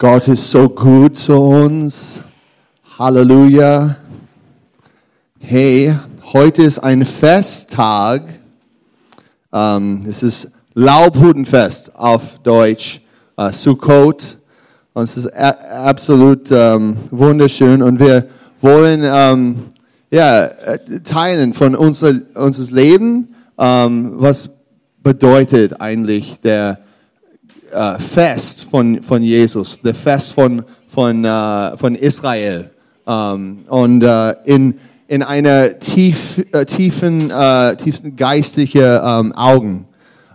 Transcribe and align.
Gott 0.00 0.28
ist 0.28 0.52
so 0.52 0.68
gut 0.68 1.16
zu 1.16 1.34
uns. 1.34 2.20
Halleluja. 3.00 3.96
Hey, 5.40 5.92
heute 6.32 6.62
ist 6.62 6.78
ein 6.78 7.04
Festtag. 7.04 8.22
Ähm, 9.52 10.04
es 10.08 10.22
ist 10.22 10.52
Laubhutenfest 10.74 11.96
auf 11.96 12.38
Deutsch, 12.44 13.00
äh, 13.36 13.50
Sukkot. 13.50 14.38
Und 14.92 15.02
es 15.02 15.16
ist 15.16 15.26
absolut 15.34 16.52
ähm, 16.52 16.98
wunderschön. 17.10 17.82
Und 17.82 17.98
wir 17.98 18.28
wollen 18.60 19.02
ähm, 19.04 19.64
ja, 20.12 20.44
äh, 20.44 21.00
teilen 21.00 21.52
von 21.54 21.74
unser, 21.74 22.12
unseres 22.36 22.70
Leben, 22.70 23.34
ähm, 23.58 24.12
was 24.14 24.48
bedeutet 25.02 25.80
eigentlich 25.80 26.38
der 26.44 26.78
äh, 27.72 27.98
Fest 27.98 28.64
von, 28.64 29.02
von 29.02 29.22
Jesus, 29.22 29.80
der 29.80 29.94
Fest 29.94 30.34
von, 30.34 30.64
von, 30.86 31.24
äh, 31.24 31.76
von 31.76 31.94
Israel. 31.94 32.70
Ähm, 33.06 33.58
und 33.68 34.02
äh, 34.02 34.32
in, 34.44 34.78
in 35.06 35.22
einer 35.22 35.78
tief, 35.78 36.44
äh, 36.52 36.64
tiefen, 36.64 37.30
äh, 37.30 37.76
tiefsten 37.76 38.16
geistlichen 38.16 38.82
ähm, 38.82 39.32
Augen. 39.32 39.86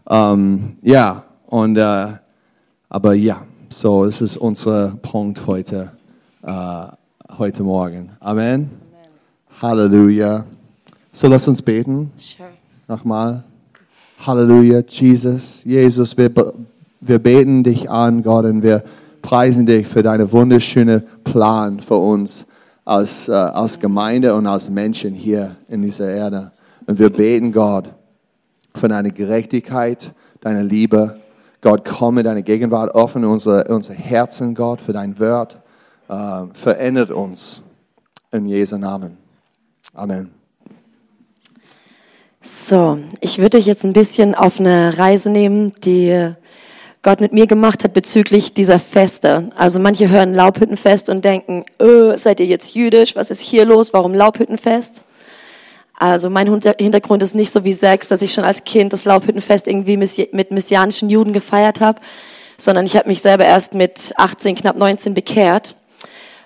Ähm, 0.09 0.77
ja, 0.81 1.23
und 1.47 1.77
äh, 1.77 2.07
aber 2.89 3.13
ja, 3.13 3.41
so 3.69 4.05
das 4.05 4.21
ist 4.21 4.37
unser 4.37 4.97
Punkt 5.01 5.47
heute, 5.47 5.91
heute 7.37 7.63
Morgen. 7.63 8.11
Amen. 8.19 8.69
Amen. 8.69 8.69
Halleluja. 9.61 10.45
So 11.11 11.27
lass 11.27 11.47
uns 11.47 11.61
beten. 11.61 12.11
Sure. 12.17 12.49
Nochmal. 12.87 13.43
Halleluja, 14.25 14.81
Jesus, 14.87 15.63
Jesus, 15.65 16.15
wir 16.17 16.31
wir 17.05 17.19
beten 17.19 17.63
dich 17.63 17.89
an, 17.89 18.23
Gott, 18.23 18.45
und 18.45 18.63
wir 18.63 18.83
preisen 19.21 19.65
dich 19.65 19.87
für 19.87 20.03
deinen 20.03 20.31
wunderschönen 20.31 21.03
Plan 21.23 21.79
für 21.79 21.97
uns 21.97 22.45
als, 22.85 23.27
äh, 23.27 23.33
als 23.33 23.79
Gemeinde 23.79 24.35
und 24.35 24.47
als 24.47 24.69
Menschen 24.69 25.13
hier 25.13 25.55
in 25.67 25.81
dieser 25.81 26.09
Erde. 26.09 26.51
Und 26.85 26.99
wir 26.99 27.09
beten, 27.09 27.51
Gott, 27.51 27.93
für 28.75 28.87
deine 28.87 29.11
Gerechtigkeit, 29.11 30.13
deine 30.41 30.63
Liebe. 30.63 31.19
Gott, 31.61 31.85
komme 31.85 32.23
deine 32.23 32.43
Gegenwart, 32.43 32.93
öffne 32.95 33.27
unsere, 33.27 33.63
unsere 33.73 33.95
Herzen, 33.95 34.55
Gott, 34.55 34.81
für 34.81 34.93
dein 34.93 35.17
Wort. 35.19 35.57
Äh, 36.09 36.45
verändert 36.53 37.11
uns 37.11 37.61
in 38.31 38.47
Jesu 38.47 38.77
Namen. 38.77 39.17
Amen. 39.93 40.31
So, 42.41 42.99
ich 43.21 43.39
würde 43.39 43.57
euch 43.57 43.65
jetzt 43.65 43.85
ein 43.85 43.93
bisschen 43.93 44.35
auf 44.35 44.59
eine 44.59 44.97
Reise 44.97 45.29
nehmen, 45.29 45.71
die 45.85 46.33
Gott 47.03 47.19
mit 47.19 47.33
mir 47.33 47.47
gemacht 47.47 47.83
hat 47.83 47.93
bezüglich 47.93 48.53
dieser 48.53 48.79
Feste. 48.79 49.49
Also 49.57 49.77
manche 49.77 50.09
hören 50.09 50.33
Laubhüttenfest 50.33 51.09
und 51.09 51.25
denken, 51.25 51.65
öh, 51.81 52.17
seid 52.17 52.39
ihr 52.39 52.45
jetzt 52.45 52.75
jüdisch? 52.75 53.17
Was 53.17 53.29
ist 53.29 53.41
hier 53.41 53.65
los? 53.65 53.91
Warum 53.91 54.13
Laubhüttenfest? 54.13 55.03
Also 55.99 56.29
mein 56.29 56.47
Hintergrund 56.47 57.21
ist 57.21 57.35
nicht 57.35 57.51
so 57.51 57.65
wie 57.65 57.73
sechs, 57.73 58.07
dass 58.07 58.21
ich 58.21 58.33
schon 58.33 58.45
als 58.45 58.63
Kind 58.63 58.93
das 58.93 59.03
Laubhüttenfest 59.03 59.67
irgendwie 59.67 59.97
mit 59.97 60.51
messianischen 60.51 61.09
Juden 61.09 61.33
gefeiert 61.33 61.81
habe, 61.81 61.99
sondern 62.57 62.85
ich 62.85 62.95
habe 62.95 63.09
mich 63.09 63.21
selber 63.21 63.43
erst 63.43 63.73
mit 63.73 64.13
18, 64.15 64.55
knapp 64.55 64.77
19 64.77 65.13
bekehrt 65.13 65.75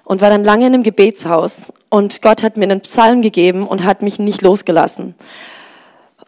und 0.05 0.21
war 0.21 0.31
dann 0.31 0.43
lange 0.43 0.65
in 0.65 0.73
einem 0.73 0.83
Gebetshaus. 0.83 1.71
Und 1.89 2.23
Gott 2.23 2.41
hat 2.41 2.57
mir 2.57 2.63
einen 2.63 2.81
Psalm 2.81 3.21
gegeben 3.21 3.67
und 3.67 3.83
hat 3.83 4.01
mich 4.01 4.17
nicht 4.17 4.41
losgelassen. 4.41 5.13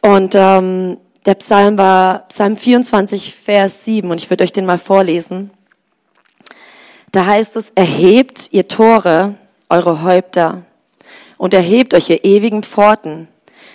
Und 0.01 0.35
ähm, 0.35 0.97
der 1.25 1.35
Psalm 1.35 1.77
war 1.77 2.27
Psalm 2.29 2.55
24, 2.57 3.35
Vers 3.35 3.85
7 3.85 4.09
und 4.09 4.17
ich 4.17 4.29
würde 4.29 4.43
euch 4.43 4.53
den 4.53 4.65
mal 4.65 4.77
vorlesen. 4.77 5.51
Da 7.11 7.25
heißt 7.25 7.55
es, 7.55 7.71
erhebt 7.75 8.49
ihr 8.51 8.67
Tore, 8.67 9.35
eure 9.67 10.03
Häupter 10.03 10.63
und 11.37 11.53
erhebt 11.53 11.93
euch 11.93 12.09
ihr 12.09 12.23
ewigen 12.23 12.63
Pforten, 12.63 13.27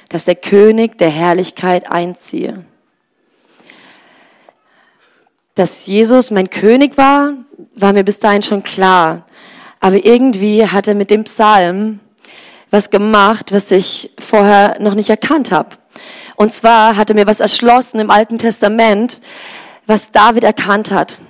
dass 0.08 0.24
der 0.24 0.36
König 0.36 0.98
der 0.98 1.10
Herrlichkeit 1.10 1.90
einziehe. 1.90 2.64
Dass 5.54 5.86
Jesus 5.86 6.30
mein 6.30 6.50
König 6.50 6.96
war, 6.96 7.34
war 7.76 7.92
mir 7.92 8.04
bis 8.04 8.18
dahin 8.18 8.42
schon 8.42 8.62
klar. 8.62 9.26
Aber 9.80 10.04
irgendwie 10.04 10.66
hat 10.66 10.88
er 10.88 10.94
mit 10.94 11.10
dem 11.10 11.24
Psalm 11.24 12.00
was 12.70 12.90
gemacht, 12.90 13.52
was 13.52 13.70
ich 13.70 14.10
vorher 14.18 14.80
noch 14.80 14.94
nicht 14.94 15.10
erkannt 15.10 15.52
habe. 15.52 15.76
Und 16.36 16.52
zwar 16.52 16.96
hatte 16.96 17.14
mir 17.14 17.26
was 17.26 17.40
erschlossen 17.40 18.00
im 18.00 18.10
Alten 18.10 18.38
Testament, 18.38 19.20
was 19.86 20.10
David 20.10 20.44
erkannt 20.44 20.90
hat. 20.90 21.20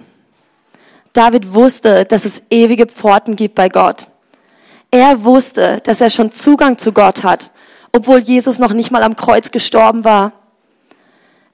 David 1.12 1.54
wusste, 1.54 2.04
dass 2.04 2.24
es 2.24 2.42
ewige 2.50 2.86
Pforten 2.86 3.36
gibt 3.36 3.54
bei 3.54 3.68
Gott. 3.68 4.08
Er 4.90 5.24
wusste, 5.24 5.80
dass 5.84 6.00
er 6.00 6.10
schon 6.10 6.32
Zugang 6.32 6.78
zu 6.78 6.92
Gott 6.92 7.22
hat, 7.22 7.52
obwohl 7.92 8.18
Jesus 8.18 8.58
noch 8.58 8.72
nicht 8.72 8.90
mal 8.90 9.02
am 9.02 9.16
Kreuz 9.16 9.50
gestorben 9.50 10.04
war. 10.04 10.32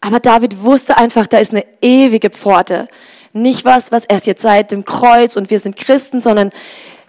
Aber 0.00 0.20
David 0.20 0.62
wusste 0.62 0.96
einfach, 0.96 1.26
da 1.26 1.38
ist 1.38 1.52
eine 1.52 1.64
ewige 1.82 2.30
Pforte. 2.30 2.88
Nicht 3.32 3.64
was, 3.64 3.92
was 3.92 4.06
erst 4.06 4.26
jetzt 4.26 4.42
seit 4.42 4.70
dem 4.70 4.84
Kreuz 4.84 5.36
und 5.36 5.50
wir 5.50 5.58
sind 5.58 5.76
Christen, 5.76 6.20
sondern 6.20 6.52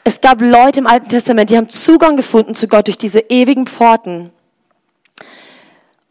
es 0.03 0.19
gab 0.19 0.41
Leute 0.41 0.79
im 0.79 0.87
Alten 0.87 1.09
Testament, 1.09 1.49
die 1.49 1.57
haben 1.57 1.69
Zugang 1.69 2.17
gefunden 2.17 2.55
zu 2.55 2.67
Gott 2.67 2.87
durch 2.87 2.97
diese 2.97 3.19
ewigen 3.19 3.67
Pforten. 3.67 4.31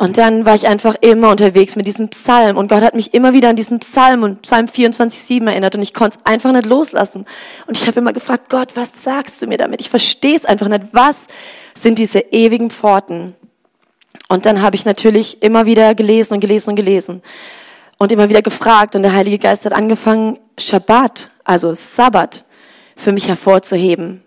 Und 0.00 0.16
dann 0.16 0.47
war 0.47 0.55
ich 0.55 0.66
einfach 0.66 0.94
immer 1.03 1.28
unterwegs 1.28 1.77
mit 1.77 1.87
diesem 1.87 2.09
Psalm 2.09 2.56
und 2.56 2.69
Gott 2.69 2.81
hat 2.81 2.94
mich 2.94 3.12
immer 3.12 3.34
wieder 3.34 3.50
an 3.50 3.56
diesen 3.56 3.81
Psalm 3.81 4.22
und 4.22 4.41
Psalm 4.41 4.65
24,7 4.65 5.47
erinnert 5.47 5.75
und 5.75 5.83
ich 5.83 5.93
konnte 5.93 6.16
es 6.16 6.27
einfach 6.27 6.53
nicht 6.53 6.65
loslassen. 6.65 7.27
Und 7.66 7.77
ich 7.77 7.87
habe 7.87 8.00
immer 8.00 8.15
gefragt, 8.15 8.49
Gott, 8.49 8.77
was 8.77 9.03
sagst 9.05 9.43
du 9.43 9.47
mir 9.47 9.59
damit? 9.59 9.83
Ich 9.83 9.91
verstehe 9.91 10.34
es 10.34 10.47
einfach 10.47 10.69
nicht. 10.69 10.84
Was 10.93 11.27
sind 11.75 11.99
diese 11.99 12.21
ewigen 12.21 12.71
Pforten? 12.71 13.34
Und 14.31 14.47
dann 14.47 14.62
habe 14.62 14.75
ich 14.75 14.87
natürlich 14.87 15.43
immer 15.43 15.66
wieder 15.66 15.94
gelesen 15.94 16.32
und 16.32 16.41
gelesen 16.41 16.71
und 16.71 16.77
gelesen 16.77 17.21
und 17.99 18.11
immer 18.11 18.31
wieder 18.31 18.41
gefragt 18.41 18.97
und 18.97 19.03
der 19.03 19.12
Heilige 19.12 19.37
Geist 19.37 19.67
hat 19.67 19.75
angefangen, 19.75 20.38
Shabbat, 20.59 21.31
also 21.44 21.75
Sabbat, 21.75 22.47
für 22.97 23.12
mich 23.12 23.28
hervorzuheben. 23.28 24.22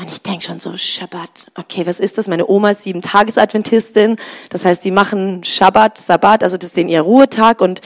Und 0.00 0.08
ich 0.10 0.22
denke 0.22 0.44
schon 0.44 0.60
so, 0.60 0.76
Schabbat. 0.76 1.48
Okay, 1.56 1.84
was 1.84 1.98
ist 1.98 2.18
das? 2.18 2.28
Meine 2.28 2.46
Oma 2.48 2.70
ist 2.70 2.82
sieben 2.82 3.02
Tagesadventistin. 3.02 4.16
Das 4.48 4.64
heißt, 4.64 4.84
die 4.84 4.92
machen 4.92 5.42
Schabbat, 5.42 5.98
Sabbat, 5.98 6.44
also 6.44 6.56
das 6.56 6.68
ist 6.68 6.76
den 6.76 6.88
ihr 6.88 7.00
Ruhetag 7.00 7.60
und 7.60 7.80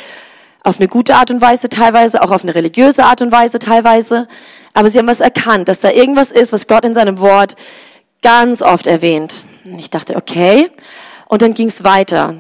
auf 0.63 0.79
eine 0.79 0.89
gute 0.89 1.15
Art 1.15 1.31
und 1.31 1.41
Weise 1.41 1.71
teilweise, 1.71 2.23
auch 2.23 2.31
auf 2.31 2.43
eine 2.43 2.55
religiöse 2.55 3.05
Art 3.05 3.23
und 3.23 3.33
Weise 3.33 3.59
teilweise. 3.59 4.29
Aber 4.75 4.91
sie 4.91 4.99
haben 4.99 5.07
was 5.07 5.21
erkannt, 5.21 5.69
dass 5.69 5.81
da 5.81 5.91
irgendwas 5.91 6.33
ist, 6.33 6.53
was 6.53 6.67
Gott 6.67 6.85
in 6.85 6.93
seinem 6.93 7.19
Wort 7.19 7.57
ganz 8.21 8.61
oft 8.61 8.87
erwähnt. 8.87 9.43
Und 9.65 9.79
ich 9.79 9.89
dachte, 9.89 10.17
okay. 10.17 10.71
Und 11.29 11.41
dann 11.41 11.55
ging 11.55 11.69
es 11.69 11.83
weiter 11.83 12.37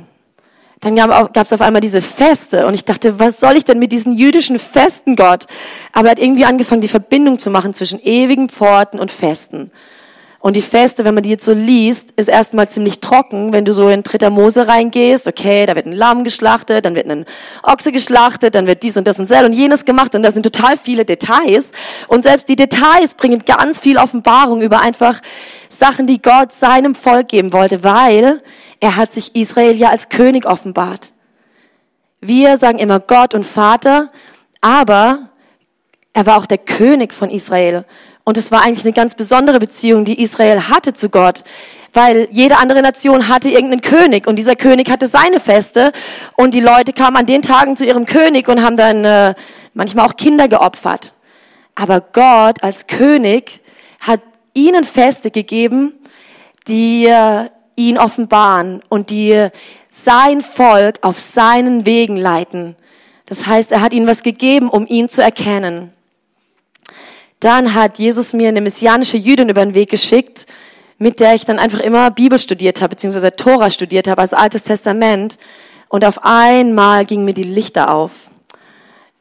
dann 0.82 0.96
gab 0.96 1.36
es 1.36 1.52
auf 1.52 1.60
einmal 1.60 1.80
diese 1.80 2.02
Feste 2.02 2.66
und 2.66 2.74
ich 2.74 2.84
dachte, 2.84 3.20
was 3.20 3.38
soll 3.38 3.56
ich 3.56 3.64
denn 3.64 3.78
mit 3.78 3.92
diesen 3.92 4.12
jüdischen 4.14 4.58
Festen, 4.58 5.14
Gott? 5.14 5.46
Aber 5.92 6.08
er 6.08 6.10
hat 6.10 6.18
irgendwie 6.18 6.44
angefangen, 6.44 6.80
die 6.80 6.88
Verbindung 6.88 7.38
zu 7.38 7.50
machen 7.50 7.72
zwischen 7.72 8.00
ewigen 8.02 8.48
Pforten 8.48 8.98
und 8.98 9.12
Festen. 9.12 9.70
Und 10.40 10.56
die 10.56 10.62
Feste, 10.62 11.04
wenn 11.04 11.14
man 11.14 11.22
die 11.22 11.30
jetzt 11.30 11.44
so 11.44 11.52
liest, 11.52 12.10
ist 12.16 12.28
erstmal 12.28 12.68
ziemlich 12.68 12.98
trocken, 12.98 13.52
wenn 13.52 13.64
du 13.64 13.72
so 13.72 13.88
in 13.88 14.02
Dritter 14.02 14.28
Mose 14.28 14.66
reingehst. 14.66 15.28
Okay, 15.28 15.66
da 15.66 15.76
wird 15.76 15.86
ein 15.86 15.92
Lamm 15.92 16.24
geschlachtet, 16.24 16.84
dann 16.84 16.96
wird 16.96 17.08
ein 17.08 17.26
Ochse 17.62 17.92
geschlachtet, 17.92 18.56
dann 18.56 18.66
wird 18.66 18.82
dies 18.82 18.96
und 18.96 19.06
das 19.06 19.20
und 19.20 19.30
das 19.30 19.44
und 19.44 19.52
jenes 19.52 19.84
gemacht 19.84 20.16
und 20.16 20.24
da 20.24 20.32
sind 20.32 20.42
total 20.42 20.76
viele 20.76 21.04
Details. 21.04 21.70
Und 22.08 22.24
selbst 22.24 22.48
die 22.48 22.56
Details 22.56 23.14
bringen 23.14 23.44
ganz 23.46 23.78
viel 23.78 23.98
Offenbarung 23.98 24.62
über 24.62 24.80
einfach 24.80 25.20
Sachen, 25.68 26.08
die 26.08 26.20
Gott 26.20 26.50
seinem 26.50 26.96
Volk 26.96 27.28
geben 27.28 27.52
wollte, 27.52 27.84
weil 27.84 28.42
er 28.82 28.96
hat 28.96 29.12
sich 29.12 29.36
Israel 29.36 29.76
ja 29.76 29.90
als 29.90 30.08
König 30.08 30.44
offenbart. 30.44 31.12
Wir 32.20 32.56
sagen 32.56 32.80
immer 32.80 32.98
Gott 32.98 33.32
und 33.32 33.46
Vater, 33.46 34.10
aber 34.60 35.28
er 36.12 36.26
war 36.26 36.36
auch 36.36 36.46
der 36.46 36.58
König 36.58 37.12
von 37.12 37.30
Israel. 37.30 37.84
Und 38.24 38.36
es 38.36 38.50
war 38.50 38.62
eigentlich 38.62 38.84
eine 38.84 38.92
ganz 38.92 39.14
besondere 39.14 39.60
Beziehung, 39.60 40.04
die 40.04 40.20
Israel 40.20 40.68
hatte 40.68 40.94
zu 40.94 41.10
Gott, 41.10 41.44
weil 41.92 42.26
jede 42.32 42.58
andere 42.58 42.82
Nation 42.82 43.28
hatte 43.28 43.50
irgendeinen 43.50 43.82
König 43.82 44.26
und 44.26 44.34
dieser 44.34 44.56
König 44.56 44.90
hatte 44.90 45.06
seine 45.06 45.38
Feste 45.38 45.92
und 46.36 46.52
die 46.52 46.60
Leute 46.60 46.92
kamen 46.92 47.18
an 47.18 47.26
den 47.26 47.42
Tagen 47.42 47.76
zu 47.76 47.84
ihrem 47.86 48.04
König 48.04 48.48
und 48.48 48.64
haben 48.64 48.76
dann 48.76 49.04
äh, 49.04 49.34
manchmal 49.74 50.08
auch 50.08 50.16
Kinder 50.16 50.48
geopfert. 50.48 51.12
Aber 51.76 52.00
Gott 52.00 52.64
als 52.64 52.88
König 52.88 53.60
hat 54.00 54.22
ihnen 54.54 54.82
Feste 54.82 55.30
gegeben, 55.30 55.92
die 56.66 57.06
äh, 57.06 57.48
ihn 57.76 57.98
offenbaren 57.98 58.82
und 58.88 59.10
die 59.10 59.48
sein 59.90 60.40
Volk 60.40 60.98
auf 61.02 61.18
seinen 61.18 61.86
Wegen 61.86 62.16
leiten. 62.16 62.76
Das 63.26 63.46
heißt, 63.46 63.72
er 63.72 63.80
hat 63.80 63.92
ihnen 63.92 64.06
was 64.06 64.22
gegeben, 64.22 64.68
um 64.68 64.86
ihn 64.86 65.08
zu 65.08 65.22
erkennen. 65.22 65.92
Dann 67.40 67.74
hat 67.74 67.98
Jesus 67.98 68.32
mir 68.32 68.48
eine 68.48 68.60
messianische 68.60 69.16
Jüdin 69.16 69.48
über 69.48 69.64
den 69.64 69.74
Weg 69.74 69.90
geschickt, 69.90 70.46
mit 70.98 71.18
der 71.18 71.34
ich 71.34 71.44
dann 71.44 71.58
einfach 71.58 71.80
immer 71.80 72.10
Bibel 72.10 72.38
studiert 72.38 72.80
habe, 72.80 72.90
beziehungsweise 72.90 73.34
Tora 73.34 73.70
studiert 73.70 74.06
habe, 74.06 74.20
also 74.20 74.36
Altes 74.36 74.62
Testament. 74.62 75.38
Und 75.88 76.04
auf 76.04 76.24
einmal 76.24 77.04
gingen 77.04 77.24
mir 77.24 77.34
die 77.34 77.42
Lichter 77.42 77.92
auf. 77.94 78.30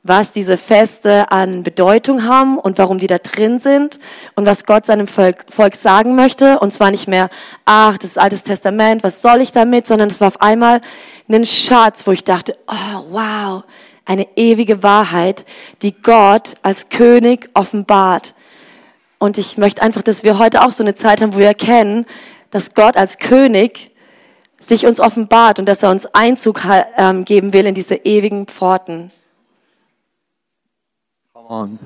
Was 0.03 0.31
diese 0.31 0.57
Feste 0.57 1.31
an 1.31 1.61
Bedeutung 1.61 2.25
haben 2.25 2.57
und 2.57 2.79
warum 2.79 2.97
die 2.97 3.07
da 3.07 3.19
drin 3.19 3.59
sind 3.59 3.99
und 4.35 4.47
was 4.47 4.65
Gott 4.65 4.87
seinem 4.87 5.07
Volk, 5.07 5.45
Volk 5.49 5.75
sagen 5.75 6.15
möchte. 6.15 6.59
Und 6.59 6.73
zwar 6.73 6.89
nicht 6.89 7.07
mehr, 7.07 7.29
ach, 7.65 7.97
das 7.99 8.11
ist 8.11 8.17
Altes 8.17 8.43
Testament, 8.43 9.03
was 9.03 9.21
soll 9.21 9.41
ich 9.41 9.51
damit, 9.51 9.85
sondern 9.85 10.09
es 10.09 10.19
war 10.19 10.29
auf 10.29 10.41
einmal 10.41 10.81
ein 11.29 11.45
Schatz, 11.45 12.07
wo 12.07 12.11
ich 12.11 12.23
dachte, 12.23 12.57
oh, 12.67 13.03
wow, 13.11 13.63
eine 14.05 14.27
ewige 14.35 14.81
Wahrheit, 14.81 15.45
die 15.83 15.93
Gott 16.01 16.55
als 16.63 16.89
König 16.89 17.49
offenbart. 17.53 18.33
Und 19.19 19.37
ich 19.37 19.59
möchte 19.59 19.83
einfach, 19.83 20.01
dass 20.01 20.23
wir 20.23 20.39
heute 20.39 20.63
auch 20.63 20.71
so 20.71 20.83
eine 20.83 20.95
Zeit 20.95 21.21
haben, 21.21 21.35
wo 21.35 21.37
wir 21.37 21.45
erkennen, 21.45 22.07
dass 22.49 22.73
Gott 22.73 22.97
als 22.97 23.19
König 23.19 23.91
sich 24.59 24.87
uns 24.87 24.99
offenbart 24.99 25.59
und 25.59 25.67
dass 25.67 25.83
er 25.83 25.91
uns 25.91 26.07
Einzug 26.07 26.61
ähm, 26.97 27.23
geben 27.23 27.53
will 27.53 27.67
in 27.67 27.75
diese 27.75 27.95
ewigen 27.95 28.47
Pforten. 28.47 29.11
On. 31.51 31.77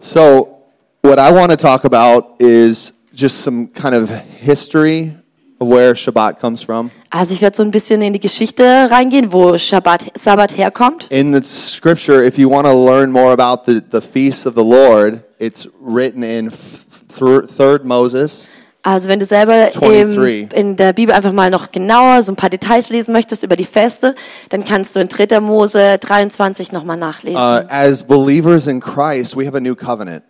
So, 0.00 0.64
what 1.00 1.20
I 1.20 1.30
want 1.30 1.52
to 1.52 1.56
talk 1.56 1.84
about 1.84 2.40
is 2.40 2.92
just 3.14 3.42
some 3.42 3.68
kind 3.68 3.94
of 3.94 4.10
history 4.10 5.16
of 5.60 5.68
where 5.68 5.94
Shabbat 5.94 6.40
comes 6.40 6.60
from. 6.60 6.90
Also 7.08 7.34
ich 7.34 7.40
werde 7.40 7.56
so 7.56 7.62
ein 7.62 7.70
bisschen 7.70 8.02
in 8.02 8.12
die 8.12 8.18
Geschichte 8.18 8.88
reingehen, 8.90 9.32
wo 9.32 9.56
Shabbat, 9.56 10.18
Sabbat 10.18 10.56
herkommt. 10.56 11.06
In 11.12 11.32
the 11.32 11.40
scripture, 11.44 12.24
if 12.24 12.36
you 12.36 12.50
want 12.50 12.66
to 12.66 12.72
learn 12.72 13.12
more 13.12 13.32
about 13.32 13.64
the, 13.64 13.80
the 13.80 14.00
feasts 14.00 14.44
of 14.44 14.56
the 14.56 14.64
Lord, 14.64 15.22
it's 15.38 15.68
written 15.80 16.24
in 16.24 16.48
th- 16.48 17.46
third 17.46 17.84
Moses. 17.84 18.48
Also 18.86 19.08
wenn 19.08 19.18
du 19.18 19.24
selber 19.24 19.72
im, 19.72 19.80
23. 19.80 20.52
in 20.52 20.76
der 20.76 20.92
Bibel 20.92 21.14
einfach 21.14 21.32
mal 21.32 21.48
noch 21.48 21.72
genauer 21.72 22.22
so 22.22 22.32
ein 22.32 22.36
paar 22.36 22.50
Details 22.50 22.90
lesen 22.90 23.12
möchtest 23.12 23.42
über 23.42 23.56
die 23.56 23.64
Feste, 23.64 24.14
dann 24.50 24.62
kannst 24.62 24.94
du 24.94 25.00
in 25.00 25.08
3. 25.08 25.40
Mose 25.40 25.96
23 25.98 26.70
nochmal 26.70 26.98
nachlesen. 26.98 27.40
Uh, 27.40 27.62
as 27.70 28.02
believers 28.02 28.66
in 28.66 28.80
Christ, 28.80 29.38
we 29.38 29.46
have 29.46 29.56
a 29.56 29.60
new 29.60 29.74
covenant. 29.74 30.22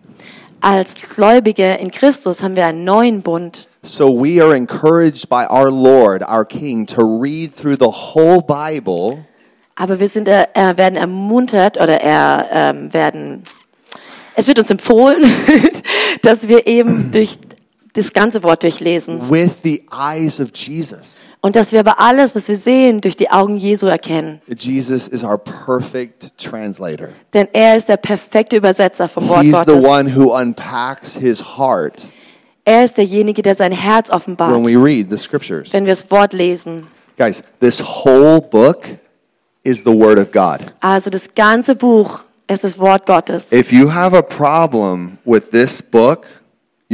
Als 0.61 0.95
Gläubige 0.95 1.75
in 1.75 1.91
Christus 1.91 2.45
haben 2.45 2.55
wir 2.55 2.67
einen 2.67 2.85
neuen 2.85 3.23
Bund. 3.23 3.69
So 3.83 4.09
we 4.09 4.41
are 4.41 4.55
encouraged 4.57 5.29
by 5.29 5.47
our 5.51 5.71
Lord, 5.71 6.23
our 6.23 6.45
King, 6.45 6.87
to 6.87 7.03
read 7.03 7.55
through 7.55 7.77
the 7.79 7.91
whole 7.91 8.41
Bible 8.41 9.25
Aber 9.77 9.99
wir 9.99 10.09
sind, 10.09 10.29
äh, 10.29 10.47
äh, 10.55 10.77
werden 10.77 10.97
ermuntert 10.97 11.79
oder 11.79 12.01
er, 12.01 12.47
ähm, 12.53 12.95
werden, 12.95 13.43
es 14.37 14.47
wird 14.47 14.61
uns 14.61 14.71
empfohlen, 14.71 15.25
dass 16.23 16.49
wir 16.49 16.69
eben 16.69 17.11
durch 17.13 17.37
das 17.95 18.13
ganze 18.13 18.43
Wort 18.43 18.63
durchlesen 18.63 19.31
with 19.31 19.51
the 19.65 19.83
eyes 19.91 20.41
of 20.41 20.49
Jesus. 20.55 21.21
und 21.41 21.57
dass 21.57 21.73
wir 21.73 21.81
aber 21.81 21.99
alles, 22.01 22.35
was 22.35 22.49
wir 22.49 22.57
sehen, 22.57 23.01
durch 23.01 23.17
die 23.17 23.31
Augen 23.31 23.57
Jesu 23.57 23.87
erkennen. 23.87 24.41
Jesus 24.57 25.09
is 25.09 25.23
our 25.25 25.39
perfect 25.39 26.37
translator. 26.39 27.09
Denn 27.33 27.49
er 27.53 27.77
ist 27.77 27.89
der 27.89 27.97
perfekte 27.97 28.57
Übersetzer 28.57 29.09
vom 29.09 29.29
Wort 29.29 29.43
He's 29.45 29.59
the 29.61 29.65
Gottes. 29.73 29.85
one 29.85 30.15
who 30.17 30.35
unpacks 30.37 31.17
his 31.17 31.43
heart 31.57 32.07
Er 32.67 32.85
ist 32.85 32.97
derjenige, 32.97 33.43
der 33.43 33.55
sein 33.55 33.73
Herz 33.73 34.11
offenbart, 34.11 34.55
when 34.55 34.65
we 34.65 34.75
read 34.83 35.09
the 35.11 35.19
scriptures. 35.19 35.73
wenn 35.73 35.85
wir 35.85 35.93
das 35.93 36.11
Wort 36.11 36.33
lesen. 36.33 36.87
Guys, 37.19 37.43
this 37.61 37.81
whole 37.81 38.41
book 38.41 38.87
is 39.63 39.81
the 39.81 39.93
Word 39.93 40.19
of 40.19 40.33
God. 40.33 40.73
Also 40.81 41.11
das 41.11 41.35
ganze 41.35 41.75
Buch 41.75 42.21
ist 42.49 42.65
das 42.65 42.79
Wort 42.79 43.07
Gottes. 43.07 43.53
If 43.53 43.71
you 43.73 43.93
have 43.93 44.17
a 44.17 44.23
problem 44.23 45.19
with 45.25 45.51
this 45.53 45.81
book, 45.83 46.27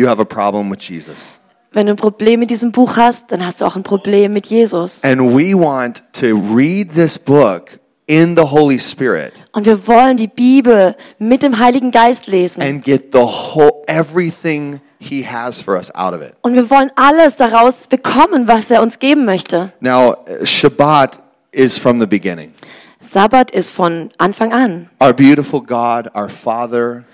you 0.00 0.08
have 0.08 0.20
a 0.20 0.25
problem 0.25 0.70
with 0.70 0.81
Jesus. 0.81 1.38
Wenn 1.73 1.87
du 1.87 1.93
ein 1.93 1.97
Problem 1.97 2.41
mit 2.41 2.50
diesem 2.50 2.73
Buch 2.73 2.97
hast, 2.97 3.31
dann 3.31 3.44
hast 3.47 3.61
du 3.61 3.64
auch 3.64 3.76
ein 3.76 3.85
Problem 3.85 4.32
mit 4.32 4.47
Jesus. 4.47 5.05
And 5.05 5.20
we 5.20 5.55
want 5.55 6.02
to 6.14 6.37
read 6.52 6.93
this 6.94 7.17
book 7.17 7.79
in 8.06 8.35
the 8.37 8.43
Holy 8.43 8.81
Spirit 8.81 9.35
Und 9.52 9.67
wir 9.67 9.87
wollen 9.87 10.17
die 10.17 10.26
Bibel 10.26 10.97
mit 11.20 11.43
dem 11.43 11.58
Heiligen 11.61 11.93
Geist 11.93 12.26
lesen. 12.26 12.61
and 12.62 12.82
get 12.82 13.11
the 13.12 13.20
whole 13.20 13.82
everything 13.87 14.81
he 14.99 15.23
has 15.25 15.61
for 15.62 15.76
us 15.76 15.94
out 15.94 16.12
of 16.12 16.23
it. 16.23 16.32
Und 16.43 16.55
wir 16.55 16.69
wollen 16.70 16.91
alles 16.97 17.37
daraus 17.37 17.87
bekommen, 17.87 18.49
was 18.49 18.69
er 18.70 18.82
uns 18.82 18.99
geben 18.99 19.25
möchte. 19.25 19.73
Now, 19.79 20.17
Shabbat 20.43 21.20
is 21.52 21.79
from 21.79 22.00
the 22.00 22.06
beginning. 22.06 22.52
Sabbat 23.00 23.50
ist 23.52 23.70
von 23.70 24.11
Anfang 24.19 24.52
an. 24.52 24.91
Our 25.00 25.12
beautiful 25.12 25.61
God, 25.61 26.08
our 26.17 26.29
Father, 26.29 27.05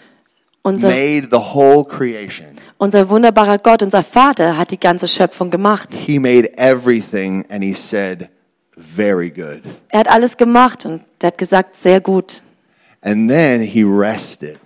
Unser, 0.66 0.88
made 0.88 1.28
the 1.30 1.54
whole 1.54 1.84
creation. 1.84 2.56
unser 2.78 3.08
wunderbarer 3.08 3.58
Gott, 3.58 3.82
unser 3.82 4.02
Vater 4.02 4.56
hat 4.58 4.72
die 4.72 4.80
ganze 4.80 5.06
Schöpfung 5.06 5.50
gemacht. 5.50 5.94
He 5.94 6.18
made 6.18 6.50
everything 6.58 7.44
and 7.50 7.62
he 7.62 7.72
said, 7.72 8.28
very 8.76 9.30
good. 9.30 9.62
Er 9.90 10.00
hat 10.00 10.08
alles 10.10 10.36
gemacht 10.36 10.84
und 10.84 11.02
er 11.22 11.28
hat 11.28 11.38
gesagt, 11.38 11.76
sehr 11.76 12.00
gut. 12.00 12.42
And 13.02 13.30
then 13.30 13.60
he 13.62 13.84
rested 13.84 14.58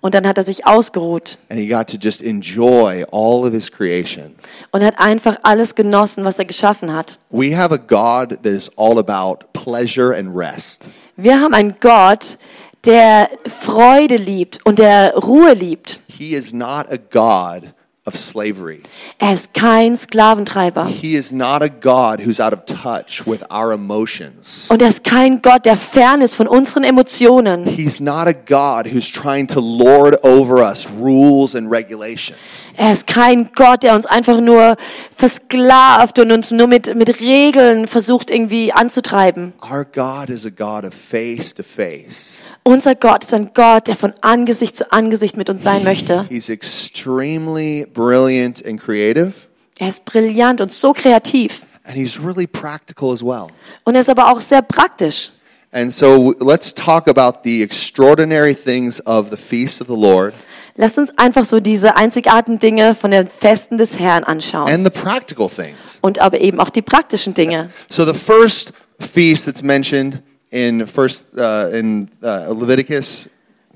Und 0.00 0.14
dann 0.14 0.26
hat 0.26 0.36
er 0.36 0.44
sich 0.44 0.66
ausgeruht 0.66 1.38
and 1.48 1.58
he 1.58 1.66
got 1.68 1.86
to 1.88 1.96
just 1.98 2.20
enjoy 2.22 3.04
all 3.12 3.46
of 3.46 3.52
his 3.52 3.70
creation. 3.70 4.34
und 4.72 4.82
hat 4.84 4.98
einfach 4.98 5.36
alles 5.44 5.74
genossen, 5.76 6.24
was 6.24 6.38
er 6.38 6.44
geschaffen 6.46 6.92
hat. 6.92 7.18
We 7.30 7.56
have 7.56 7.72
a 7.72 7.78
God 7.78 8.30
that 8.42 8.52
is 8.52 8.70
all 8.76 8.98
about 8.98 9.46
pleasure 9.52 10.14
and 10.14 10.36
rest. 10.36 10.88
Wir 11.16 11.40
haben 11.40 11.54
einen 11.54 11.76
Gott, 11.80 12.38
der 12.84 13.30
Freude 13.46 14.16
liebt 14.16 14.64
und 14.64 14.78
der 14.78 15.14
Ruhe 15.14 15.54
liebt. 15.54 16.00
He 16.08 16.34
is 16.34 16.52
not 16.52 16.86
a 16.90 16.96
God 16.96 17.72
of 18.06 18.16
slavery. 18.18 18.82
Er 19.18 19.32
ist 19.32 19.54
kein 19.54 19.96
Sklaventreiber. 19.96 20.86
He 20.86 21.14
is 21.16 21.32
not 21.32 21.62
a 21.62 21.68
God 21.68 22.20
who's 22.20 22.38
out 22.38 22.52
of 22.52 22.66
touch 22.66 23.26
with 23.26 23.42
our 23.50 23.72
emotions. 23.72 24.66
Und 24.68 24.82
er 24.82 24.88
ist 24.88 25.04
kein 25.04 25.40
Gott, 25.40 25.64
der 25.64 25.76
fern 25.78 26.20
ist 26.20 26.34
von 26.34 26.46
unseren 26.46 26.84
Emotionen. 26.84 27.64
He's 27.64 28.00
not 28.00 28.26
a 28.26 28.32
God 28.34 28.92
who's 28.92 29.10
trying 29.10 29.46
to 29.48 29.60
lord 29.60 30.22
over 30.22 30.62
us 30.62 30.86
rules 31.00 31.54
and 31.54 31.70
regulations. 31.70 32.38
Er 32.76 32.92
ist 32.92 33.06
kein 33.06 33.50
Gott, 33.54 33.82
der 33.82 33.94
uns 33.94 34.04
einfach 34.04 34.40
nur 34.40 34.76
versklavt 35.16 36.18
und 36.18 36.30
uns 36.30 36.50
nur 36.50 36.66
mit, 36.66 36.94
mit 36.94 37.20
Regeln 37.20 37.86
versucht 37.86 38.30
irgendwie 38.30 38.72
anzutreiben. 38.72 39.54
Our 39.62 39.86
God 39.86 40.28
is 40.28 40.44
a 40.44 40.50
God 40.50 40.84
of 40.84 40.92
face 40.92 41.54
to 41.54 41.62
face. 41.62 42.42
Unser 42.66 42.94
Gott 42.94 43.24
ist 43.24 43.34
ein 43.34 43.50
Gott, 43.52 43.88
der 43.88 43.96
von 43.96 44.14
Angesicht 44.22 44.74
zu 44.74 44.90
Angesicht 44.90 45.36
mit 45.36 45.50
uns 45.50 45.62
sein 45.62 45.84
möchte. 45.84 46.24
He's 46.30 46.48
extremely 46.48 47.86
brilliant 47.94 48.64
and 48.66 48.80
creative, 48.80 49.32
Er 49.78 49.88
ist 49.88 50.04
brillant 50.04 50.60
und 50.60 50.70
so 50.72 50.92
kreativ. 50.92 51.66
and 51.84 51.96
he's 51.96 52.18
really 52.22 52.46
practical 52.46 53.12
as 53.12 53.22
well. 53.22 53.48
Und 53.84 53.94
er 53.94 54.00
ist 54.02 54.10
aber 54.10 54.30
auch 54.30 54.40
sehr 54.40 54.62
praktisch. 54.62 55.30
And 55.72 55.92
so 55.92 56.34
let's 56.38 56.72
talk 56.72 57.08
about 57.08 57.40
the 57.44 57.62
extraordinary 57.62 58.54
things 58.54 59.00
of 59.06 59.30
the 59.30 59.36
feast 59.36 59.80
of 59.80 59.88
the 59.88 59.96
Lord 59.96 60.34
Lasst 60.76 60.98
uns 60.98 61.10
einfach 61.16 61.44
so 61.44 61.60
diese 61.60 61.96
einzigartigen 61.96 62.58
Dinge 62.58 62.96
von 62.96 63.12
den 63.12 63.28
Festen 63.28 63.78
des 63.78 63.96
Herrn 63.98 64.24
anschauen. 64.24 64.68
and 64.68 64.84
the 64.84 64.90
practical 64.90 65.48
things. 65.48 65.98
Und 66.00 66.18
aber 66.20 66.40
eben 66.40 66.58
auch 66.60 66.70
die 66.70 66.82
praktischen 66.82 67.32
Dinge. 67.34 67.70
So 67.88 68.04
the 68.04 68.14
first 68.18 68.72
feast 68.98 69.46
that's 69.46 69.62
mentioned 69.62 70.20
in 70.50 70.86
first 70.86 71.24
uh, 71.36 71.68
in 71.72 72.08
uh, 72.22 72.52
Leviticus 72.52 73.28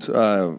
uh, 0.09 0.57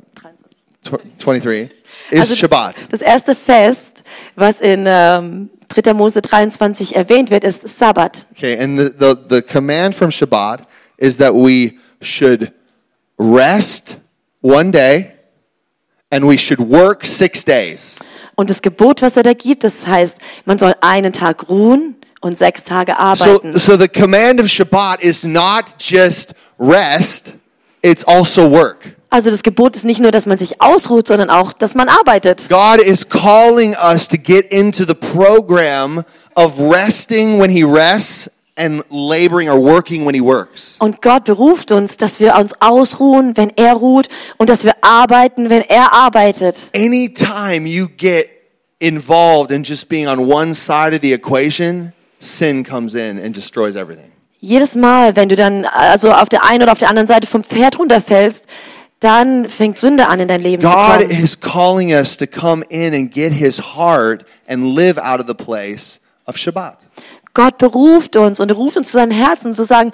23 0.84 1.70
is 2.10 2.20
Also 2.20 2.34
Shabbat. 2.36 2.74
Das 2.90 3.00
erste 3.02 3.34
Fest, 3.34 4.02
was 4.36 4.60
in 4.60 4.84
ähm, 4.88 5.50
3. 5.68 5.94
Mose 5.94 6.20
23 6.22 6.96
erwähnt 6.96 7.30
wird, 7.30 7.44
ist 7.44 7.68
Sabbat. 7.68 8.26
Okay, 8.36 8.58
and 8.58 8.78
the, 8.78 8.90
the, 8.98 9.14
the 9.28 9.42
command 9.42 9.94
from 9.94 10.10
Shabbat 10.10 10.62
is 10.98 11.16
that 11.18 11.32
we 11.34 11.74
should 12.00 12.52
rest 13.18 13.98
one 14.42 14.70
day 14.72 15.12
and 16.10 16.26
we 16.26 16.36
should 16.36 16.60
work 16.60 17.04
six 17.06 17.44
days. 17.44 17.96
Und 18.36 18.48
das 18.48 18.62
Gebot, 18.62 19.02
was 19.02 19.16
er 19.16 19.22
da 19.22 19.34
gibt, 19.34 19.64
das 19.64 19.86
heißt, 19.86 20.16
man 20.46 20.58
soll 20.58 20.72
einen 20.80 21.12
Tag 21.12 21.48
ruhen 21.50 21.96
und 22.22 22.38
sechs 22.38 22.64
Tage 22.64 22.92
So, 22.92 22.98
arbeiten. 22.98 23.58
so 23.58 23.76
the 23.78 23.86
command 23.88 24.40
of 24.40 24.46
Shabbat 24.48 25.00
is 25.02 25.24
not 25.24 25.64
just 25.78 26.34
rest, 26.58 27.34
it's 27.82 28.04
also 28.04 28.50
work. 28.50 28.96
Also 29.12 29.30
das 29.30 29.42
Gebot 29.42 29.74
ist 29.74 29.84
nicht 29.84 30.00
nur, 30.00 30.12
dass 30.12 30.26
man 30.26 30.38
sich 30.38 30.62
ausruht, 30.62 31.08
sondern 31.08 31.30
auch, 31.30 31.52
dass 31.52 31.74
man 31.74 31.88
arbeitet. 31.88 32.48
God 32.48 32.80
is 32.80 33.08
calling 33.08 33.74
us 33.74 34.06
to 34.06 34.16
get 34.16 34.46
into 34.52 34.84
the 34.84 34.94
program 34.94 36.04
of 36.36 36.60
resting 36.60 37.40
when 37.40 37.50
He 37.50 37.64
rests 37.64 38.30
and 38.56 38.84
laboring 38.90 39.48
or 39.48 39.58
working 39.60 40.06
when 40.06 40.14
He 40.14 40.20
works. 40.20 40.76
Und 40.78 41.02
Gott 41.02 41.24
beruft 41.24 41.72
uns, 41.72 41.96
dass 41.96 42.20
wir 42.20 42.36
uns 42.36 42.52
ausruhen, 42.60 43.36
wenn 43.36 43.50
er 43.56 43.74
ruht, 43.74 44.08
und 44.38 44.48
dass 44.48 44.62
wir 44.62 44.74
arbeiten, 44.82 45.50
wenn 45.50 45.62
er 45.62 45.92
arbeitet. 45.92 46.56
Anytime 46.74 47.68
you 47.68 47.88
get 47.88 48.28
involved 48.78 49.50
in 49.50 49.64
just 49.64 49.88
being 49.88 50.06
on 50.06 50.20
one 50.20 50.54
side 50.54 50.94
of 50.94 51.00
the 51.02 51.12
equation, 51.12 51.92
sin 52.20 52.62
comes 52.62 52.94
in 52.94 53.18
and 53.18 53.34
destroys 53.34 53.74
everything. 53.74 54.09
Jedes 54.40 54.74
Mal, 54.74 55.16
wenn 55.16 55.28
du 55.28 55.36
dann 55.36 55.66
also 55.66 56.12
auf 56.12 56.28
der 56.28 56.44
einen 56.44 56.62
oder 56.62 56.72
auf 56.72 56.78
der 56.78 56.88
anderen 56.88 57.06
Seite 57.06 57.26
vom 57.26 57.44
Pferd 57.44 57.78
runterfällst, 57.78 58.46
dann 59.00 59.48
fängt 59.48 59.78
Sünde 59.78 60.08
an 60.08 60.20
in 60.20 60.28
dein 60.28 60.40
Leben 60.42 60.62
zu 60.62 60.68
God 60.68 61.00
kommen. 61.00 61.10
is 61.10 61.38
calling 61.38 61.90
us 61.92 62.16
to 62.16 62.26
come 62.26 62.64
in 62.68 62.94
and 62.94 63.12
get 63.12 63.32
His 63.32 63.58
heart 63.76 64.24
and 64.48 64.74
live 64.74 64.98
out 64.98 65.20
of 65.20 65.26
the 65.26 65.34
place 65.34 66.00
of 66.26 66.36
Shabbat. 66.36 66.78
Gott 67.32 67.58
beruft 67.58 68.16
uns 68.16 68.40
und 68.40 68.50
er 68.50 68.56
ruft 68.56 68.76
uns 68.76 68.88
zu 68.88 68.94
seinem 68.94 69.12
Herzen 69.12 69.54
zu 69.54 69.64
sagen, 69.64 69.92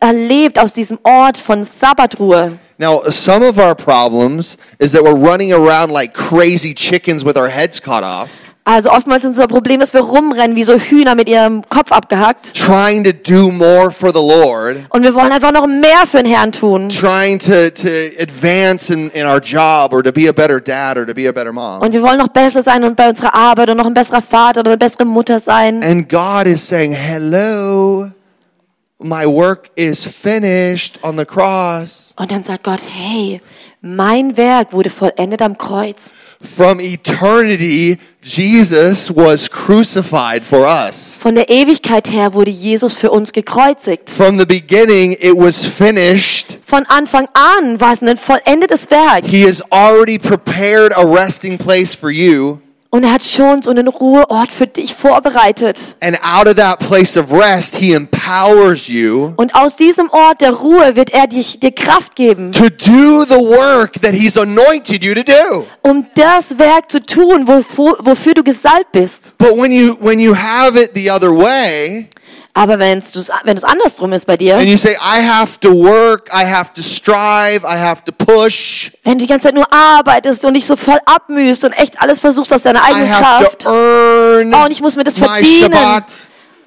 erlebt 0.00 0.58
aus 0.58 0.72
diesem 0.72 0.98
Ort 1.02 1.36
von 1.36 1.64
Sabbatruhe. 1.64 2.58
Now, 2.78 3.02
some 3.10 3.44
of 3.44 3.58
our 3.58 3.74
problems 3.74 4.56
is 4.78 4.92
that 4.92 5.02
we're 5.02 5.18
running 5.18 5.52
around 5.52 5.90
like 5.92 6.14
crazy 6.14 6.72
chickens 6.74 7.24
with 7.24 7.36
our 7.36 7.48
heads 7.48 7.80
cut 7.82 8.04
off, 8.04 8.47
Also 8.70 8.90
oftmals 8.90 9.24
ist 9.24 9.30
unser 9.30 9.46
Problem, 9.46 9.80
dass 9.80 9.94
wir 9.94 10.02
rumrennen 10.02 10.54
wie 10.54 10.62
so 10.62 10.74
Hühner 10.74 11.14
mit 11.14 11.26
ihrem 11.26 11.66
Kopf 11.70 11.90
abgehackt. 11.90 12.52
trying 12.54 13.02
to 13.02 13.12
do 13.12 13.50
more 13.50 13.90
for 13.90 14.10
the 14.12 14.20
Lord, 14.20 14.76
Und 14.90 15.02
wir 15.04 15.14
wollen 15.14 15.32
einfach 15.32 15.52
noch 15.52 15.66
mehr 15.66 16.06
für 16.06 16.18
den 16.18 16.26
Herrn 16.26 16.52
tun. 16.52 16.90
trying 16.90 17.38
to, 17.38 17.70
to 17.70 17.88
advance 18.20 18.92
in, 18.92 19.08
in 19.12 19.26
our 19.26 19.40
job 19.40 19.94
or 19.94 20.02
to 20.02 20.12
be 20.12 20.28
a 20.28 20.32
better 20.32 20.60
dad 20.60 20.98
or 20.98 21.06
to 21.06 21.14
be 21.14 21.26
a 21.26 21.32
better 21.32 21.50
mom. 21.50 21.80
Und 21.80 21.92
wir 21.94 22.02
wollen 22.02 22.18
noch 22.18 22.28
besser 22.28 22.62
sein 22.62 22.84
und 22.84 22.94
bei 22.94 23.08
unserer 23.08 23.34
Arbeit 23.34 23.70
und 23.70 23.78
noch 23.78 23.86
ein 23.86 23.94
besserer 23.94 24.20
Vater 24.20 24.60
oder 24.60 24.72
eine 24.72 24.78
bessere 24.78 25.06
Mutter 25.06 25.40
sein. 25.40 25.82
And 25.82 26.06
God 26.06 26.46
is 26.46 26.68
saying, 26.68 26.92
Hello, 26.92 28.10
my 28.98 29.24
work 29.24 29.70
is 29.76 30.04
finished 30.04 31.02
on 31.02 31.16
the 31.16 31.24
cross. 31.24 32.12
Und 32.18 32.30
dann 32.30 32.42
sagt 32.42 32.64
Gott, 32.64 32.80
hey, 32.86 33.40
mein 33.80 34.36
Werk 34.36 34.72
wurde 34.72 34.90
vollendet 34.90 35.40
am 35.40 35.56
Kreuz. 35.56 36.14
From 36.40 36.80
eternity, 36.80 37.98
Jesus 38.22 39.14
was 39.14 39.48
crucified 39.48 40.42
for 40.42 40.66
us. 40.66 41.16
Von 41.20 41.34
der 41.34 41.48
Ewigkeit 41.48 42.10
her 42.10 42.34
wurde 42.34 42.50
Jesus 42.50 42.96
für 42.96 43.10
uns 43.10 43.32
gekreuzigt. 43.32 44.10
From 44.10 44.38
the 44.38 44.46
beginning, 44.46 45.12
it 45.12 45.34
was 45.36 45.64
finished. 45.64 46.58
Von 46.64 46.84
Anfang 46.86 47.28
an 47.34 47.80
war 47.80 47.92
es 47.92 48.02
ein 48.02 48.16
vollendetes 48.16 48.90
Werk. 48.90 49.24
He 49.24 49.46
has 49.46 49.62
already 49.70 50.18
prepared 50.18 50.92
a 50.96 51.04
resting 51.04 51.56
place 51.56 51.94
for 51.94 52.10
you. 52.10 52.60
Und 52.90 53.04
er 53.04 53.12
hat 53.12 53.22
schon 53.22 53.60
so 53.60 53.70
einen 53.70 53.86
Ruheort 53.86 54.50
für 54.50 54.66
dich 54.66 54.94
vorbereitet. 54.94 55.76
And 56.00 56.18
out 56.22 56.46
of 56.48 56.54
that 56.56 56.78
place 56.78 57.18
of 57.18 57.30
rest, 57.32 57.76
He 57.76 57.92
empowers 57.92 58.88
you 58.88 59.34
Und 59.36 59.54
aus 59.54 59.76
diesem 59.76 60.08
Ort 60.10 60.40
der 60.40 60.52
Ruhe 60.52 60.96
wird 60.96 61.10
er 61.10 61.26
dich, 61.26 61.60
dir 61.60 61.72
Kraft 61.72 62.16
geben, 62.16 62.50
to 62.52 62.70
do 62.70 63.24
the 63.24 63.34
work 63.36 64.00
that 64.00 64.12
He's 64.14 64.38
anointed 64.38 65.04
you 65.04 65.14
to 65.14 65.22
do. 65.22 65.66
um 65.82 66.06
das 66.14 66.58
Werk 66.58 66.90
zu 66.90 67.04
tun, 67.04 67.46
wofür, 67.46 67.98
wofür 68.00 68.32
du 68.32 68.42
gesalbt 68.42 68.92
bist. 68.92 69.34
But 69.36 69.54
when 69.54 69.70
you 69.70 69.94
when 70.00 70.18
you 70.18 70.34
have 70.34 70.80
it 70.82 70.92
the 70.94 71.10
other 71.10 71.30
way, 71.36 72.08
Aber 72.58 72.78
wenn's, 72.80 73.12
du's- 73.12 73.30
wenn 73.44 73.56
es 73.56 73.62
andersrum 73.62 74.12
ist 74.12 74.26
bei 74.26 74.36
dir, 74.36 74.56
and 74.56 74.66
you 74.68 74.76
say, 74.76 74.94
I 74.94 75.22
have 75.24 75.60
to 75.60 75.70
work, 75.72 76.28
I 76.34 76.44
have 76.44 76.72
to 76.74 76.82
strive, 76.82 77.62
I 77.64 77.76
have 77.78 78.02
to 78.04 78.10
push, 78.12 78.90
wenn 79.04 79.18
du 79.18 79.24
die 79.24 79.28
ganze 79.28 79.46
Zeit 79.46 79.54
nur 79.54 79.72
arbeitest 79.72 80.44
und 80.44 80.54
dich 80.54 80.66
so 80.66 80.74
voll 80.74 80.98
abmühst 81.06 81.64
und 81.64 81.72
echt 81.72 82.00
alles 82.02 82.18
versuchst 82.18 82.52
aus 82.52 82.62
deiner 82.62 82.80
I 82.80 82.94
eigenen 82.94 83.10
have 83.14 83.44
Kraft. 83.44 83.58
to 83.60 83.68
earn 83.70 84.52
Oh, 84.54 84.64
und 84.64 84.72
ich 84.72 84.80
muss 84.80 84.96
mir 84.96 85.04
das 85.04 85.18
my 85.18 85.26
verdienen. 85.28 85.72
Shabbat. 85.72 86.04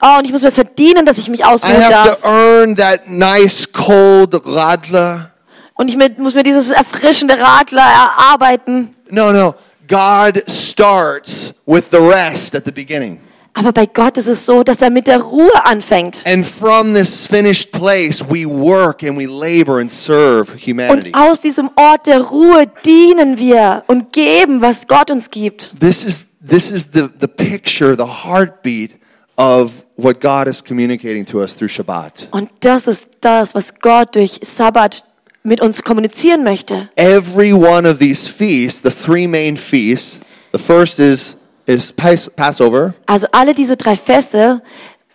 Oh, 0.02 0.18
und 0.20 0.26
ich 0.26 0.32
muss 0.32 0.42
mir 0.42 0.48
das 0.48 0.56
verdienen, 0.56 1.06
dass 1.06 1.18
ich 1.18 1.28
mich 1.30 1.42
I 1.42 1.44
ausruhen 1.44 1.76
have 1.84 1.92
darf. 1.92 2.22
to 2.22 2.28
earn 2.28 2.76
that 2.78 3.08
nice 3.10 3.68
cold 3.72 4.34
radler. 4.46 5.32
Und 5.74 5.90
ich 5.90 5.98
mit, 5.98 6.20
muss 6.20 6.36
mir 6.36 6.44
dieses 6.44 6.72
erfrischende 6.72 7.38
Radler 7.40 7.82
erarbeiten. 7.84 8.96
No, 9.10 9.32
no. 9.32 9.56
God 9.88 10.42
starts 10.50 11.54
with 11.66 11.86
the 11.92 11.98
rest 11.98 12.56
at 12.56 12.64
the 12.66 12.72
beginning. 12.72 13.20
Aber 13.54 13.74
bei 13.74 13.86
Gott 13.86 14.18
ist 14.18 14.28
es 14.28 14.46
so, 14.46 14.64
dass 14.64 14.82
er 14.82 14.90
mit 14.90 15.08
der 15.08 15.22
Ruhe 15.22 15.66
anfängt. 15.66 16.18
And 16.26 16.46
from 16.46 16.94
this 16.94 17.28
finished 17.28 17.72
place, 17.72 18.24
we 18.28 18.46
work 18.46 19.04
and 19.04 19.18
we 19.18 19.26
labor 19.26 19.80
and 19.80 19.92
serve 19.92 20.56
humanity. 20.56 21.12
Und 21.14 21.16
aus 21.16 21.42
diesem 21.42 21.70
Ort 21.76 22.08
der 22.08 22.22
Ruhe 22.22 22.68
dienen 22.86 23.38
wir 23.38 23.84
und 23.88 24.14
geben, 24.14 24.62
was 24.62 24.88
Gott 24.88 25.12
uns 25.12 25.30
gibt. 25.30 25.80
This 25.80 26.06
is 26.06 26.26
this 26.48 26.72
is 26.72 26.90
the, 26.94 27.10
the 27.20 27.28
picture, 27.28 27.96
the 27.96 28.06
heartbeat 28.26 28.94
of 29.38 29.86
what 29.96 30.22
God 30.22 30.48
is 30.48 30.62
communicating 30.62 31.26
to 31.26 31.42
us 31.42 31.56
through 31.56 31.70
Shabbat. 31.70 32.30
Und 32.32 32.50
das 32.62 32.88
ist 32.88 33.10
das, 33.22 33.54
was 33.54 33.76
Gott 33.80 34.16
durch 34.16 34.40
Sabbat 34.44 35.04
mit 35.44 35.62
uns 35.62 35.84
kommunizieren 35.84 36.44
möchte. 36.44 36.90
Every 36.96 37.54
one 37.54 37.90
of 37.90 38.00
these 38.00 38.28
feasts, 38.30 38.82
the 38.82 38.92
three 38.92 39.28
main 39.28 39.58
feasts, 39.58 40.20
the 40.54 40.60
first 40.60 41.00
is 41.00 41.36
is 41.72 41.92
Pas- 41.94 42.30
Passover, 42.36 42.94
Also 43.06 43.28
alle 43.32 43.54
diese 43.54 43.78
drei 43.78 43.96
Feste, 43.96 44.62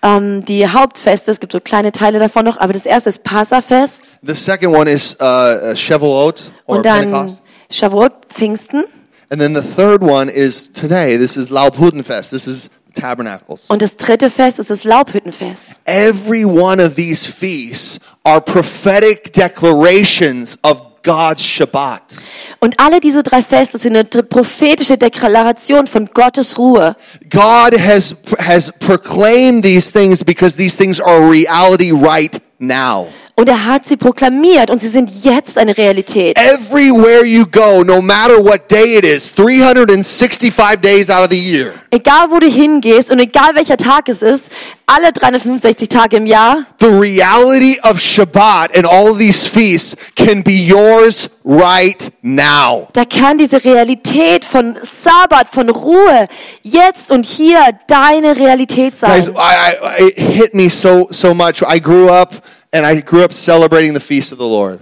ähm, 0.02 0.44
die 0.44 0.68
Hauptfeste, 0.68 1.30
es 1.30 1.40
gibt 1.40 1.52
so 1.52 1.60
kleine 1.60 1.92
Teile 1.92 2.18
davon 2.18 2.44
noch, 2.44 2.58
aber 2.58 2.72
das 2.72 2.86
erste 2.86 3.08
ist 3.10 3.22
Passafest 3.22 4.18
the 4.22 4.34
second 4.34 4.74
one 4.76 4.90
is 4.90 5.16
uh, 5.20 5.24
uh, 5.72 5.76
Shavuot 5.76 6.52
or 6.66 6.76
und 6.76 6.86
dann 6.86 7.10
Pentecost. 7.10 7.42
Shavuot, 7.70 8.12
Pfingsten 8.28 8.84
And 9.28 9.40
then 9.40 9.54
the 9.56 9.60
third 9.62 10.02
one 10.04 10.30
is 10.30 10.70
today. 10.70 11.18
This 11.18 11.36
is 11.36 11.50
Laubhutenfest. 11.50 12.30
This 12.30 12.46
is 12.46 12.70
tabernacles. 12.94 13.64
und 13.68 13.82
das 13.82 13.96
dritte 13.96 14.30
Fest 14.30 14.58
ist 14.60 14.70
das 14.70 14.84
Laubhüttenfest. 14.84 15.68
Every 15.84 16.44
one 16.44 16.80
of 16.80 16.94
these 16.94 17.26
feasts 17.26 17.98
are 18.22 18.40
prophetic 18.40 19.32
declarations 19.32 20.56
of 20.62 20.80
God's 21.02 21.42
Shabbat. 21.42 22.18
Und 22.60 22.80
alle 22.80 23.00
diese 23.00 23.22
drei 23.22 23.42
Feste 23.42 23.78
sind 23.78 23.96
eine 23.96 24.04
prophetische 24.04 24.96
Deklaration 24.96 25.86
von 25.86 26.06
Gottes 26.06 26.56
Ruhe. 26.58 26.96
God 27.28 27.78
has 27.78 28.16
has 28.38 28.72
proclaimed 28.80 29.62
these 29.62 29.92
things 29.92 30.24
because 30.24 30.56
these 30.56 30.76
things 30.76 31.00
are 31.00 31.30
reality 31.30 31.92
right 31.92 32.40
now. 32.58 33.08
Und 33.38 33.50
er 33.50 33.66
hat 33.66 33.86
sie 33.86 33.98
proklamiert 33.98 34.70
und 34.70 34.80
sie 34.80 34.88
sind 34.88 35.10
jetzt 35.22 35.58
eine 35.58 35.76
Realität. 35.76 36.38
Everywhere 36.38 37.22
you 37.22 37.44
go, 37.44 37.84
no 37.84 38.00
matter 38.00 38.42
what 38.42 38.70
day 38.70 38.96
it 38.96 39.04
is, 39.04 39.30
365 39.34 40.80
days 40.80 41.10
out 41.10 41.24
of 41.24 41.28
the 41.30 41.38
year, 41.38 41.74
Egal 41.90 42.30
wo 42.30 42.38
du 42.38 42.46
hingehst 42.46 43.10
und 43.10 43.18
egal 43.20 43.50
welcher 43.54 43.76
Tag 43.76 44.08
es 44.08 44.22
ist, 44.22 44.48
alle 44.86 45.12
365 45.12 45.86
Tage 45.86 46.16
im 46.16 46.24
Jahr, 46.24 46.64
the 46.80 46.86
reality 46.86 47.78
of 47.82 48.00
Shabbat 48.00 48.74
and 48.74 48.86
all 48.86 49.10
of 49.10 49.18
these 49.18 49.46
feasts 49.46 49.94
can 50.14 50.42
be 50.42 50.52
yours 50.52 51.28
right 51.44 52.10
now. 52.22 52.88
da 52.94 53.04
kann 53.04 53.36
diese 53.36 53.62
Realität 53.62 54.46
von 54.46 54.78
Sabbat, 54.82 55.48
von 55.52 55.68
Ruhe, 55.68 56.26
jetzt 56.62 57.10
und 57.10 57.26
hier 57.26 57.58
deine 57.86 58.34
Realität 58.38 58.94
Guys, 58.98 59.26
sein. 59.26 59.34
I, 59.36 60.00
I, 60.00 60.04
it 60.08 60.18
hit 60.18 60.54
me 60.54 60.70
so 60.70 61.06
so 61.10 61.34
much. 61.34 61.60
I 61.62 61.78
grew 61.78 62.08
up 62.08 62.30
and 62.76 62.86
I 62.86 63.00
grew 63.00 63.24
up 63.24 63.32
celebrating 63.32 63.94
the 63.94 64.00
feast 64.00 64.32
of 64.32 64.38
the 64.38 64.44
Lord. 64.44 64.80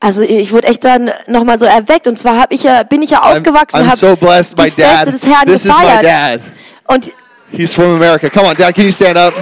Also 0.00 0.22
ich 0.22 0.52
wurde 0.52 0.68
echt 0.68 0.84
dann 0.84 1.10
nochmal 1.26 1.58
so 1.58 1.64
erweckt 1.64 2.06
und 2.06 2.18
zwar 2.18 2.46
ich 2.50 2.62
ja, 2.62 2.82
bin 2.82 3.02
ich 3.02 3.10
ja 3.10 3.22
I'm, 3.22 3.36
aufgewachsen 3.36 3.80
I'm 3.80 3.86
habe 3.86 3.96
so 3.96 4.16
blessed. 4.16 4.56
My 4.58 4.70
dad. 4.70 5.06
des 5.06 5.24
Herrn 5.24 5.46
This 5.46 5.64
is 5.64 5.72
my 5.72 5.82
gefeiert. 5.82 6.04
dad. 6.04 6.40
Und 6.86 7.12
He's 7.56 7.72
from 7.72 7.90
America. 7.94 8.28
Come 8.30 8.46
on, 8.46 8.56
Dad. 8.56 8.74
Can 8.74 8.84
you 8.84 8.90
stand 8.90 9.16
up? 9.16 9.32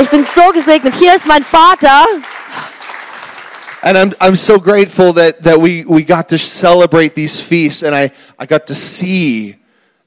ich 0.00 0.08
bin 0.10 0.24
so 0.24 0.50
gesegnet. 0.52 0.94
Hier 0.94 1.14
ist 1.14 1.26
mein 1.26 1.42
Vater. 1.42 2.06
And 3.82 3.96
I'm, 3.96 4.14
I'm 4.20 4.36
so 4.36 4.58
grateful 4.58 5.12
that, 5.14 5.42
that 5.42 5.60
we, 5.60 5.84
we 5.86 6.02
got 6.02 6.28
to 6.28 6.38
celebrate 6.38 7.14
these 7.14 7.40
feasts 7.40 7.82
and 7.82 7.94
I, 7.94 8.10
I 8.38 8.46
got 8.46 8.66
to 8.66 8.74
see 8.74 9.56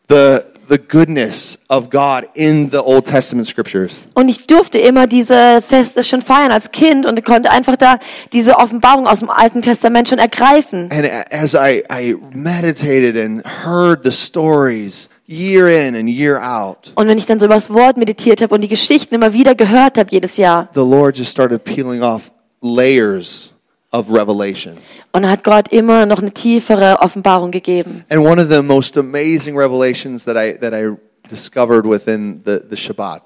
the, 0.07 0.45
the 0.71 0.79
goodness 0.79 1.59
of 1.69 1.89
God 1.89 2.29
in 2.33 2.71
the 2.71 2.81
Old 2.81 3.05
Testament 3.05 3.45
scriptures. 3.45 4.05
Und 4.13 4.29
ich 4.29 4.47
durfte 4.47 4.79
immer 4.79 5.05
diese 5.05 5.61
Feste 5.61 6.03
schon 6.03 6.21
feiern 6.21 6.51
als 6.51 6.71
Kind 6.71 7.05
und 7.05 7.23
konnte 7.25 7.51
einfach 7.51 7.75
da 7.75 7.99
diese 8.31 8.55
Offenbarung 8.55 9.05
aus 9.05 9.19
dem 9.19 9.29
Alten 9.29 9.61
Testament 9.61 10.07
schon 10.07 10.19
ergreifen. 10.19 10.89
And 10.89 11.07
as 11.29 11.53
I, 11.53 11.83
I 11.91 12.15
meditated 12.33 13.17
and 13.17 13.43
heard 13.65 14.03
the 14.03 14.11
stories 14.11 15.09
year 15.27 15.67
in 15.67 15.95
and 15.95 16.07
year 16.07 16.41
out, 16.41 16.93
Und 16.95 17.07
wenn 17.07 17.17
ich 17.17 17.25
dann 17.25 17.39
so 17.39 17.45
über 17.47 17.55
das 17.55 17.71
Wort 17.73 17.97
meditiert 17.97 18.41
habe 18.41 18.55
und 18.55 18.61
die 18.61 18.69
Geschichten 18.69 19.13
immer 19.13 19.33
wieder 19.33 19.53
gehört 19.55 19.97
habe 19.97 20.09
jedes 20.09 20.37
Jahr, 20.37 20.69
the 20.73 20.79
Lord 20.79 21.17
just 21.17 21.31
started 21.31 21.65
peeling 21.65 22.01
off 22.01 22.31
layers 22.61 23.51
of 23.91 24.11
revelation. 24.11 24.75
und 25.11 25.27
hat 25.27 25.43
Gott 25.43 25.67
immer 25.69 26.05
noch 26.05 26.19
eine 26.19 26.31
tiefere 26.31 26.97
Offenbarung 27.01 27.51
gegeben. 27.51 28.05
And 28.09 28.21
one 28.25 28.41
of 28.41 28.49
the 28.49 28.61
most 28.61 28.97
amazing 28.97 29.57
revelations 29.57 30.23
that 30.25 30.35
I, 30.37 30.57
that 30.59 30.73
I 30.73 30.95
discovered 31.29 31.85
within 31.85 32.41
the, 32.45 32.61
the 32.69 32.75
Shabbat 32.75 33.23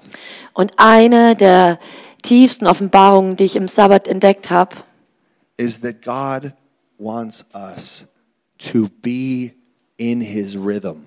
Und 0.54 0.74
eine 0.78 1.36
der 1.36 1.80
tiefsten 2.24 2.66
Offenbarungen, 2.68 3.36
die 3.36 3.44
ich 3.46 3.56
im 3.56 3.68
Sabbat 3.68 4.08
entdeckt 4.08 4.50
habe, 4.50 4.76
is 5.58 5.80
that 5.82 6.02
God 6.04 6.52
wants 6.98 7.46
us 7.54 8.06
to 8.58 8.88
be 9.02 9.52
in 9.98 10.22
his 10.22 10.56
rhythm. 10.56 11.04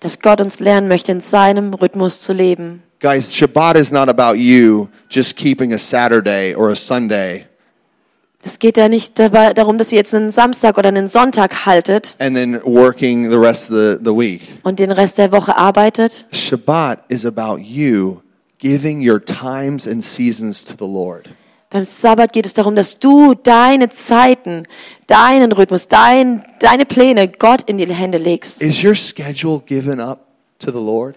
dass 0.00 0.20
Gott 0.20 0.40
uns 0.40 0.60
lernen 0.60 0.86
möchte, 0.88 1.10
in 1.10 1.20
seinem 1.20 1.74
Rhythmus 1.74 2.20
zu 2.20 2.32
leben. 2.32 2.82
Guys, 3.00 3.34
Shabbat 3.34 3.76
is 3.76 3.90
not 3.90 4.08
about 4.08 4.36
you 4.38 4.88
just 5.10 5.36
keeping 5.36 5.72
a 5.72 5.78
Saturday 5.78 6.54
or 6.54 6.70
a 6.70 6.76
Sunday 6.76 7.46
Es 8.46 8.60
geht 8.60 8.76
ja 8.76 8.88
nicht 8.88 9.18
dabei, 9.18 9.54
darum, 9.54 9.76
dass 9.76 9.90
ihr 9.90 9.98
jetzt 9.98 10.14
einen 10.14 10.30
Samstag 10.30 10.78
oder 10.78 10.90
einen 10.90 11.08
Sonntag 11.08 11.66
haltet 11.66 12.14
and 12.20 12.36
then 12.36 12.60
working 12.62 13.28
the 13.28 13.36
rest 13.36 13.68
of 13.68 13.76
the, 13.76 13.98
the 14.04 14.12
week. 14.12 14.42
und 14.62 14.78
den 14.78 14.92
Rest 14.92 15.18
der 15.18 15.32
Woche 15.32 15.56
arbeitet. 15.56 16.26
Shabbat 16.30 17.00
is 17.08 17.26
about 17.26 17.58
you 17.58 18.22
giving 18.58 19.00
your 19.00 19.18
times 19.18 19.88
and 19.88 20.00
seasons 20.00 20.64
to 20.64 20.74
the 20.78 20.86
Lord. 20.86 21.28
Beim 21.70 21.82
Sabbat 21.82 22.32
geht 22.32 22.46
es 22.46 22.54
darum, 22.54 22.76
dass 22.76 23.00
du 23.00 23.34
deine 23.34 23.88
Zeiten, 23.88 24.68
deinen 25.08 25.50
Rhythmus, 25.50 25.88
dein, 25.88 26.44
deine 26.60 26.86
Pläne 26.86 27.26
Gott 27.26 27.62
in 27.66 27.78
die 27.78 27.92
Hände 27.92 28.18
legst. 28.18 28.62
Is 28.62 28.84
your 28.84 28.94
schedule 28.94 29.60
given 29.66 29.98
up? 29.98 30.20
to 30.58 30.70
the 30.70 30.78
Lord? 30.78 31.16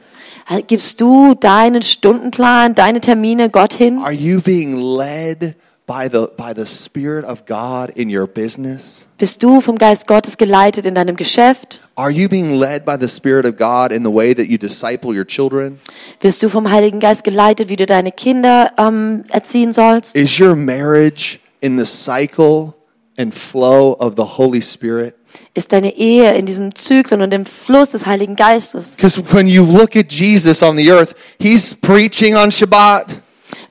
Gibst 0.67 0.99
du 0.99 1.35
deinen 1.35 1.81
Stundenplan, 1.81 2.73
deine 2.73 3.01
Termine 3.01 3.49
Gott 3.49 3.73
hin? 3.73 3.99
Are 3.99 4.11
you 4.11 4.41
being 4.41 4.75
led 4.75 5.55
by 5.89 6.07
the 6.07 6.29
by 6.37 6.53
the 6.53 6.67
spirit 6.67 7.25
of 7.25 7.47
God 7.47 7.89
in 7.95 8.15
your 8.15 8.27
business? 8.27 9.07
Bist 9.17 9.41
du 9.41 9.59
vom 9.59 9.79
Geist 9.79 10.05
Gottes 10.05 10.37
geleitet 10.37 10.85
in 10.85 10.93
deinem 10.93 11.15
Geschäft? 11.15 11.81
Are 11.95 12.11
you 12.11 12.29
being 12.29 12.59
led 12.59 12.85
by 12.85 12.95
the 12.95 13.07
spirit 13.07 13.43
of 13.43 13.57
God 13.57 13.91
in 13.91 14.03
the 14.03 14.13
way 14.13 14.35
that 14.35 14.45
you 14.45 14.59
disciple 14.59 15.17
your 15.17 15.25
children? 15.25 15.79
Bist 16.19 16.43
du 16.43 16.49
vom 16.49 16.69
Heiligen 16.69 16.99
Geist 16.99 17.23
geleitet, 17.23 17.69
wie 17.69 17.75
du 17.75 17.87
deine 17.87 18.11
Kinder 18.11 18.71
ähm, 18.77 19.23
erziehen 19.29 19.73
sollst? 19.73 20.15
Is 20.15 20.39
your 20.39 20.55
marriage 20.55 21.39
in 21.61 21.79
the 21.79 21.85
cycle 21.85 22.75
and 23.17 23.33
flow 23.33 23.97
of 23.99 24.13
the 24.15 24.37
Holy 24.37 24.61
Spirit? 24.61 25.15
Ist 25.55 25.73
deine 25.73 25.95
Ehe 25.95 26.35
in 26.35 26.45
diesem 26.45 26.75
Zyklen 26.75 27.23
und 27.23 27.33
im 27.33 27.45
Fluss 27.45 27.89
des 27.89 28.05
Heiligen 28.05 28.35
Geistes? 28.35 28.95
Because 28.95 29.19
when 29.33 29.47
you 29.47 29.63
look 29.63 29.95
at 29.95 30.11
Jesus 30.11 30.61
on 30.61 30.77
the 30.77 30.91
earth, 30.91 31.15
he's 31.39 31.73
preaching 31.73 32.35
on 32.35 32.51
Shabbat. 32.51 33.07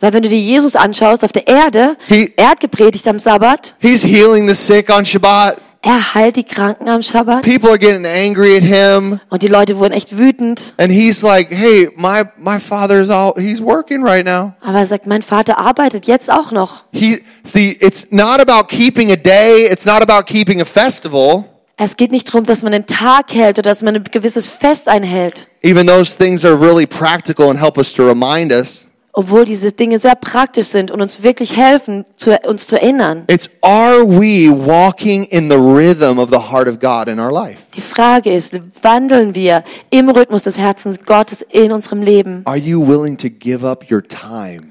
Weil 0.01 0.13
wenn 0.13 0.23
du 0.23 0.29
dir 0.29 0.39
Jesus 0.41 0.77
anschaust 0.77 1.25
auf 1.25 1.33
der 1.33 1.47
Erde, 1.49 1.97
He- 2.07 2.33
er 2.37 2.51
hat 2.51 2.61
gepredigt 2.61 3.07
am 3.09 3.19
Sabbat, 3.19 3.75
He's 3.81 4.03
healing 4.05 4.49
the 4.49 4.55
sick 4.55 4.89
on 4.95 5.05
Shabbat. 5.05 5.59
er 5.81 6.15
heilt 6.15 6.37
die 6.37 6.43
Kranken 6.45 6.89
am 6.89 7.03
Sabbat 7.03 7.43
People 7.43 7.71
are 7.71 7.79
getting 7.79 8.05
angry 8.05 8.57
at 8.57 8.63
him. 8.65 9.21
und 9.31 9.43
die 9.43 9.49
Leute 9.49 9.79
wurden 9.79 9.93
echt 9.93 10.17
wütend. 10.19 10.75
And 10.77 10.91
he's 10.93 11.23
like, 11.23 11.55
"Hey, 11.55 11.89
my 11.97 12.23
my 12.37 12.59
father's 12.61 13.11
all 13.11 13.33
he's 13.37 13.61
working 13.63 14.03
right 14.05 14.25
now." 14.25 14.53
Aber 14.61 14.79
er 14.81 14.87
sagt, 14.87 15.07
mein 15.07 15.23
Vater 15.23 15.59
arbeitet 15.59 16.07
jetzt 16.07 16.31
auch 16.31 16.51
noch. 16.53 16.85
He 16.93 17.23
see, 17.45 17.77
it's 17.81 18.07
not 18.11 18.41
about 18.41 18.67
keeping 18.69 19.11
a 19.13 19.17
day, 19.17 19.67
it's 19.71 19.85
not 19.85 20.03
about 20.03 20.25
keeping 20.27 20.61
a 20.61 20.65
festival. 20.65 21.45
Es 21.81 21.97
geht 21.97 22.11
nicht 22.11 22.29
darum, 22.29 22.45
dass 22.45 22.63
man 22.65 22.75
einen 22.75 22.87
Tag 22.87 23.33
hält 23.33 23.61
oder 23.61 23.71
dass 23.71 23.83
man 23.83 23.95
ein 23.95 24.03
gewisses 24.11 24.49
Fest 24.49 24.89
einhält. 24.89 25.47
Even 25.63 25.87
those 25.87 26.17
things 26.17 26.45
are 26.45 26.61
really 26.61 26.87
practical 26.87 27.51
and 27.51 27.61
help 27.61 27.79
us 27.79 27.93
to 27.95 28.05
remind 28.05 28.53
us. 28.53 28.88
Obwohl 29.19 29.47
diese 29.47 29.73
Dinge 29.73 29.99
sehr 29.99 30.15
praktisch 30.15 30.69
sind 30.69 30.93
und 30.93 31.01
uns 31.01 31.25
wirklich 31.25 31.57
helfen, 31.57 32.05
zu, 32.19 32.39
uns 32.47 32.69
zu 32.69 32.81
erinnern. 32.81 33.25
It's 33.27 33.51
are 33.63 34.07
we 34.07 34.49
walking 34.49 35.25
in 35.25 35.51
the 35.51 35.57
rhythm 35.57 36.21
of 36.21 36.31
the 36.31 36.39
heart 36.39 36.69
of 36.69 36.79
God 36.79 37.09
in 37.09 37.19
our 37.19 37.33
life? 37.33 37.59
Die 37.75 37.81
Frage 37.81 38.33
ist, 38.33 38.55
wandeln 38.81 39.35
wir 39.35 39.65
im 39.91 40.09
Rhythmus 40.09 40.45
des 40.45 40.57
Herzens 40.57 41.05
Gottes 41.05 41.43
in 41.51 41.73
unserem 41.73 42.01
Leben? 42.01 42.43
Are 42.45 42.57
you 42.57 42.81
willing 42.81 43.17
to 43.19 43.29
give 43.29 43.67
up 43.67 43.91
your 43.91 44.05
time 44.07 44.69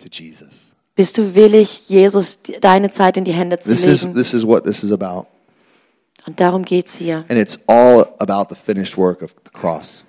to 0.00 0.06
Jesus? 0.10 0.70
Bist 0.94 1.16
du 1.16 1.34
willig, 1.34 1.88
Jesus 1.88 2.40
deine 2.60 2.92
Zeit 2.92 3.16
in 3.16 3.24
die 3.24 3.32
Hände 3.32 3.58
zu 3.58 3.70
This 3.70 3.86
is 3.86 4.02
legen? 4.02 4.14
this 4.14 4.34
is 4.34 4.46
what 4.46 4.64
this 4.64 4.84
is 4.84 4.92
about. 4.92 5.28
Und 6.26 6.38
darum 6.38 6.66
geht's 6.66 6.94
hier. 6.94 7.24
And 7.30 7.40
it's 7.40 7.58
all 7.66 8.06
about 8.18 8.54
the 8.54 8.54
finished 8.54 8.98
work 8.98 9.22
of 9.22 9.34
the 9.46 9.50
cross. 9.50 10.04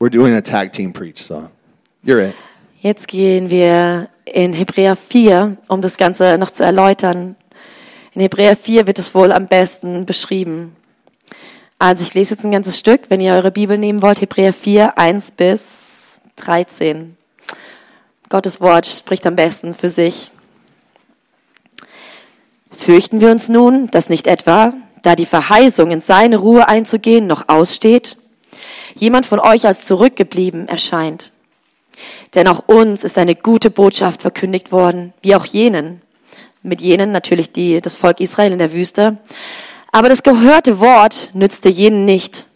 We're 0.00 0.10
doing 0.10 0.34
a 0.34 0.42
tag 0.42 0.72
team 0.72 0.92
preach, 0.92 1.24
so 1.24 1.48
you're 2.04 2.28
it. 2.28 2.36
Jetzt 2.80 3.08
gehen 3.08 3.50
wir 3.50 4.08
in 4.24 4.52
Hebräer 4.52 4.94
4, 4.94 5.56
um 5.66 5.82
das 5.82 5.96
Ganze 5.96 6.38
noch 6.38 6.52
zu 6.52 6.62
erläutern. 6.62 7.34
In 8.14 8.20
Hebräer 8.20 8.56
4 8.56 8.86
wird 8.86 9.00
es 9.00 9.12
wohl 9.12 9.32
am 9.32 9.46
besten 9.46 10.06
beschrieben. 10.06 10.76
Also 11.80 12.04
ich 12.04 12.14
lese 12.14 12.34
jetzt 12.34 12.44
ein 12.44 12.52
ganzes 12.52 12.78
Stück, 12.78 13.02
wenn 13.08 13.20
ihr 13.20 13.32
eure 13.32 13.50
Bibel 13.50 13.76
nehmen 13.76 14.00
wollt, 14.00 14.20
Hebräer 14.20 14.52
4, 14.52 14.98
1 14.98 15.32
bis 15.32 16.20
13. 16.36 17.16
Gottes 18.28 18.60
Wort 18.60 18.86
spricht 18.86 19.26
am 19.26 19.34
besten 19.34 19.74
für 19.74 19.88
sich. 19.88 20.30
Fürchten 22.70 23.20
wir 23.20 23.32
uns 23.32 23.48
nun, 23.48 23.90
dass 23.90 24.10
nicht 24.10 24.28
etwa, 24.28 24.74
da 25.02 25.16
die 25.16 25.26
Verheißung 25.26 25.90
in 25.90 26.00
seine 26.00 26.36
Ruhe 26.36 26.68
einzugehen 26.68 27.26
noch 27.26 27.48
aussteht, 27.48 28.16
jemand 29.00 29.26
von 29.26 29.40
euch 29.40 29.66
als 29.66 29.84
zurückgeblieben 29.84 30.68
erscheint. 30.68 31.32
Denn 32.34 32.46
auch 32.48 32.68
uns 32.68 33.04
ist 33.04 33.18
eine 33.18 33.34
gute 33.34 33.70
Botschaft 33.70 34.22
verkündigt 34.22 34.70
worden, 34.72 35.12
wie 35.22 35.34
auch 35.34 35.46
jenen. 35.46 36.02
Mit 36.62 36.80
jenen 36.80 37.12
natürlich 37.12 37.52
die, 37.52 37.80
das 37.80 37.94
Volk 37.94 38.20
Israel 38.20 38.52
in 38.52 38.58
der 38.58 38.72
Wüste. 38.72 39.18
Aber 39.92 40.08
das 40.08 40.22
gehörte 40.22 40.80
Wort 40.80 41.30
nützte 41.32 41.68
jenen 41.68 42.04
nicht, 42.04 42.46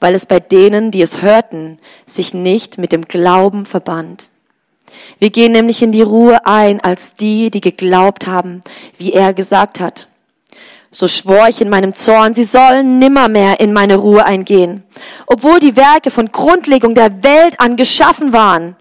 weil 0.00 0.14
es 0.14 0.26
bei 0.26 0.40
denen, 0.40 0.90
die 0.90 1.02
es 1.02 1.22
hörten, 1.22 1.78
sich 2.06 2.32
nicht 2.32 2.78
mit 2.78 2.92
dem 2.92 3.06
Glauben 3.06 3.66
verband. 3.66 4.32
Wir 5.18 5.30
gehen 5.30 5.52
nämlich 5.52 5.82
in 5.82 5.92
die 5.92 6.02
Ruhe 6.02 6.46
ein 6.46 6.80
als 6.80 7.14
die, 7.14 7.50
die 7.50 7.60
geglaubt 7.60 8.26
haben, 8.26 8.62
wie 8.98 9.12
er 9.12 9.34
gesagt 9.34 9.78
hat. 9.78 10.08
So 10.92 11.06
schwor 11.06 11.48
ich 11.48 11.60
in 11.60 11.68
meinem 11.68 11.94
Zorn, 11.94 12.34
sie 12.34 12.42
sollen 12.42 12.98
nimmermehr 12.98 13.60
in 13.60 13.72
meine 13.72 13.96
Ruhe 13.96 14.24
eingehen, 14.24 14.82
obwohl 15.26 15.60
die 15.60 15.76
Werke 15.76 16.10
von 16.10 16.32
Grundlegung 16.32 16.96
der 16.96 17.22
Welt 17.22 17.60
an 17.60 17.76
geschaffen 17.76 18.32
waren. 18.32 18.74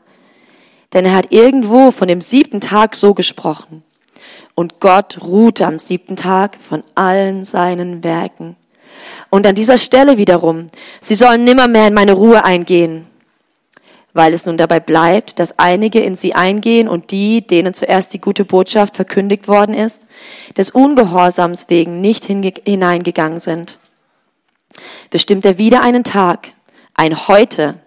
Denn 0.92 1.06
er 1.06 1.14
hat 1.14 1.32
irgendwo 1.32 1.92
von 1.92 2.08
dem 2.08 2.20
siebten 2.20 2.62
Tag 2.62 2.96
so 2.96 3.14
gesprochen. 3.14 3.84
Und 4.56 4.80
Gott 4.80 5.20
ruhte 5.22 5.68
am 5.68 5.78
siebten 5.78 6.16
Tag 6.16 6.58
von 6.60 6.84
allen 6.96 7.46
seinen 7.46 8.04
Werken. 8.04 8.56
Und 9.30 9.46
an 9.46 9.54
dieser 9.54 9.78
Stelle 9.78 10.18
wiederum, 10.18 10.68
sie 11.00 11.16
sollen 11.16 11.44
nimmermehr 11.44 11.88
in 11.88 11.94
meine 11.94 12.14
Ruhe 12.14 12.44
eingehen, 12.44 13.06
weil 14.20 14.34
es 14.34 14.46
nun 14.46 14.58
dabei 14.58 14.82
bleibt, 14.82 15.40
dass 15.40 15.58
einige 15.58 16.02
in 16.02 16.14
sie 16.14 16.36
eingehen 16.36 16.90
und 16.90 17.12
die, 17.12 17.40
denen 17.40 17.74
zuerst 17.74 18.14
die 18.14 18.20
gute 18.20 18.44
Botschaft 18.44 18.98
verkündigt 18.98 19.48
worden 19.48 19.74
ist, 19.74 20.06
des 20.58 20.72
Ungehorsams 20.72 21.68
wegen 21.70 22.02
nicht 22.02 22.26
hineingegangen 22.26 23.40
sind. 23.40 23.80
Bestimmt 25.10 25.46
er 25.46 25.58
wieder 25.58 25.82
einen 25.82 26.04
Tag, 26.04 26.52
ein 26.96 27.30
Heute, 27.30 27.80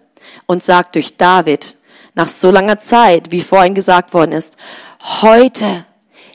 und 0.47 0.63
sagt 0.63 0.95
durch 0.95 1.17
David, 1.17 1.77
nach 2.15 2.29
so 2.29 2.49
langer 2.49 2.79
Zeit, 2.79 3.29
wie 3.29 3.41
vorhin 3.41 3.75
gesagt 3.75 4.15
worden 4.15 4.31
ist, 4.31 4.55
heute, 5.21 5.85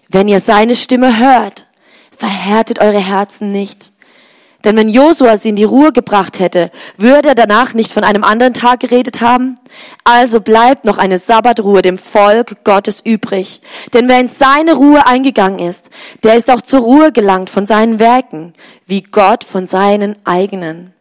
wenn 0.08 0.28
ihr 0.28 0.38
seine 0.38 0.76
Stimme 0.76 1.18
hört, 1.18 1.66
verhärtet 2.16 2.80
eure 2.80 3.00
Herzen 3.04 3.50
nicht. 3.50 3.92
Denn 4.68 4.76
wenn 4.76 4.90
Josua 4.90 5.38
sie 5.38 5.48
in 5.48 5.56
die 5.56 5.64
Ruhe 5.64 5.92
gebracht 5.92 6.40
hätte, 6.40 6.70
würde 6.98 7.30
er 7.30 7.34
danach 7.34 7.72
nicht 7.72 7.90
von 7.90 8.04
einem 8.04 8.22
anderen 8.22 8.52
Tag 8.52 8.80
geredet 8.80 9.22
haben? 9.22 9.58
Also 10.04 10.42
bleibt 10.42 10.84
noch 10.84 10.98
eine 10.98 11.16
Sabbatruhe 11.16 11.80
dem 11.80 11.96
Volk 11.96 12.64
Gottes 12.64 13.00
übrig. 13.02 13.62
Denn 13.94 14.10
wer 14.10 14.20
in 14.20 14.28
seine 14.28 14.74
Ruhe 14.74 15.06
eingegangen 15.06 15.58
ist, 15.58 15.88
der 16.22 16.36
ist 16.36 16.50
auch 16.50 16.60
zur 16.60 16.80
Ruhe 16.80 17.12
gelangt 17.12 17.48
von 17.48 17.64
seinen 17.64 17.98
Werken, 17.98 18.52
wie 18.84 19.00
Gott 19.00 19.42
von 19.42 19.66
seinen 19.66 20.16
eigenen. 20.26 20.92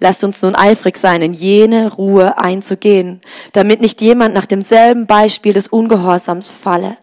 Lasst 0.00 0.24
uns 0.24 0.40
nun 0.40 0.54
eifrig 0.54 0.96
sein, 0.96 1.20
in 1.20 1.34
jene 1.34 1.92
Ruhe 1.92 2.38
einzugehen, 2.38 3.20
damit 3.52 3.82
nicht 3.82 4.00
jemand 4.00 4.32
nach 4.32 4.46
demselben 4.46 5.06
Beispiel 5.06 5.52
des 5.52 5.68
Ungehorsams 5.68 6.48
falle. 6.48 6.96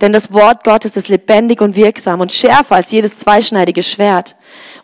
Denn 0.00 0.14
das 0.14 0.32
Wort 0.32 0.64
Gottes 0.64 0.96
ist 0.96 1.08
lebendig 1.08 1.60
und 1.60 1.76
wirksam 1.76 2.20
und 2.20 2.32
schärfer 2.32 2.76
als 2.76 2.90
jedes 2.90 3.18
zweischneidige 3.18 3.82
Schwert 3.82 4.34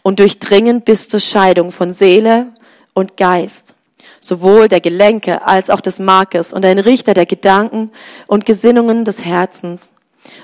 und 0.05 0.21
durchdringend 0.21 0.85
bis 0.85 1.09
zur 1.09 1.19
Scheidung 1.19 1.73
von 1.73 1.93
Seele 1.93 2.53
und 2.93 3.17
Geist, 3.17 3.75
sowohl 4.21 4.69
der 4.69 4.81
Gelenke 4.81 5.45
als 5.45 5.71
auch 5.71 5.81
des 5.81 5.99
Markes 5.99 6.53
und 6.53 6.65
ein 6.65 6.79
Richter 6.79 7.15
der 7.15 7.27
Gedanken 7.27 7.91
und 8.29 8.47
Gesinnungen 8.47 9.05
des 9.05 9.25
Herzens. 9.25 9.93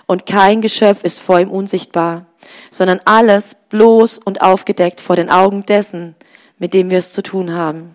Und 0.07 0.27
kein 0.27 0.63
Geschöpf 0.63 1.05
ist 1.05 1.21
vor 1.21 1.39
ihm 1.39 1.51
unsichtbar, 1.51 2.27
sondern 2.71 3.01
alles 3.05 3.55
bloß 3.69 4.19
und 4.19 4.41
aufgedeckt 4.41 5.01
vor 5.01 5.15
den 5.15 5.31
Augen 5.31 5.65
dessen, 5.67 6.17
mit 6.59 6.75
dem 6.75 6.91
wir 6.91 6.99
es 6.99 7.13
zu 7.13 7.23
tun 7.23 7.53
haben. 7.53 7.95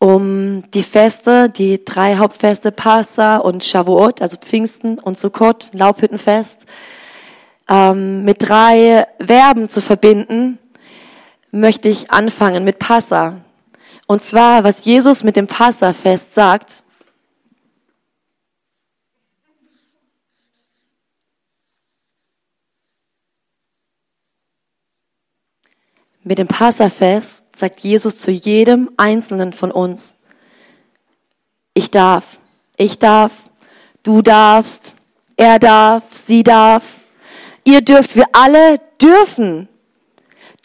um 0.00 0.62
die 0.70 0.82
Feste, 0.82 1.50
die 1.50 1.84
drei 1.84 2.18
Hauptfeste, 2.18 2.70
Passa 2.70 3.38
und 3.38 3.64
Shavuot, 3.64 4.22
also 4.22 4.36
Pfingsten 4.36 4.98
und 5.00 5.18
Sukkot, 5.18 5.70
Laubhüttenfest, 5.72 6.60
ähm, 7.68 8.24
mit 8.24 8.48
drei 8.48 9.06
Verben 9.24 9.68
zu 9.68 9.80
verbinden, 9.82 10.58
möchte 11.50 11.88
ich 11.88 12.10
anfangen 12.10 12.64
mit 12.64 12.78
Passa. 12.78 13.40
Und 14.06 14.22
zwar, 14.22 14.64
was 14.64 14.84
Jesus 14.84 15.22
mit 15.22 15.36
dem 15.36 15.46
Passafest 15.46 16.34
sagt. 16.34 16.82
Mit 26.22 26.38
dem 26.38 26.48
Passafest 26.48 27.44
sagt 27.56 27.80
Jesus 27.80 28.18
zu 28.18 28.30
jedem 28.30 28.90
Einzelnen 28.96 29.52
von 29.52 29.70
uns, 29.70 30.16
ich 31.74 31.90
darf, 31.90 32.40
ich 32.76 32.98
darf, 32.98 33.44
du 34.02 34.20
darfst, 34.20 34.96
er 35.36 35.58
darf, 35.58 36.02
sie 36.14 36.42
darf, 36.42 36.97
ihr 37.68 37.82
dürft, 37.82 38.16
wir 38.16 38.26
alle 38.32 38.80
dürfen. 39.00 39.68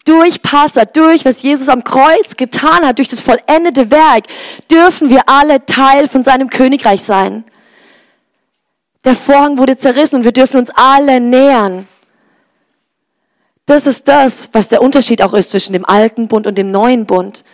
Durch 0.06 0.42
Passa, 0.42 0.84
durch 0.84 1.24
was 1.24 1.42
Jesus 1.42 1.68
am 1.68 1.82
Kreuz 1.82 2.36
getan 2.36 2.86
hat, 2.86 2.98
durch 2.98 3.08
das 3.08 3.20
vollendete 3.20 3.90
Werk, 3.90 4.24
dürfen 4.70 5.08
wir 5.08 5.22
alle 5.26 5.64
Teil 5.64 6.08
von 6.08 6.24
seinem 6.24 6.50
Königreich 6.50 7.02
sein. 7.02 7.44
Der 9.04 9.14
Vorhang 9.14 9.58
wurde 9.58 9.78
zerrissen 9.78 10.16
und 10.16 10.24
wir 10.24 10.32
dürfen 10.32 10.58
uns 10.58 10.70
alle 10.74 11.20
nähern. 11.20 11.88
Das 13.66 13.86
ist 13.86 14.08
das, 14.08 14.50
was 14.52 14.68
der 14.68 14.82
Unterschied 14.82 15.22
auch 15.22 15.32
ist 15.32 15.50
zwischen 15.50 15.72
dem 15.72 15.86
alten 15.86 16.28
Bund 16.28 16.46
und 16.46 16.56
dem 16.56 16.70
neuen 16.70 17.06
Bund. 17.06 17.44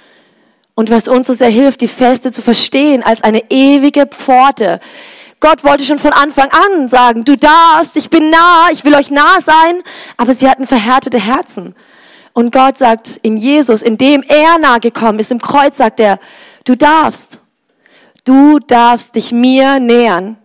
Und 0.75 0.91
was 0.91 1.09
uns 1.09 1.27
so 1.27 1.35
sehr 1.35 1.51
hilft, 1.51 1.83
die 1.83 1.89
Feste 1.89 2.33
zu 2.33 2.43
verstehen 2.43 3.03
als 3.03 3.23
eine 3.23 3.51
ewige 3.51 4.07
Pforte. 4.07 4.81
Gott 5.41 5.65
wollte 5.65 5.85
schon 5.85 5.99
von 5.99 6.13
Anfang 6.13 6.49
an 6.51 6.89
sagen, 6.89 7.25
du 7.25 7.37
darfst, 7.37 7.97
ich 7.97 8.11
bin 8.11 8.29
nah, 8.29 8.69
ich 8.71 8.85
will 8.85 8.95
euch 8.95 9.11
nah 9.11 9.41
sein, 9.41 9.83
aber 10.19 10.35
sie 10.35 10.49
hatten 10.49 10.67
verhärtete 10.67 11.19
Herzen. 11.19 11.75
Und 12.35 12.53
Gott 12.53 12.79
sagt 12.79 13.19
in 13.23 13.39
Jesus, 13.39 13.83
indem 13.83 14.23
er 14.23 14.59
nahe 14.59 14.81
gekommen 14.81 15.19
ist, 15.19 15.31
im 15.31 15.41
Kreuz 15.41 15.79
sagt 15.79 15.99
er, 15.99 16.21
du 16.65 16.77
darfst, 16.77 17.41
du 18.25 18.59
darfst 18.59 19.15
dich 19.15 19.33
mir 19.33 19.81
nähern. 19.81 20.37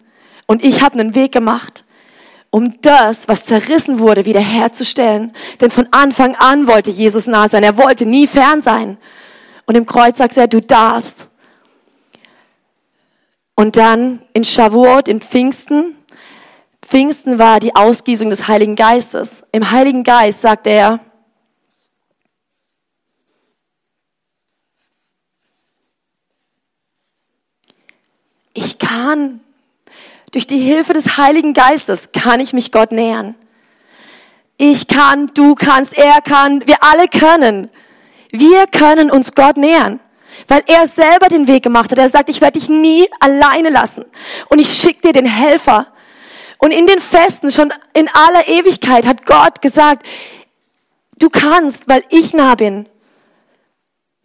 Und 0.48 0.64
ich 0.64 0.82
habe 0.82 1.00
einen 1.00 1.14
Weg 1.14 1.32
gemacht, 1.32 1.84
um 2.50 2.80
das, 2.82 3.28
was 3.28 3.44
zerrissen 3.44 4.00
wurde, 4.00 4.26
wiederherzustellen. 4.26 5.34
Denn 5.60 5.72
von 5.72 5.88
Anfang 5.92 6.36
an 6.36 6.68
wollte 6.68 6.90
Jesus 6.90 7.28
nah 7.28 7.50
sein. 7.50 7.64
Er 7.64 7.78
wollte 7.78 8.06
nie 8.06 8.28
fern 8.28 8.62
sein. 8.62 8.98
Und 9.66 9.76
im 9.76 9.86
Kreuz 9.86 10.18
sagt 10.20 10.38
er, 10.38 10.48
du 10.48 10.62
darfst. 10.62 11.28
Und 13.56 13.78
dann 13.78 14.22
in 14.34 14.44
Shavuot, 14.44 15.08
in 15.08 15.22
Pfingsten, 15.22 15.96
Pfingsten 16.82 17.39
war 17.39 17.60
die 17.60 17.76
Ausgießung 17.76 18.30
des 18.30 18.48
Heiligen 18.48 18.76
Geistes. 18.76 19.44
Im 19.52 19.72
Heiligen 19.72 20.04
Geist 20.04 20.41
sagt 20.41 20.68
er, 20.68 21.00
ich 28.54 28.78
kann, 28.78 29.41
durch 30.32 30.46
die 30.48 30.60
Hilfe 30.60 30.94
des 30.94 31.18
Heiligen 31.18 31.54
Geistes 31.54 32.12
kann 32.12 32.39
ich 32.39 32.54
mich 32.54 32.72
Gott 32.72 32.91
nähern. 32.91 33.36
Ich 34.58 34.88
kann, 34.88 35.28
du 35.34 35.56
kannst, 35.56 35.98
er 35.98 36.22
kann, 36.22 36.65
wir 36.68 36.84
alle 36.84 37.08
können. 37.08 37.70
Wir 38.32 38.68
können 38.68 39.12
uns 39.12 39.34
Gott 39.34 39.58
nähern, 39.58 40.00
weil 40.48 40.63
er 40.67 40.88
selber 40.88 41.28
den 41.28 41.48
Weg 41.48 41.63
gemacht 41.63 41.91
hat. 41.91 41.98
Er 41.98 42.10
sagt, 42.10 42.30
ich 42.30 42.41
werde 42.41 42.60
dich 42.60 42.69
nie 42.69 43.08
alleine 43.19 43.69
lassen 43.69 44.06
und 44.50 44.60
ich 44.60 44.74
schicke 44.74 45.02
dir 45.02 45.13
den 45.13 45.26
Helfer. 45.26 45.88
Und 46.58 46.71
in 46.71 46.88
den 46.88 47.00
Festen, 47.00 47.52
schon 47.52 47.74
in 47.93 48.10
aller 48.10 48.48
Ewigkeit, 48.48 49.06
hat 49.06 49.26
Gott 49.26 49.62
gesagt, 49.62 50.06
du 51.17 51.30
kannst, 51.30 51.88
weil 51.88 52.04
ich 52.10 52.34
nah 52.34 52.56
bin, 52.56 52.88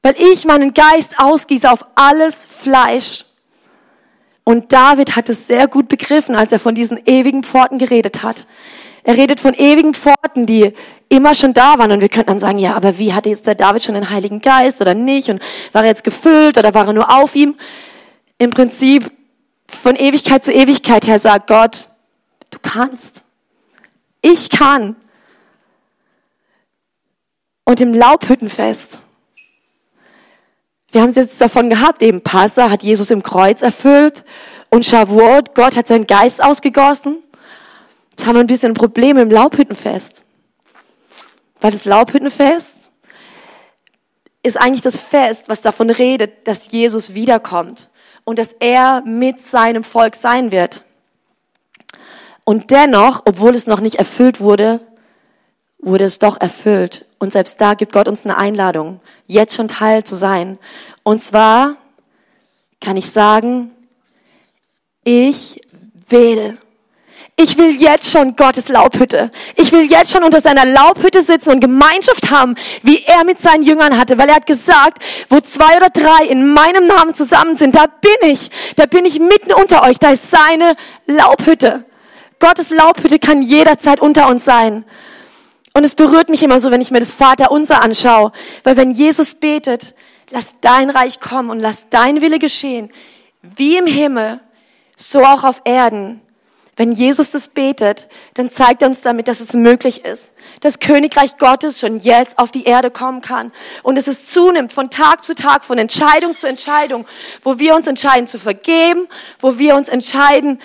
weil 0.03 0.14
ich 0.16 0.44
meinen 0.44 0.73
Geist 0.73 1.18
ausgieße 1.18 1.70
auf 1.70 1.85
alles 1.94 2.44
Fleisch. 2.44 3.25
Und 4.44 4.73
David 4.73 5.16
hat 5.16 5.29
es 5.29 5.46
sehr 5.46 5.68
gut 5.68 5.88
begriffen, 5.88 6.35
als 6.35 6.51
er 6.51 6.59
von 6.59 6.75
diesen 6.75 7.01
ewigen 7.07 7.42
Pforten 7.44 7.79
geredet 7.79 8.23
hat. 8.23 8.46
Er 9.03 9.17
redet 9.17 9.41
von 9.41 9.55
ewigen 9.55 9.95
Pforten, 9.95 10.47
die 10.47 10.73
immer 11.09 11.35
schon 11.35 11.53
da 11.53 11.79
waren. 11.79 11.93
Und 11.93 12.01
wir 12.01 12.09
könnten 12.09 12.29
dann 12.29 12.39
sagen, 12.39 12.59
ja, 12.59 12.75
aber 12.75 12.99
wie 12.99 13.13
hatte 13.13 13.29
jetzt 13.29 13.47
der 13.47 13.55
David 13.55 13.83
schon 13.83 13.95
den 13.95 14.11
Heiligen 14.11 14.41
Geist 14.41 14.81
oder 14.81 14.95
nicht? 14.95 15.29
Und 15.29 15.41
war 15.73 15.83
er 15.83 15.89
jetzt 15.89 16.05
gefüllt 16.05 16.59
oder 16.59 16.75
war 16.75 16.87
er 16.87 16.93
nur 16.93 17.11
auf 17.11 17.35
ihm? 17.35 17.55
Im 18.39 18.51
Prinzip 18.51 19.11
von 19.67 19.97
Ewigkeit 19.97 20.45
zu 20.45 20.53
Ewigkeit 20.53 21.07
her 21.07 21.19
sagt 21.19 21.47
Gott, 21.47 21.89
du 22.51 22.59
kannst. 22.61 23.25
Ich 24.23 24.51
kann. 24.51 24.97
Und 27.65 27.81
im 27.81 27.95
Laubhüttenfest, 27.95 28.99
wir 30.93 31.03
haben 31.03 31.11
es 31.11 31.17
jetzt 31.17 31.41
davon 31.41 31.71
gehabt, 31.71 32.03
eben 32.03 32.21
Passa 32.21 32.69
hat 32.69 32.83
Jesus 32.83 33.11
im 33.11 33.23
Kreuz 33.23 33.63
erfüllt 33.63 34.25
und 34.71 34.85
Shavuot, 34.85 35.55
Gott 35.55 35.77
hat 35.77 35.87
seinen 35.87 36.07
Geist 36.07 36.43
ausgegossen. 36.43 37.19
Jetzt 38.21 38.27
haben 38.27 38.37
wir 38.37 38.41
ein 38.41 38.49
bisschen 38.49 38.73
ein 38.73 38.75
Problem 38.75 39.17
im 39.17 39.31
Laubhüttenfest. 39.31 40.27
Weil 41.63 41.71
das 41.71 41.87
Laubhüttenfest 41.87 42.93
ist 44.43 44.61
eigentlich 44.61 44.83
das 44.83 44.99
Fest, 44.99 45.49
was 45.49 45.63
davon 45.63 45.89
redet, 45.89 46.47
dass 46.47 46.71
Jesus 46.71 47.15
wiederkommt 47.15 47.89
und 48.25 48.39
dass 48.39 48.53
er 48.61 49.01
mit 49.07 49.41
seinem 49.41 49.85
Volk 49.85 50.17
sein 50.17 50.51
wird. 50.51 50.85
Und 52.45 52.71
dennoch, 52.71 53.23
obwohl 53.25 53.55
es 53.55 53.67
noch 53.67 53.81
nicht 53.81 53.97
erfüllt 53.97 54.39
wurde, 54.39 54.83
wurde 55.79 56.05
es 56.05 56.19
doch 56.19 56.39
erfüllt. 56.39 57.07
Und 57.19 57.33
selbst 57.33 57.59
da 57.59 57.73
gibt 57.73 57.95
Gott 57.95 58.07
uns 58.07 58.27
eine 58.27 58.37
Einladung, 58.37 59.01
jetzt 59.29 59.55
schon 59.55 59.69
Teil 59.69 60.05
zu 60.05 60.15
sein. 60.15 60.59
Und 61.05 61.23
zwar 61.23 61.77
kann 62.83 62.99
ich 62.99 63.13
sagen, 63.13 63.71
ich 65.05 65.63
will 66.11 66.59
ich 67.42 67.57
will 67.57 67.74
jetzt 67.81 68.11
schon 68.11 68.37
Gottes 68.37 68.68
Laubhütte. 68.68 69.31
Ich 69.57 69.72
will 69.72 69.90
jetzt 69.90 70.11
schon 70.12 70.24
unter 70.24 70.40
seiner 70.40 70.66
Laubhütte 70.66 71.22
sitzen 71.22 71.50
und 71.50 71.61
Gemeinschaft 71.61 72.31
haben, 72.31 72.55
wie 72.83 73.03
er 73.05 73.24
mit 73.24 73.40
seinen 73.40 73.62
Jüngern 73.62 73.96
hatte, 73.96 74.18
weil 74.18 74.29
er 74.29 74.35
hat 74.37 74.46
gesagt, 74.46 75.03
wo 75.31 75.40
zwei 75.40 75.76
oder 75.79 75.88
drei 75.88 76.26
in 76.26 76.53
meinem 76.53 76.87
Namen 76.87 77.14
zusammen 77.14 77.57
sind, 77.57 77.74
da 77.74 77.87
bin 77.87 78.31
ich, 78.31 78.50
da 78.76 78.85
bin 78.85 79.07
ich 79.07 79.18
mitten 79.18 79.55
unter 79.55 79.85
euch, 79.85 79.98
da 79.98 80.11
ist 80.11 80.31
seine 80.31 80.76
Laubhütte. 81.07 81.87
Gottes 82.40 82.68
Laubhütte 82.68 83.18
kann 83.18 83.40
jederzeit 83.40 84.00
unter 84.00 84.29
uns 84.29 84.44
sein. 84.44 84.85
Und 85.72 85.85
es 85.85 85.94
berührt 85.94 86.29
mich 86.29 86.42
immer 86.42 86.61
so, 86.61 86.70
wenn 86.70 86.83
ich 86.83 86.90
mir 86.90 87.00
das 87.00 87.12
Vaterunser 87.12 87.83
anschaue, 87.83 88.33
weil 88.64 88.76
wenn 88.76 88.90
Jesus 88.90 89.35
betet, 89.35 89.94
lass 90.31 90.57
dein 90.61 90.90
Reich 90.90 91.20
kommen 91.20 91.48
und 91.48 91.61
lass 91.61 91.88
dein 91.88 92.20
Wille 92.20 92.38
geschehen, 92.38 92.92
wie 93.40 93.79
im 93.79 93.87
Himmel, 93.87 94.40
so 94.96 95.24
auch 95.24 95.44
auf 95.44 95.62
Erden. 95.64 96.20
Wenn 96.81 96.93
Jesus 96.93 97.31
das 97.31 97.49
betet, 97.49 98.09
dann 98.33 98.51
zeigt 98.51 98.81
er 98.81 98.88
uns 98.88 99.03
damit, 99.03 99.29
dass 99.29 99.40
es 99.40 99.53
möglich 99.53 100.03
ist, 100.07 100.33
dass 100.62 100.81
Königreich 100.81 101.37
Gottes 101.37 101.79
schon 101.79 101.99
jetzt 101.99 102.38
auf 102.38 102.51
die 102.51 102.64
Erde 102.64 102.90
kommen 102.90 103.21
kann 103.21 103.53
und 103.83 103.99
es 103.99 104.31
zunimmt 104.33 104.73
von 104.73 104.88
Tag 104.88 105.23
zu 105.23 105.35
Tag, 105.35 105.66
von 105.66 105.77
Entscheidung 105.77 106.38
zu 106.38 106.49
Entscheidung, 106.49 107.05
wo 107.43 107.59
wir 107.59 107.75
uns 107.75 107.87
entscheiden 107.87 108.27
zu 108.27 108.38
vergeben, 108.38 109.09
wo 109.40 109.59
wir 109.59 109.77
uns 109.77 109.90
entscheiden, 109.90 110.59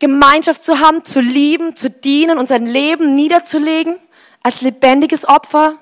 Gemeinschaft 0.00 0.66
zu 0.66 0.80
haben, 0.80 1.02
zu 1.06 1.20
lieben, 1.20 1.76
zu 1.76 1.88
dienen, 1.88 2.36
unser 2.36 2.58
Leben 2.58 3.14
niederzulegen 3.14 3.96
als 4.42 4.60
lebendiges 4.60 5.26
Opfer. 5.26 5.78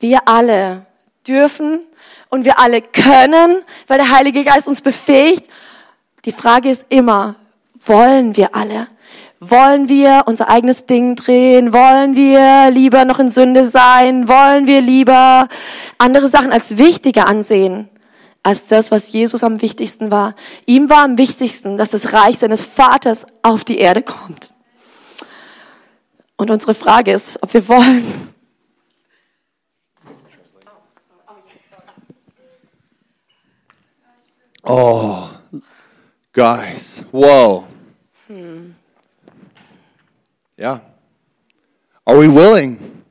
Wir 0.00 0.26
alle 0.26 0.84
dürfen 1.28 1.86
und 2.28 2.44
wir 2.44 2.58
alle 2.58 2.82
können, 2.82 3.62
weil 3.86 3.98
der 3.98 4.10
Heilige 4.10 4.42
Geist 4.42 4.66
uns 4.66 4.80
befähigt 4.80 5.46
die 6.24 6.32
Frage 6.32 6.70
ist 6.70 6.86
immer, 6.88 7.36
wollen 7.84 8.36
wir 8.36 8.54
alle? 8.54 8.88
Wollen 9.40 9.88
wir 9.88 10.22
unser 10.26 10.48
eigenes 10.48 10.86
Ding 10.86 11.16
drehen? 11.16 11.72
Wollen 11.72 12.16
wir 12.16 12.70
lieber 12.70 13.04
noch 13.04 13.18
in 13.18 13.28
Sünde 13.28 13.66
sein? 13.66 14.26
Wollen 14.26 14.66
wir 14.66 14.80
lieber 14.80 15.48
andere 15.98 16.28
Sachen 16.28 16.52
als 16.52 16.78
wichtiger 16.78 17.26
ansehen? 17.26 17.88
als 18.44 18.66
das, 18.66 18.90
was 18.90 19.10
Jesus 19.10 19.42
am 19.42 19.62
wichtigsten 19.62 20.10
war. 20.10 20.34
Ihm 20.66 20.90
war 20.90 21.02
am 21.02 21.16
wichtigsten, 21.16 21.78
dass 21.78 21.88
das 21.88 22.12
Reich 22.12 22.38
seines 22.38 22.62
Vaters 22.62 23.24
auf 23.42 23.64
die 23.64 23.78
Erde 23.78 24.02
kommt. 24.02 24.52
Und 26.36 26.50
unsere 26.50 26.74
Frage 26.74 27.12
ist, 27.12 27.42
ob 27.42 27.54
wir 27.54 27.66
wollen. 27.68 28.28
Oh, 34.62 35.23
Guys, 36.34 37.04
whoa. 37.12 37.64
Hmm. 38.26 38.72
Yeah. 40.58 40.80
Are 42.04 42.18
we 42.18 42.26
willing? 42.26 43.04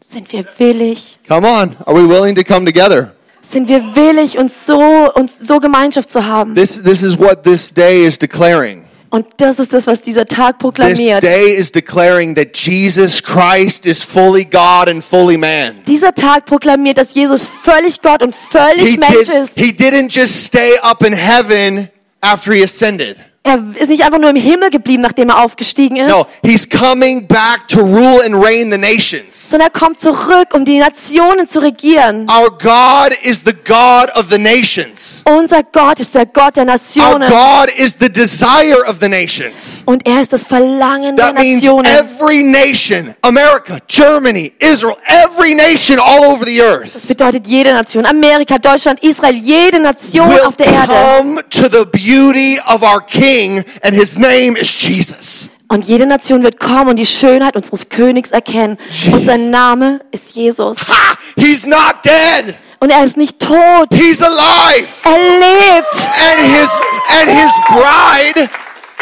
Sind 0.00 0.30
wir 0.30 0.44
willig? 0.58 1.18
Come 1.26 1.46
on. 1.46 1.76
Are 1.86 1.94
we 1.94 2.06
willing 2.06 2.34
to 2.34 2.44
come 2.44 2.66
together? 2.66 3.14
Sind 3.40 3.68
wir 3.68 3.80
willig, 3.96 4.36
uns 4.36 4.66
so, 4.66 5.10
uns 5.14 5.38
so 5.38 5.58
Gemeinschaft 5.60 6.12
zu 6.12 6.26
haben? 6.26 6.54
This, 6.54 6.82
this 6.82 7.02
is 7.02 7.18
what 7.18 7.42
this 7.44 7.72
day 7.72 8.04
is 8.04 8.18
declaring. 8.18 8.77
Und 9.10 9.26
das 9.38 9.58
ist 9.58 9.72
das, 9.72 9.86
was 9.86 10.02
dieser 10.02 10.26
Tag 10.26 10.58
This 10.58 10.62
proklamiert. 10.62 11.22
day 11.22 11.54
is 11.54 11.72
declaring 11.72 12.34
that 12.34 12.56
Jesus 12.56 13.22
Christ 13.22 13.86
is 13.86 14.04
fully 14.04 14.44
God 14.44 14.88
and 14.88 15.02
fully 15.02 15.38
man. 15.38 15.82
Dieser 15.86 16.12
Tag 16.14 16.44
proklamiert, 16.44 16.98
dass 16.98 17.14
Jesus 17.14 17.46
völlig 17.46 18.02
Gott 18.02 18.22
und 18.22 18.34
völlig 18.34 18.84
He, 18.86 18.96
Mensch 18.98 19.28
did, 19.28 19.30
ist. 19.30 19.52
he 19.54 19.70
didn't 19.72 20.10
just 20.10 20.44
stay 20.44 20.72
up 20.82 21.02
in 21.02 21.14
heaven 21.14 21.88
after 22.20 22.52
he 22.52 22.62
ascended. 22.62 23.16
Er 23.48 23.62
ist 23.80 23.88
nicht 23.88 24.02
einfach 24.04 24.18
nur 24.18 24.30
im 24.30 24.36
Himmel 24.36 24.70
geblieben, 24.70 25.02
nachdem 25.02 25.30
er 25.30 25.42
aufgestiegen 25.44 25.96
ist, 25.96 26.08
No, 26.08 26.26
he's 26.44 26.68
coming 26.68 27.26
back 27.26 27.66
to 27.68 27.80
rule 27.80 28.20
and 28.24 28.34
reign 28.34 28.70
the 28.70 28.76
nations. 28.78 29.50
sondern 29.50 29.68
er 29.72 29.78
kommt 29.78 30.00
zurück, 30.00 30.48
um 30.52 30.64
die 30.64 30.78
Nationen 30.78 31.48
zu 31.48 31.60
regieren. 31.60 32.26
Our 32.30 32.50
God 32.50 33.16
is 33.22 33.42
the 33.44 33.54
God 33.54 34.10
of 34.16 34.26
the 34.30 34.38
nations. 34.38 35.22
Unser 35.24 35.62
Gott 35.62 35.98
ist 36.00 36.14
der 36.14 36.26
Gott 36.26 36.56
der 36.56 36.64
Our 36.64 36.72
Nationen. 36.72 37.30
God 37.30 37.70
is 37.76 37.96
the 37.98 38.10
desire 38.10 38.84
of 38.88 38.96
the 39.00 39.08
nations. 39.08 39.82
Und 39.86 40.06
er 40.06 40.20
ist 40.20 40.32
das 40.32 40.44
Verlangen 40.44 41.16
der 41.16 41.26
That 41.32 41.38
means 41.42 41.62
Nationen. 41.62 41.86
every 41.86 42.42
nation, 42.42 43.14
America, 43.22 43.78
Germany, 43.88 44.52
Israel, 44.58 44.96
every 45.06 45.54
nation 45.54 45.98
all 45.98 46.24
over 46.32 46.44
the 46.44 46.60
earth 46.60 46.94
Das 46.94 47.06
bedeutet 47.06 47.46
jede 47.46 47.72
Nation. 47.72 48.04
Amerika, 48.04 48.58
Deutschland, 48.58 49.02
Israel, 49.02 49.34
jede 49.34 49.80
Nation 49.80 50.28
auf 50.46 50.56
der 50.56 50.66
Erde 50.66 50.92
come 51.18 51.40
to 51.48 51.68
the 51.70 51.84
beauty 51.86 52.58
of 52.66 52.82
our 52.82 53.00
King 53.06 53.37
and 53.82 53.94
his 53.94 54.18
name 54.18 54.56
is 54.56 54.70
Jesus. 54.82 55.50
Und 55.68 55.84
jede 55.84 56.06
Nation 56.06 56.42
wird 56.42 56.58
kommen 56.58 56.88
und 56.88 56.96
die 56.96 57.06
Schönheit 57.06 57.54
unseres 57.54 57.88
Königs 57.88 58.30
erkennen. 58.30 58.78
Und 59.12 59.26
sein 59.26 59.50
Name 59.50 60.00
ist 60.10 60.34
Jesus. 60.34 60.78
Ha! 60.88 61.14
He's 61.36 61.66
not 61.66 61.96
dead. 62.04 62.54
Und 62.80 62.90
er 62.90 63.04
ist 63.04 63.16
nicht 63.16 63.38
tot. 63.38 63.88
He's 63.92 64.22
alive. 64.22 64.88
Er 65.04 65.18
lebt. 65.18 65.94
And 65.94 66.40
his 66.54 66.70
and 67.10 67.30
his 67.30 67.52
bride 67.68 68.50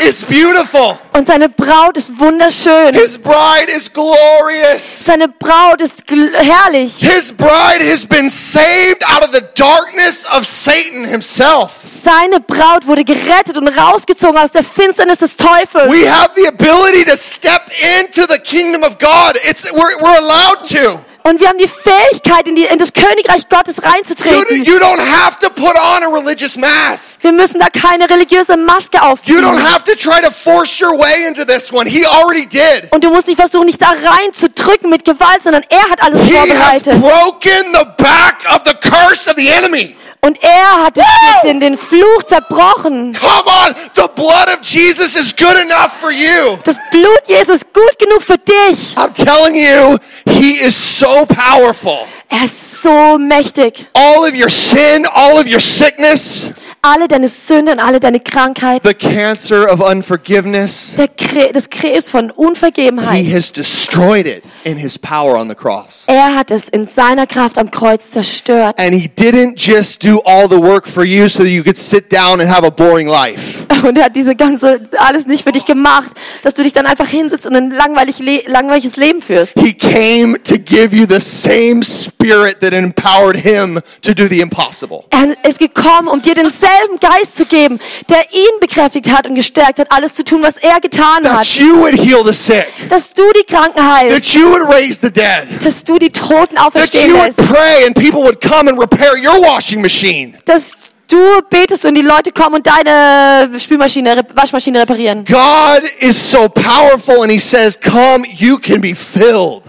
is 0.05 0.25
beautiful. 0.25 0.99
Und 1.13 1.27
seine 1.27 1.49
Braut 1.49 1.97
ist 1.97 2.19
wunderschön. 2.19 2.95
His 2.95 3.17
bride 3.17 3.71
is 3.75 3.91
glorious. 3.93 5.05
Seine 5.05 5.29
Braut 5.29 5.81
ist 5.81 6.05
herrlich. 6.09 6.97
His 6.99 7.33
bride 7.33 7.83
has 7.91 8.05
been 8.05 8.29
saved 8.29 9.05
out 9.05 9.25
of 9.25 9.33
the 9.33 9.43
darkness 9.55 10.27
of 10.27 10.47
Satan 10.47 11.05
himself. 11.05 11.73
Seine 12.03 12.41
Braut 12.41 12.87
wurde 12.87 13.05
gerettet 13.05 13.57
und 13.57 13.69
rausgezogen 13.69 14.39
aus 14.39 14.53
der 14.53 14.63
Finsternis 14.63 15.19
des 15.19 15.37
Teufels. 15.37 15.91
We 15.93 16.09
have 16.11 16.31
the 16.37 16.47
ability 16.47 17.05
to 17.05 17.17
step 17.17 17.63
into 18.01 18.27
the 18.29 18.39
kingdom 18.39 18.83
of 18.83 18.99
God. 18.99 19.37
It's 19.49 19.71
we're, 19.73 19.99
we're 20.01 20.19
allowed 20.19 20.65
to. 20.71 21.05
Und 21.29 21.41
wir 21.41 21.49
haben 21.49 21.59
die 21.59 21.67
Fähigkeit, 21.67 22.47
in, 22.47 22.55
die, 22.55 22.67
in 22.67 22.79
das 22.79 22.93
Königreich 22.93 23.49
Gottes 23.49 23.79
You, 23.79 23.83
reinzutreten. 23.83 24.63
you 24.65 24.79
don't 24.79 25.01
have 25.01 25.37
to 25.41 25.51
put 25.51 25.75
on 25.77 26.05
a 26.05 26.09
religious 26.09 26.57
mask. 26.57 27.21
Wir 27.25 27.33
müssen 27.33 27.59
da 27.59 27.67
keine 27.69 28.09
religiöse 28.09 28.57
Maske 28.57 28.99
You 28.99 29.01
don't 29.01 29.13
aufziehen. 29.13 29.73
have 29.73 29.83
to 29.83 29.97
try 29.97 30.21
to 30.23 30.31
force 30.31 30.81
your 30.81 30.97
way 30.97 31.27
into 31.27 31.45
this 31.45 31.73
one. 31.73 31.89
He 31.89 32.07
already 32.07 32.47
did. 32.47 32.93
Und 32.93 33.03
du 33.03 33.11
musst 33.11 33.27
nicht 33.27 33.41
versuchen, 33.41 33.67
dich 33.67 33.77
da 33.79 33.89
reinzudrücken 33.89 34.89
mit 34.89 35.05
Gewalt, 35.05 35.43
sondern 35.43 35.65
er 35.69 35.91
hat 35.91 36.01
alles 36.01 36.21
He 36.23 36.39
has 36.39 36.47
vorbereitet. 36.49 37.01
broken 37.01 37.75
the 37.75 37.87
back 37.99 38.45
of 38.55 38.63
the 38.65 38.75
curse 38.89 39.29
of 39.29 39.35
the 39.37 39.49
enemy. 39.49 39.97
Und 40.27 40.43
er 40.43 40.85
hat 40.85 40.97
den, 41.45 41.61
den 41.61 41.79
Fluch 41.79 42.25
zerbrochen. 42.27 43.13
Come 43.15 43.45
on, 43.47 43.75
the 43.95 44.09
blood 44.17 44.49
of 44.49 44.59
Jesus 44.61 45.15
is 45.15 45.33
good 45.37 45.55
enough 45.55 45.93
for 46.01 46.11
you. 46.11 46.59
Das 46.65 46.77
Blut 46.91 47.21
Jesus 47.29 47.59
ist 47.59 47.73
gut 47.73 47.97
genug 47.97 48.25
für 48.25 48.37
dich. 48.37 48.97
I'm 48.97 49.13
telling 49.13 49.55
you, 49.55 49.99
he 50.29 50.55
is 50.55 50.75
so 50.75 51.25
powerful. 51.27 52.09
Er 52.29 52.45
ist 52.45 52.83
so 52.83 53.17
mächtig. 53.19 53.87
All 53.95 54.25
of 54.25 54.35
your 54.35 54.49
sin, 54.49 55.07
all 55.15 55.39
of 55.39 55.47
your 55.47 55.61
sickness, 55.61 56.49
Alle 56.89 57.09
deine 57.09 57.29
Sünde 57.29 57.73
und 57.73 57.81
alle 57.81 57.99
deine 57.99 58.21
Krankheit, 58.21 58.83
the 58.85 58.95
cancer 58.95 59.69
of 59.73 59.81
unforgiveness, 59.81 60.95
der 60.97 61.09
Kre 61.09 61.51
das 61.53 61.69
Krebs 61.69 62.09
von 62.09 62.27
he 62.27 62.33
Unvergebenheit. 62.37 63.27
has 63.27 63.51
destroyed 63.51 64.25
it 64.25 64.45
in 64.63 64.77
his 64.77 64.97
power 64.97 65.37
on 65.37 65.49
the 65.49 65.55
cross. 65.57 66.05
Er 66.07 66.37
hat 66.37 66.53
es 66.53 66.69
in 66.69 66.87
seiner 66.87 67.27
Kraft 67.27 67.59
am 67.59 67.73
Kreuz 67.73 68.11
zerstört. 68.11 68.79
And 68.79 68.95
he 68.95 69.09
didn't 69.09 69.57
just 69.57 70.05
do 70.05 70.21
all 70.25 70.49
the 70.49 70.63
work 70.63 70.87
for 70.87 71.03
you 71.03 71.29
so 71.29 71.43
that 71.43 71.51
you 71.51 71.65
could 71.65 71.77
sit 71.77 72.13
down 72.13 72.41
and 72.41 72.49
have 72.49 72.65
a 72.65 72.71
boring 72.71 73.09
life. 73.09 73.67
Und 73.83 73.99
er 73.99 74.05
hat 74.05 74.15
diese 74.17 74.37
ganze, 74.37 74.89
alles 74.97 75.27
nicht 75.27 75.43
für 75.43 75.53
dich 75.53 75.67
gemacht, 75.67 76.11
dass 76.45 76.55
du 76.55 76.63
dich 76.63 76.73
dann 76.73 76.87
einfach 76.87 77.09
hinsitzt 77.09 77.47
und 77.47 77.57
ein 77.57 77.71
langweilig 77.71 78.21
le 78.21 78.43
langweiliges 78.47 78.95
Leben 78.95 79.21
führst. 79.21 79.59
He 79.59 79.75
came 79.75 80.41
to 80.45 80.57
give 80.57 80.95
you 80.95 81.05
the 81.09 81.21
same 81.21 81.83
spirit 81.83 82.61
that 82.61 82.73
empowered 82.73 83.37
him 83.37 83.81
to 84.03 84.15
do 84.15 84.29
the 84.29 84.41
impossible. 84.41 85.05
Er 85.11 85.37
ist 85.49 85.59
gekommen, 85.59 86.09
um 86.09 86.23
dir 86.23 86.35
denselben 86.35 86.76
Geist 87.01 87.37
zu 87.37 87.45
geben, 87.47 87.79
der 88.09 88.23
ihn 88.33 88.61
bekräftigt 88.61 89.11
hat 89.11 89.27
und 89.27 89.35
gestärkt 89.35 89.79
hat, 89.79 89.91
alles 89.91 90.15
zu 90.15 90.25
tun, 90.25 90.43
was 90.43 90.57
er 90.57 90.81
getan 90.81 91.23
That 91.23 91.39
hat. 91.39 91.47
you 91.57 91.77
would 91.81 91.95
heal 91.95 92.25
the 92.25 92.33
sick, 92.33 92.67
Dass 92.89 93.13
du 93.13 93.23
die 93.33 93.45
Kranken 93.45 93.83
heilst, 93.83 94.17
that 94.17 94.35
you 94.35 94.51
would 94.51 94.63
raise 94.69 95.01
the 95.01 95.11
dead, 95.11 95.47
dass 95.63 95.85
du 95.85 95.99
die 95.99 96.11
Toten 96.11 96.57
that 96.57 96.67
auferstehen 96.67 97.11
you 97.11 97.17
would 97.17 97.27
lässt, 97.37 97.39
pray 97.53 97.87
and 97.87 97.95
people 97.95 98.23
would 98.23 98.41
come 98.41 98.69
and 98.71 98.79
repair 98.81 99.13
your 99.17 99.41
washing 99.43 99.81
machine. 99.83 100.35
dass 100.45 100.73
du 101.09 101.19
betest 101.51 101.85
und 101.85 101.95
die 101.95 102.03
Leute 102.03 102.33
kommen 102.33 102.57
und 102.57 102.67
deine 102.67 103.59
Spülmaschine, 103.61 104.23
Waschmaschine 104.35 104.81
reparieren. 104.81 105.25
God 105.25 105.83
is 106.01 106.17
so 106.31 106.49
powerful 106.49 107.23
and 107.23 107.31
he 107.31 107.39
says, 107.39 107.79
Come, 107.81 108.25
you 108.37 108.59
can 108.59 108.81
be 108.81 108.95
filled. 108.95 109.63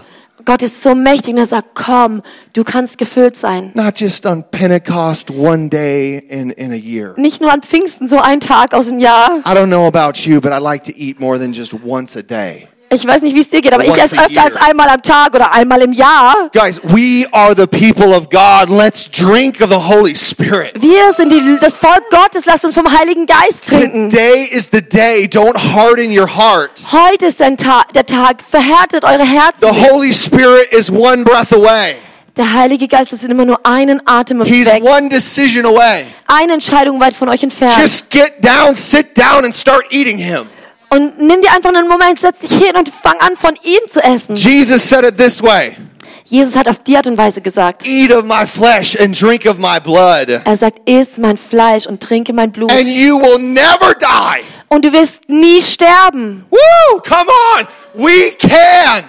Gott 0.48 0.62
ist 0.62 0.82
so 0.82 0.94
mächtig 0.94 1.34
und 1.34 1.40
er 1.40 1.46
sagt, 1.46 1.74
komm, 1.74 2.22
du 2.54 2.64
kannst 2.64 2.96
gefüllt 2.96 3.36
sein. 3.36 3.70
Not 3.74 4.00
just 4.00 4.24
on 4.24 4.42
Pentecost 4.50 5.30
one 5.30 5.68
day 5.68 6.24
in, 6.26 6.48
in 6.48 6.72
a 6.72 6.74
year. 6.74 7.12
Nicht 7.18 7.42
nur 7.42 7.52
an 7.52 7.60
Pfingsten, 7.60 8.08
so 8.08 8.16
ein 8.18 8.40
Tag 8.40 8.72
aus 8.72 8.88
dem 8.88 8.98
Jahr. 8.98 9.42
I 9.44 9.50
don't 9.50 9.66
know 9.66 9.86
about 9.86 10.18
you, 10.26 10.40
but 10.40 10.52
I 10.52 10.58
like 10.58 10.84
to 10.84 10.98
eat 10.98 11.20
more 11.20 11.38
than 11.38 11.52
just 11.52 11.74
once 11.84 12.18
a 12.18 12.22
day. 12.22 12.66
Ich 12.90 13.06
weiß 13.06 13.20
nicht, 13.20 13.34
wie 13.34 13.40
es 13.40 13.48
dir 13.50 13.60
geht, 13.60 13.72
aber 13.74 13.84
ich 13.84 13.96
esse 13.96 14.16
öfter 14.18 14.44
als 14.44 14.56
einmal 14.56 14.88
am 14.88 15.02
Tag 15.02 15.34
oder 15.34 15.52
einmal 15.52 15.82
im 15.82 15.92
Jahr. 15.92 16.48
Guys, 16.54 16.80
we 16.84 17.26
are 17.32 17.54
the 17.54 17.66
people 17.66 18.16
of 18.16 18.30
God. 18.30 18.70
Let's 18.70 19.10
drink 19.10 19.60
of 19.60 19.70
the 19.70 19.76
Holy 19.76 20.16
Spirit. 20.16 20.72
Wir 20.80 21.12
sind 21.14 21.30
die, 21.30 21.58
das 21.60 21.76
Volk 21.76 22.02
Gottes, 22.10 22.46
lasst 22.46 22.64
uns 22.64 22.74
vom 22.74 22.90
Heiligen 22.98 23.26
Geist 23.26 23.68
trinken. 23.68 24.08
Today 24.08 24.44
is 24.50 24.70
the 24.72 24.80
day. 24.80 25.28
Don't 25.30 25.56
harden 25.74 26.10
your 26.18 26.26
heart. 26.26 26.70
Heute 26.90 27.26
ist 27.26 27.42
ein 27.42 27.58
Ta 27.58 27.82
der 27.94 28.06
Tag, 28.06 28.42
verhärtet 28.42 29.04
eure 29.04 29.24
Herzen. 29.24 29.60
The 29.60 29.90
Holy 29.90 30.14
Spirit 30.14 30.72
is 30.72 30.90
one 30.90 31.24
breath 31.24 31.52
away. 31.52 31.96
Der 32.38 32.52
Heilige 32.52 32.86
Geist 32.88 33.12
ist 33.12 33.24
immer 33.24 33.44
nur 33.44 33.58
einen 33.66 34.00
Atem 34.06 34.38
weg, 34.40 34.82
one 34.82 35.08
decision 35.08 35.66
away. 35.66 36.06
eine 36.28 36.52
Entscheidung 36.54 37.00
weit 37.00 37.12
von 37.12 37.28
euch 37.28 37.42
entfernt. 37.42 37.76
Just 37.76 38.08
get 38.10 38.34
down, 38.42 38.76
sit 38.76 39.18
down, 39.18 39.44
and 39.44 39.54
start 39.54 39.84
eating 39.90 40.16
Him. 40.16 40.48
Und 40.90 41.18
nimm 41.20 41.40
dir 41.42 41.52
einfach 41.54 41.68
einen 41.74 41.88
Moment, 41.88 42.20
setz 42.20 42.40
dich 42.40 42.52
hin 42.52 42.74
und 42.76 42.88
fang 42.88 43.18
an, 43.20 43.36
von 43.36 43.54
ihm 43.62 43.80
zu 43.88 44.02
essen. 44.02 44.36
Jesus 44.36 44.88
said 44.88 45.04
it 45.04 45.16
this 45.18 45.42
way 45.42 45.76
Jesus 46.24 46.56
hat 46.56 46.68
auf 46.68 46.78
die 46.80 46.94
Art 46.96 47.06
und 47.06 47.16
Weise 47.16 47.40
gesagt. 47.40 47.86
Eat 47.86 48.12
of 48.12 48.24
my 48.24 48.46
flesh 48.46 48.98
and 49.00 49.18
drink 49.18 49.46
of 49.46 49.56
my 49.58 49.80
blood, 49.82 50.28
Er 50.44 50.56
sagt, 50.56 50.86
iss 50.88 51.16
mein 51.18 51.38
Fleisch 51.38 51.86
und 51.86 52.02
trinke 52.02 52.32
mein 52.34 52.52
Blut. 52.52 52.70
and 52.70 52.86
you 52.86 53.18
will 53.18 53.38
never 53.38 53.94
die. 53.98 54.44
Und 54.68 54.84
du 54.84 54.92
wirst 54.92 55.28
nie 55.28 55.62
sterben. 55.62 56.44
Woo! 56.50 57.00
Come 57.00 57.30
on. 57.56 57.66
We 57.94 58.32
can. 58.32 59.04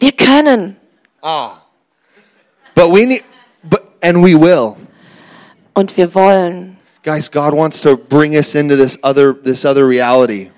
Wir 0.00 0.12
können. 0.12 0.76
Oh. 1.20 1.50
But 2.74 2.90
we 2.92 3.04
need, 3.04 3.24
but, 3.64 3.82
and 4.02 4.24
we 4.24 4.34
will. 4.34 4.76
Und 5.74 5.94
wir 5.98 6.14
wollen. 6.14 6.78
Guys, 7.02 7.30
God 7.30 7.54
wants 7.54 7.82
to 7.82 7.96
bring 7.98 8.34
us 8.34 8.54
into 8.54 8.76
this 8.76 8.98
other, 9.02 9.34
this 9.34 9.66
other 9.66 9.86
reality. 9.86 10.50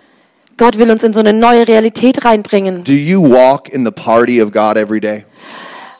Gott 0.60 0.76
will 0.76 0.90
uns 0.90 1.02
in 1.02 1.14
so 1.14 1.20
eine 1.20 1.32
neue 1.32 1.66
Realität 1.66 2.22
reinbringen. 2.22 2.84
Do 2.84 2.92
you 2.92 3.22
walk 3.22 3.70
in 3.70 3.86
the 3.86 3.90
party 3.90 4.42
of 4.42 4.52
God 4.52 4.76
every 4.76 5.00
day? 5.00 5.24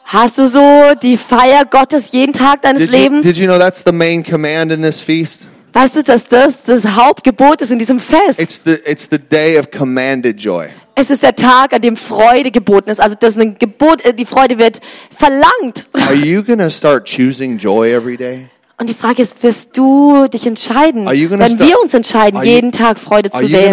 Hast 0.05 0.37
du 0.37 0.47
so 0.47 0.61
die 1.03 1.17
Feier 1.17 1.65
Gottes 1.65 2.13
jeden 2.13 2.35
Tag 2.35 2.61
deines 2.61 2.81
Did 2.81 2.93
you, 2.93 2.99
Lebens? 2.99 3.23
did 3.23 3.39
you 3.39 3.47
know 3.47 3.59
that's 3.59 3.83
the 3.83 3.91
main 3.91 4.23
command 4.23 4.71
in 4.71 4.83
this 4.83 5.01
feast? 5.01 5.49
Weißt 5.73 5.97
du, 5.97 6.03
dass 6.03 6.29
das 6.29 6.65
das 6.65 6.85
Hauptgebot 6.85 7.63
ist 7.63 7.71
in 7.71 7.79
diesem 7.79 7.99
Fest? 7.99 8.39
It's 8.39 8.63
the, 8.63 8.73
it's 8.85 9.09
the 9.11 9.19
day 9.19 9.59
of 9.59 9.71
commanded 9.71 10.39
joy. 10.39 10.69
Es 10.95 11.09
ist 11.09 11.23
der 11.23 11.35
Tag, 11.35 11.73
an 11.73 11.81
dem 11.81 11.97
Freude 11.97 12.51
geboten 12.51 12.91
ist. 12.91 13.01
Also 13.01 13.17
das 13.19 13.37
ist 13.37 13.41
ein 13.41 13.59
Gebot, 13.59 14.05
äh, 14.05 14.13
die 14.13 14.27
Freude 14.27 14.59
wird 14.59 14.81
verlangt. 15.11 15.89
Are 15.95 16.13
you 16.15 16.43
to 16.43 16.69
start 16.69 17.09
choosing 17.09 17.57
joy 17.57 17.95
every 17.95 18.19
day? 18.19 18.51
Und 18.81 18.89
die 18.89 18.95
Frage 18.95 19.21
ist, 19.21 19.43
wirst 19.43 19.77
du 19.77 20.27
dich 20.29 20.47
entscheiden? 20.47 21.07
Wenn 21.07 21.59
wir 21.69 21.81
uns 21.81 21.93
entscheiden, 21.93 22.39
you- 22.41 22.47
jeden 22.47 22.73
Tag 22.73 22.99
Freude 22.99 23.31
zu 23.31 23.41
wählen. 23.53 23.73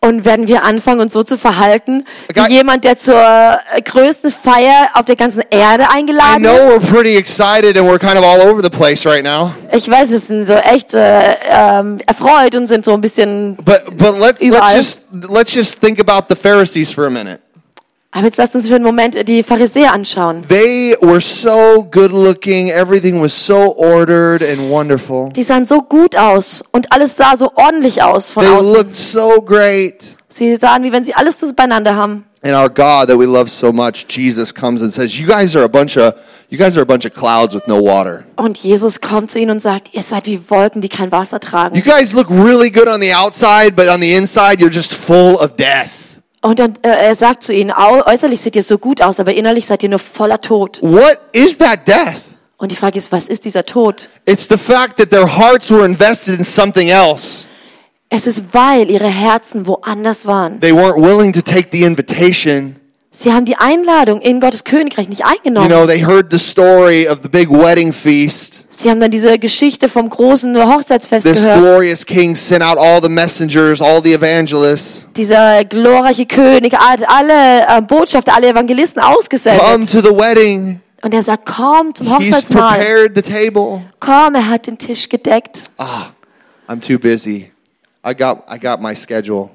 Und 0.00 0.24
werden 0.24 0.46
wir 0.46 0.62
anfangen, 0.62 1.00
uns 1.00 1.12
so 1.14 1.22
zu 1.22 1.38
verhalten, 1.38 2.04
wie 2.48 2.52
jemand, 2.54 2.84
der 2.84 2.96
zur 2.98 3.14
äh, 3.20 3.80
größten 3.82 4.30
Feier 4.30 4.90
auf 4.94 5.04
der 5.06 5.16
ganzen 5.16 5.42
Erde 5.50 5.88
eingeladen 5.90 6.44
ist? 6.44 6.50
kind 8.00 8.12
of 8.18 8.26
right. 8.34 8.36
Ich 9.72 9.88
weiß, 9.88 10.10
wir 10.10 10.18
sind 10.18 10.46
so 10.46 10.54
echt 10.54 10.92
äh, 10.94 11.34
ähm, 11.50 11.98
erfreut 12.06 12.54
und 12.56 12.68
sind 12.68 12.84
so 12.84 12.92
ein 12.92 13.00
bisschen... 13.00 13.56
But 13.64 13.96
but 13.96 14.18
let's 14.20 14.40
let's 14.40 14.42
Überall. 14.42 14.76
just 14.76 15.00
let's 15.28 15.54
just 15.54 15.80
think 15.80 15.98
about 15.98 16.26
the 16.28 16.36
Pharisees 16.36 16.92
for 16.92 17.06
a 17.06 17.10
minute. 17.10 17.40
Aber 18.16 18.24
jetzt 18.24 18.38
lasst 18.38 18.54
uns 18.54 18.66
für 18.66 18.76
einen 18.76 18.84
Moment 18.84 19.28
die 19.28 19.42
Pharisäer 19.42 19.92
anschauen. 19.92 20.42
They 20.48 20.96
were 21.02 21.20
so 21.20 21.86
good 21.90 22.12
looking, 22.12 22.70
everything 22.70 23.20
was 23.20 23.32
so 23.34 23.76
ordered 23.76 24.42
and 24.42 24.70
wonderful. 24.70 25.28
Die 25.36 25.42
sahen 25.42 25.66
so 25.66 25.82
gut 25.82 26.16
aus 26.16 26.64
und 26.72 26.90
alles 26.92 27.14
sah 27.16 27.36
so 27.36 27.52
ordentlich 27.56 28.02
aus 28.02 28.30
von 28.30 28.42
They 28.42 28.52
außen. 28.54 28.72
looked 28.72 28.96
so 28.96 29.42
great. 29.42 30.16
Sie 30.30 30.56
sahen, 30.56 30.82
wie 30.82 30.92
wenn 30.92 31.04
sie 31.04 31.12
alles 31.14 31.36
beieinander 31.54 31.94
haben. 31.94 32.24
And 32.42 32.54
our 32.54 32.70
God 32.70 33.08
that 33.08 33.18
we 33.18 33.26
love 33.26 33.50
so 33.50 33.70
much, 33.70 34.06
Jesus 34.08 34.54
comes 34.54 34.80
and 34.80 34.90
says, 34.90 35.18
"You 35.18 35.26
guys 35.26 35.54
are 35.54 35.64
a 35.64 35.68
bunch 35.68 35.98
of 35.98 36.14
you 36.48 36.56
guys 36.56 36.74
are 36.76 36.82
a 36.82 36.86
bunch 36.86 37.04
of 37.04 37.12
clouds 37.12 37.54
with 37.54 37.64
no 37.66 37.82
water. 37.82 38.24
Und 38.36 38.56
Jesus 38.56 39.00
kommt 39.00 39.30
zu 39.30 39.38
ihnen 39.38 39.50
und 39.50 39.60
sagt, 39.60 39.92
ihr 39.92 40.02
seid 40.02 40.24
wie 40.26 40.40
Wolken, 40.48 40.80
die 40.80 40.88
kein 40.88 41.12
Wasser 41.12 41.36
You 41.42 41.50
tragen. 41.50 41.82
guys 41.82 42.12
look 42.14 42.30
really 42.30 42.70
good 42.70 42.88
on 42.88 43.00
the 43.02 43.12
outside, 43.14 43.72
but 43.76 43.88
on 43.88 44.00
the 44.00 44.14
inside 44.14 44.58
you're 44.62 44.72
just 44.72 44.94
full 44.94 45.34
of 45.34 45.56
death." 45.56 45.95
Und 46.46 46.58
dann, 46.60 46.74
äh, 46.82 46.88
er 47.08 47.14
sagt 47.16 47.42
zu 47.42 47.52
ihnen, 47.52 47.72
"Au- 47.72 48.04
äußerlich 48.06 48.40
seht 48.40 48.54
ihr 48.54 48.62
so 48.62 48.78
gut 48.78 49.02
aus, 49.02 49.18
aber 49.18 49.34
innerlich 49.34 49.66
seid 49.66 49.82
ihr 49.82 49.88
nur 49.88 49.98
voller 49.98 50.40
Tod. 50.40 50.78
What 50.80 51.18
is 51.32 51.58
that 51.58 51.86
death? 51.88 52.20
Und 52.56 52.70
die 52.70 52.76
Frage 52.76 52.98
ist, 52.98 53.10
was 53.10 53.28
ist 53.28 53.44
dieser 53.44 53.66
Tod? 53.66 54.08
It's 54.26 54.46
the 54.48 54.56
fact 54.56 54.96
that 54.98 55.10
their 55.10 55.26
hearts 55.26 55.68
were 55.70 55.84
invested 55.84 56.38
in 56.38 56.44
something 56.44 56.88
else. 56.88 57.46
Es 58.10 58.28
ist, 58.28 58.54
weil 58.54 58.88
ihre 58.90 59.08
Herzen 59.08 59.66
woanders 59.66 60.24
waren. 60.26 60.60
They 60.60 60.70
weren't 60.72 61.02
willing 61.02 61.32
to 61.32 61.40
take 61.42 61.68
the 61.72 61.82
invitation. 61.82 62.76
Sie 63.10 63.32
haben 63.32 63.44
die 63.44 63.56
Einladung 63.56 64.20
in 64.20 64.38
Gottes 64.40 64.62
Königreich 64.62 65.08
nicht 65.08 65.22
You 65.22 65.26
eingenommen. 65.26 65.68
know, 65.68 65.84
they 65.86 66.00
heard 66.04 66.26
the 66.30 66.38
story 66.38 67.08
of 67.08 67.18
the 67.24 67.28
big 67.28 67.50
wedding 67.50 67.92
feast. 67.92 68.55
Sie 68.78 68.90
haben 68.90 69.00
dann 69.00 69.10
diese 69.10 69.38
Geschichte 69.38 69.88
vom 69.88 70.10
großen 70.10 70.54
Hochzeitsfest 70.54 71.26
This 71.26 71.44
gehört. 71.44 71.60
glorious 71.60 72.04
king 72.04 72.34
sent 72.36 72.62
out 72.62 72.76
all 72.76 73.00
the 73.02 73.08
messengers, 73.08 73.80
all 73.80 74.02
the 74.02 74.12
evangelists. 74.12 75.06
Dieser 75.16 75.64
glorreiche 75.64 76.26
König 76.26 76.74
hat 76.74 77.00
alle 77.08 77.62
äh, 77.66 77.80
Botschafter, 77.80 78.34
alle 78.34 78.48
Evangelisten 78.50 79.00
Come 79.02 79.16
ausgesendet. 79.16 79.90
to 79.90 80.00
the 80.00 80.10
wedding. 80.14 80.80
Und 81.02 81.14
er 81.14 81.22
sagt, 81.22 81.46
komm 81.46 81.94
zum 81.94 82.06
He's 82.18 82.34
Hochzeitsmahl. 82.36 82.78
prepared 82.78 83.12
the 83.16 83.22
table. 83.22 83.80
Komm, 83.98 84.34
er 84.34 84.46
hat 84.50 84.66
den 84.66 84.76
Tisch 84.76 85.08
gedeckt. 85.08 85.56
Ah, 85.78 86.08
I'm 86.68 86.80
too 86.86 86.98
busy. 86.98 87.50
I 88.06 88.14
got 88.14 88.42
I 88.54 88.58
got 88.58 88.82
my 88.82 88.94
schedule. 88.94 89.48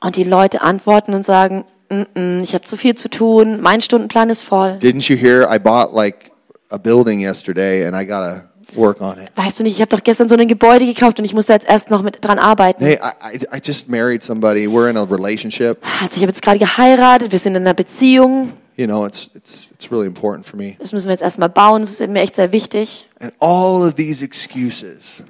Und 0.00 0.16
die 0.16 0.24
Leute 0.24 0.60
antworten 0.60 1.14
und 1.14 1.24
sagen, 1.24 1.64
"Mm, 1.88 2.02
mm, 2.14 2.42
ich 2.42 2.52
habe 2.52 2.64
zu 2.64 2.76
viel 2.76 2.94
zu 2.94 3.08
tun, 3.08 3.62
mein 3.62 3.80
Stundenplan 3.80 4.28
ist 4.28 4.42
voll. 4.42 4.78
Didn't 4.82 5.08
you 5.10 5.16
hear 5.16 5.48
I 5.50 5.58
bought 5.58 5.94
like 5.94 6.30
a 6.68 6.76
building 6.76 7.20
yesterday 7.20 7.86
and 7.86 7.96
I 7.96 8.04
got 8.06 8.20
to 8.22 8.42
work 8.76 9.00
on 9.00 9.18
it. 9.18 9.30
Weißt 9.36 9.60
du 9.60 9.64
nicht, 9.64 9.74
ich 9.74 9.80
habe 9.80 9.88
doch 9.94 10.02
gestern 10.02 10.28
so 10.28 10.36
ein 10.36 10.48
Gebäude 10.48 10.86
gekauft 10.86 11.18
und 11.18 11.24
ich 11.24 11.34
muss 11.34 11.46
da 11.46 11.54
jetzt 11.54 11.68
erst 11.68 11.90
noch 11.90 12.02
mit 12.02 12.24
dran 12.24 12.38
arbeiten. 12.38 12.84
Hey, 12.84 12.98
I, 13.02 13.36
I, 13.36 13.56
I 13.56 13.60
just 13.62 13.88
married 13.88 14.22
somebody. 14.22 14.66
We're 14.66 14.88
in 14.90 14.96
a 14.96 15.02
relationship. 15.04 15.78
Also 16.02 16.16
ich 16.16 16.22
habe 16.22 16.28
jetzt 16.32 16.42
gerade 16.42 16.58
geheiratet, 16.58 17.32
wir 17.32 17.38
sind 17.38 17.54
in 17.56 17.62
einer 17.62 17.74
Beziehung. 17.74 18.52
You 18.76 18.86
know, 18.86 19.04
it's 19.04 19.28
it's 19.34 19.70
it's 19.72 19.90
really 19.92 20.06
important 20.06 20.46
for 20.46 20.56
me. 20.56 20.76
Das 20.78 20.92
müssen 20.92 21.06
wir 21.06 21.12
jetzt 21.12 21.22
erstmal 21.22 21.50
bauen, 21.50 21.82
das 21.82 22.00
ist 22.00 22.08
mir 22.08 22.20
echt 22.20 22.36
sehr 22.36 22.50
wichtig. 22.52 23.08
And 23.18 23.32
all 23.40 23.82
of 23.86 23.94
these 23.96 24.24
excuses. 24.24 25.22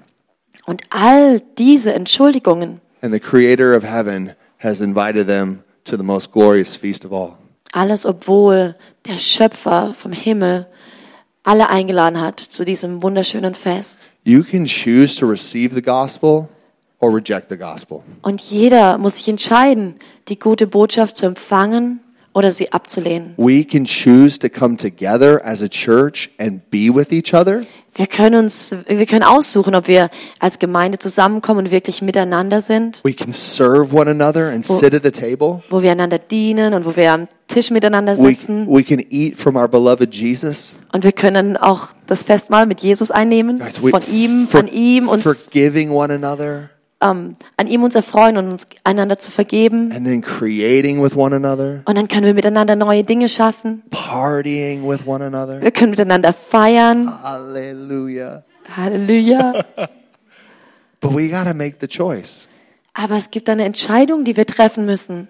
Und 0.66 0.83
all 0.90 1.40
diese 1.59 1.92
Entschuldigungen, 1.92 2.81
And 3.03 3.12
the 3.12 3.18
creator 3.18 3.74
of 3.76 3.83
heaven 3.83 4.35
has 4.59 4.81
invited 4.81 5.26
them 5.26 5.64
to 5.85 5.96
the 5.96 6.03
most 6.03 6.31
glorious 6.33 6.76
feast 6.76 7.05
of 7.05 7.12
all. 7.12 7.33
alles 7.72 8.05
obwohl 8.07 8.76
der 9.09 9.18
Schöpfer 9.18 9.94
vom 9.94 10.12
Himmel 10.12 10.66
alle 11.44 11.68
eingeladen 11.70 12.20
hat 12.20 12.40
zu 12.40 12.64
diesem 12.64 13.03
wunderschönen 13.03 13.55
Fest. 13.55 14.11
You 14.24 14.42
can 14.42 14.66
choose 14.66 15.18
to 15.18 15.26
receive 15.26 15.74
the 15.74 15.83
gospel 15.83 16.48
or 17.00 17.14
reject 17.14 17.46
the 17.50 17.57
gospel. 17.57 18.03
Und 18.22 18.40
jeder 18.42 18.98
muss 18.98 19.16
sich 19.16 19.29
entscheiden, 19.29 19.94
die 20.29 20.38
gute 20.38 20.66
Botschaft 20.66 21.16
zu 21.16 21.26
empfangen 21.26 22.00
oder 22.35 22.53
sie 22.53 22.72
abzulehnen. 22.72 23.35
We 23.38 23.64
can 23.64 23.85
choose 23.85 24.38
to 24.38 24.48
come 24.48 24.76
together 24.76 25.40
as 25.44 25.62
a 25.62 25.68
church 25.68 26.31
and 26.38 26.68
be 26.70 26.94
with 26.94 27.11
each 27.11 27.35
other, 27.35 27.62
Wir 27.96 28.07
können 28.07 28.44
uns, 28.44 28.74
wir 28.87 29.05
können 29.05 29.24
aussuchen, 29.24 29.74
ob 29.74 29.88
wir 29.88 30.11
als 30.38 30.61
Gemeinde 30.61 30.98
zusammenkommen 30.98 31.66
und 31.66 31.70
wirklich 31.72 32.03
miteinander 32.03 32.61
sind, 32.61 33.03
we 33.05 33.12
can 33.12 33.33
serve 33.33 33.92
one 33.92 34.09
another 34.09 34.48
and 34.48 34.64
sit 34.64 34.94
at 34.94 35.03
the 35.03 35.11
table. 35.11 35.62
wo 35.70 35.83
wir 35.83 35.90
einander 35.90 36.18
dienen 36.18 36.72
und 36.72 36.85
wo 36.85 36.94
wir 36.94 37.12
am 37.12 37.26
Tisch 37.51 37.71
miteinander 37.71 38.13
We, 38.17 38.29
sitzen. 38.31 38.67
we 38.69 38.83
can 38.83 39.01
eat 39.11 39.37
from 39.37 39.57
our 39.57 39.69
beloved 39.69 40.15
Jesus. 40.15 40.79
Und 40.93 41.05
wir 41.05 41.13
können 41.13 41.57
auch 41.57 41.89
das 42.07 42.23
Festmahl 42.23 42.65
mit 42.67 42.81
Jesus 42.81 43.11
einnehmen, 43.11 43.59
Guys, 43.59 43.83
we- 43.83 43.91
von 43.91 44.03
ihm, 44.11 44.49
an 44.53 44.69
ihm 44.69 45.09
uns, 45.09 45.23
forgiving 45.23 45.91
one 45.91 46.15
another 46.15 46.71
ähm, 47.03 47.37
an 47.57 47.67
ihm 47.67 47.83
uns 47.83 47.95
erfreuen 47.95 48.37
und 48.37 48.49
uns 48.53 48.67
einander 48.85 49.17
zu 49.19 49.31
vergeben. 49.31 49.91
and 49.91 50.07
then 50.07 50.21
creating 50.21 51.03
with 51.03 51.15
one 51.17 51.35
another, 51.35 51.81
Und 51.87 51.97
dann 51.97 52.09
können 52.09 52.27
wir 52.27 52.35
miteinander 52.35 52.77
neue 52.77 53.05
Dinge 53.05 53.29
schaffen. 53.29 53.83
partying 53.91 54.87
with 54.89 55.01
one 55.07 55.25
another. 55.25 55.61
Wir 55.63 55.71
können 55.71 55.91
miteinander 55.91 56.33
feiern. 56.33 57.11
Hallelujah. 57.23 58.45
Halleluja. 58.77 59.65
But 61.01 61.15
we 61.15 61.29
got 61.29 61.45
to 61.47 61.55
make 61.55 61.77
the 61.81 61.89
choice. 61.89 62.47
Aber 62.93 63.17
es 63.17 63.31
gibt 63.31 63.49
eine 63.49 63.65
Entscheidung, 63.65 64.25
die 64.25 64.37
wir 64.37 64.45
treffen 64.47 64.85
müssen. 64.85 65.29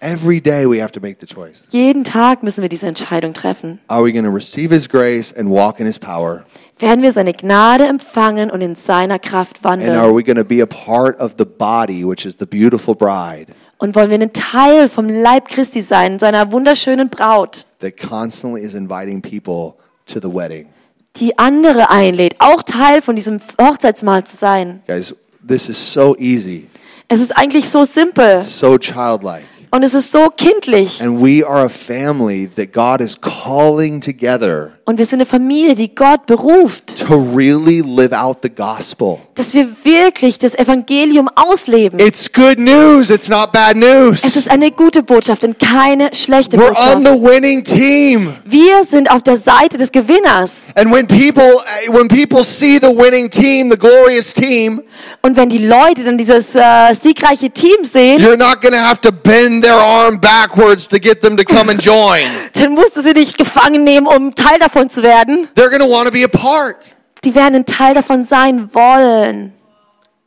Every 0.00 0.40
day 0.40 0.64
we 0.64 0.80
have 0.80 0.92
to 0.92 1.00
make 1.00 1.16
the 1.20 1.26
choice. 1.26 1.64
Jeden 1.70 2.04
Tag 2.04 2.44
müssen 2.44 2.62
wir 2.62 2.68
diese 2.68 2.86
Entscheidung 2.86 3.34
treffen. 3.34 3.80
Are 3.88 4.04
we 4.04 4.12
going 4.12 4.24
to 4.24 4.30
receive 4.30 4.72
His 4.72 4.88
grace 4.88 5.32
and 5.36 5.50
walk 5.50 5.80
in 5.80 5.86
His 5.86 5.98
power? 5.98 6.44
Werden 6.78 7.02
wir 7.02 7.10
seine 7.10 7.32
Gnade 7.34 7.84
empfangen 7.84 8.50
und 8.50 8.60
in 8.60 8.76
seiner 8.76 9.18
Kraft 9.18 9.58
And 9.64 9.82
are 9.82 9.88
wandeln? 9.88 10.14
we 10.16 10.22
going 10.22 10.36
to 10.36 10.44
be 10.44 10.62
a 10.62 10.66
part 10.66 11.18
of 11.18 11.34
the 11.36 11.44
body, 11.44 12.04
which 12.04 12.24
is 12.24 12.36
the 12.38 12.46
beautiful 12.46 12.94
bride 12.94 13.46
Und 13.78 13.96
wollen 13.96 14.10
wir 14.10 14.20
ein 14.20 14.32
Teil 14.32 14.88
vom 14.88 15.08
Leib 15.08 15.48
Christi 15.48 15.82
sein, 15.82 16.20
seiner 16.20 16.52
wunderschönen 16.52 17.08
Braut, 17.08 17.66
that 17.80 17.96
constantly 17.96 18.62
is 18.62 18.74
inviting 18.74 19.20
people 19.20 19.74
to 20.06 20.20
the 20.20 20.32
wedding? 20.32 20.68
die 21.16 21.36
andere 21.38 21.90
einlädt, 21.90 22.36
auch 22.38 22.62
Teil 22.62 23.02
von 23.02 23.16
diesem 23.16 23.40
Hochzeitsmahl 23.60 24.22
zu 24.22 24.36
sein? 24.36 24.80
Guys, 24.86 25.12
this 25.46 25.68
is 25.68 25.92
so 25.92 26.14
easy, 26.18 26.68
Es 27.08 27.20
ist 27.20 27.36
eigentlich 27.36 27.68
so 27.68 27.82
simpel 27.82 28.44
so 28.44 28.78
childlike. 28.78 29.42
Und 29.70 29.82
es 29.82 29.94
ist 29.94 30.12
so 30.12 30.28
kindlich. 30.36 31.02
And 31.02 31.20
we 31.22 31.46
are 31.46 31.64
a 31.64 31.68
family 31.68 32.48
that 32.56 32.72
God 32.72 33.00
is 33.00 33.18
calling 33.20 34.00
together 34.00 34.72
Und 34.84 34.96
wir 34.96 35.04
sind 35.04 35.18
eine 35.20 35.26
Familie, 35.26 35.74
die 35.74 35.94
Gott 35.94 36.24
beruft, 36.26 37.06
to 37.06 37.14
really 37.34 37.82
live 37.82 38.12
out 38.12 38.38
the 38.42 38.48
gospel. 38.48 39.18
dass 39.34 39.52
wir 39.54 39.68
wirklich 39.84 40.38
das 40.38 40.54
Evangelium 40.54 41.28
ausleben. 41.34 42.00
It's 42.00 42.32
good 42.32 42.58
news, 42.58 43.10
it's 43.10 43.28
not 43.28 43.52
bad 43.52 43.76
news. 43.76 44.24
Es 44.24 44.36
ist 44.36 44.50
eine 44.50 44.70
gute 44.70 45.02
Botschaft 45.02 45.44
und 45.44 45.58
keine 45.58 46.10
schlechte 46.14 46.56
We're 46.56 46.68
on 46.70 47.02
Botschaft. 47.02 47.06
the 47.06 47.22
winning 47.22 47.62
team. 47.64 48.32
Wir 48.44 48.82
sind 48.84 49.10
auf 49.10 49.22
der 49.22 49.36
Seite 49.36 49.76
des 49.76 49.92
Gewinners. 49.92 50.52
And 50.74 50.90
when 50.92 51.06
people 51.06 51.58
eh, 51.86 51.92
when 51.92 52.08
people 52.08 52.42
see 52.44 52.78
the 52.80 52.88
winning 52.88 53.28
team, 53.28 53.70
the 53.70 53.76
glorious 53.78 54.32
team, 54.32 54.82
Und 55.22 55.36
wenn 55.36 55.48
die 55.50 55.58
Leute 55.66 56.04
dann 56.04 56.16
dieses 56.18 56.54
äh, 56.54 56.94
siegreiche 57.00 57.50
Team 57.50 57.84
sehen, 57.84 58.20
you're 58.22 58.36
not 58.36 58.60
going 58.62 58.72
to 58.72 58.80
have 58.80 59.00
to 59.00 59.10
bend 59.12 59.57
their 59.62 59.74
arm 59.74 60.18
backwards 60.20 60.88
to 60.88 60.98
get 60.98 61.20
them 61.20 61.36
to 61.36 61.44
come 61.44 61.70
and 61.70 61.80
join. 61.84 62.28
dann 62.54 62.74
musst 62.74 62.96
du 62.96 63.02
sie 63.02 63.12
nicht 63.12 63.36
gefangen 63.38 63.84
nehmen, 63.84 64.06
um 64.06 64.34
Teil 64.34 64.58
davon 64.58 64.90
zu 64.90 65.02
werden. 65.02 65.48
They're 65.54 65.70
going 65.70 65.82
to 65.82 65.88
want 65.88 66.06
to 66.06 66.12
be 66.12 66.24
a 66.24 66.28
part 66.28 66.94
Die 67.24 67.34
werden 67.34 67.56
ein 67.56 67.66
Teil 67.66 67.94
davon 67.94 68.24
sein 68.24 68.72
wollen. 68.74 69.52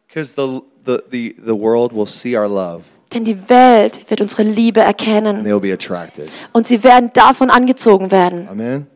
because 0.07 0.33
the, 0.35 0.61
the 0.85 1.01
the 1.09 1.35
the 1.45 1.55
world 1.55 1.93
will 1.93 2.05
see 2.07 2.35
our 2.37 2.47
love 2.49 2.83
Denn 3.13 3.23
die 3.25 3.49
Welt 3.49 4.09
wird 4.09 4.21
unsere 4.21 4.43
Liebe 4.43 4.79
erkennen. 4.81 5.43
they'll 5.45 5.59
be 5.59 5.73
attracted. 5.73 6.29
Und 6.53 6.67
sie 6.67 6.83
werden 6.83 7.11
davon 7.13 7.49
angezogen 7.49 8.09
werden. 8.11 8.47
Amen. 8.49 8.87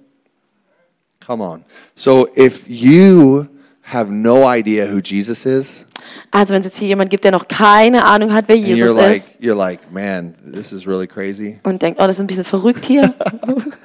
Come 1.26 1.44
on. 1.44 1.66
So 1.96 2.28
if 2.36 2.66
you 2.68 3.48
have 3.82 4.12
no 4.12 4.46
idea 4.48 4.86
who 4.88 5.00
Jesus 5.00 5.46
is, 5.46 5.86
Also 6.32 6.54
wenn 6.54 6.60
es 6.60 6.66
jetzt 6.66 6.78
hier 6.78 6.88
jemand 6.88 7.10
gibt, 7.10 7.24
der 7.24 7.32
noch 7.32 7.48
keine 7.48 8.06
Ahnung 8.06 8.34
hat, 8.34 8.46
wer 8.48 8.56
and 8.56 8.66
you're 8.66 8.76
Jesus 8.76 8.96
like 8.96 9.18
ist 9.18 9.34
you're 9.42 9.56
like, 9.56 9.80
man, 9.92 10.34
this 10.54 10.72
is 10.72 10.88
really 10.88 11.08
crazy. 11.08 11.60
und 11.64 11.82
denkt, 11.82 12.00
oh, 12.02 12.08
das 12.08 12.16
ist 12.18 12.22
ein 12.22 12.28
bisschen 12.28 12.44
verrückt 12.44 12.86
hier, 12.86 13.14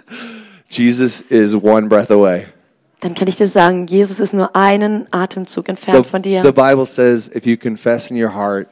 Jesus 0.69 1.21
is 1.29 1.55
one 1.55 1.89
breath 1.89 2.11
away. 2.11 2.47
dann 3.01 3.15
kann 3.15 3.29
ich 3.29 3.37
dir 3.37 3.47
sagen, 3.49 3.87
Jesus 3.87 4.21
ist 4.21 4.35
nur 4.35 4.55
einen 4.55 5.07
Atemzug 5.11 5.67
The, 5.67 5.71
entfernt 5.71 6.07
von 6.07 6.23
dir. 6.23 6.43
the 6.45 6.53
Bible 6.53 6.87
says 6.87 7.31
if 7.35 7.47
you 7.47 7.57
confess 7.57 8.11
in 8.11 8.23
your 8.23 8.35
heart, 8.35 8.69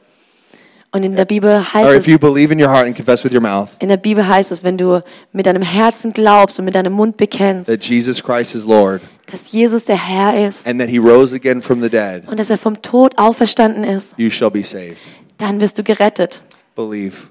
Und 0.91 1.03
in 1.03 1.15
der 1.15 1.25
Bibel 1.25 1.51
or 1.51 1.73
heißt 1.73 1.95
if 1.95 2.07
you 2.07 2.15
es, 2.15 2.19
believe 2.19 2.51
in 2.51 2.59
your 2.59 2.69
heart 2.69 2.87
and 2.87 2.95
confess 2.95 3.23
with 3.23 3.31
your 3.31 3.41
mouth 3.41 3.69
in 3.79 3.89
der 3.89 3.97
Bibel 3.97 4.27
heißt 4.27 4.51
es, 4.51 4.63
wenn 4.63 4.77
du 4.77 5.03
mit 5.31 5.45
deinem 5.45 5.61
Herzen 5.61 6.13
glaubst 6.13 6.57
und 6.57 6.65
mit 6.65 6.73
deinem 6.73 6.93
Mund 6.93 7.17
bekennst, 7.17 7.69
that 7.69 7.83
Jesus 7.83 8.23
Christ 8.23 8.55
is 8.55 8.65
Lord 8.65 9.01
dass 9.27 9.51
Jesus 9.51 9.85
der 9.85 9.97
Herr 9.97 10.47
ist 10.47 10.65
and 10.65 10.79
that 10.79 10.89
he 10.89 10.97
rose 10.97 11.35
again 11.35 11.61
from 11.61 11.81
the 11.81 11.89
dead, 11.89 12.27
und 12.27 12.39
dass 12.39 12.49
er 12.49 12.57
vom 12.57 12.81
Tod 12.81 13.17
auferstanden 13.19 13.83
ist, 13.83 14.15
you 14.17 14.31
shall 14.31 14.49
be 14.49 14.63
saved. 14.63 14.97
dann 15.37 15.59
wirst 15.59 15.77
du 15.77 15.83
gerettet. 15.83 16.41
Believe. 16.75 17.27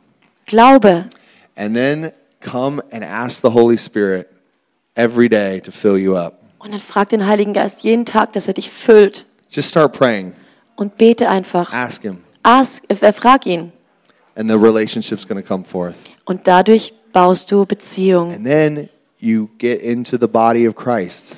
Glaube. 0.47 1.07
And 1.57 1.75
then 1.75 2.13
come 2.41 2.83
and 2.93 3.05
ask 3.05 3.41
the 3.43 3.53
Holy 3.53 3.77
Spirit 3.77 4.29
every 4.95 5.29
day 5.29 5.61
to 5.61 5.71
fill 5.71 5.97
you 5.97 6.17
up. 6.17 6.41
Und 6.59 6.73
dann 6.73 6.81
frag 6.81 7.09
den 7.09 7.27
Heiligen 7.27 7.53
Geist 7.53 7.83
jeden 7.83 8.05
Tag, 8.05 8.33
dass 8.33 8.49
er 8.49 8.55
dich 8.55 8.71
füllt. 8.71 9.27
Just 9.51 9.71
start 9.71 9.93
praying. 9.93 10.35
Und 10.77 10.99
bete 10.99 11.29
einfach. 11.29 11.73
Ask 11.73 12.03
him. 12.03 12.19
Ask, 12.43 12.83
äh, 12.89 13.13
frag 13.13 13.47
ihn. 13.47 13.73
And 14.37 14.49
the 14.49 14.57
relationship's 14.57 15.27
going 15.27 15.43
to 15.43 15.47
come 15.47 15.65
forth. 15.65 15.97
Und 16.25 16.47
dadurch 16.47 16.93
baust 17.13 17.51
du 17.51 17.67
Beziehung. 17.67 18.33
And 18.33 18.45
then 18.45 18.89
you 19.19 19.49
get 19.59 19.83
into 19.83 20.17
the 20.21 20.29
body 20.29 20.69
of 20.69 20.77
Christ. 20.77 21.37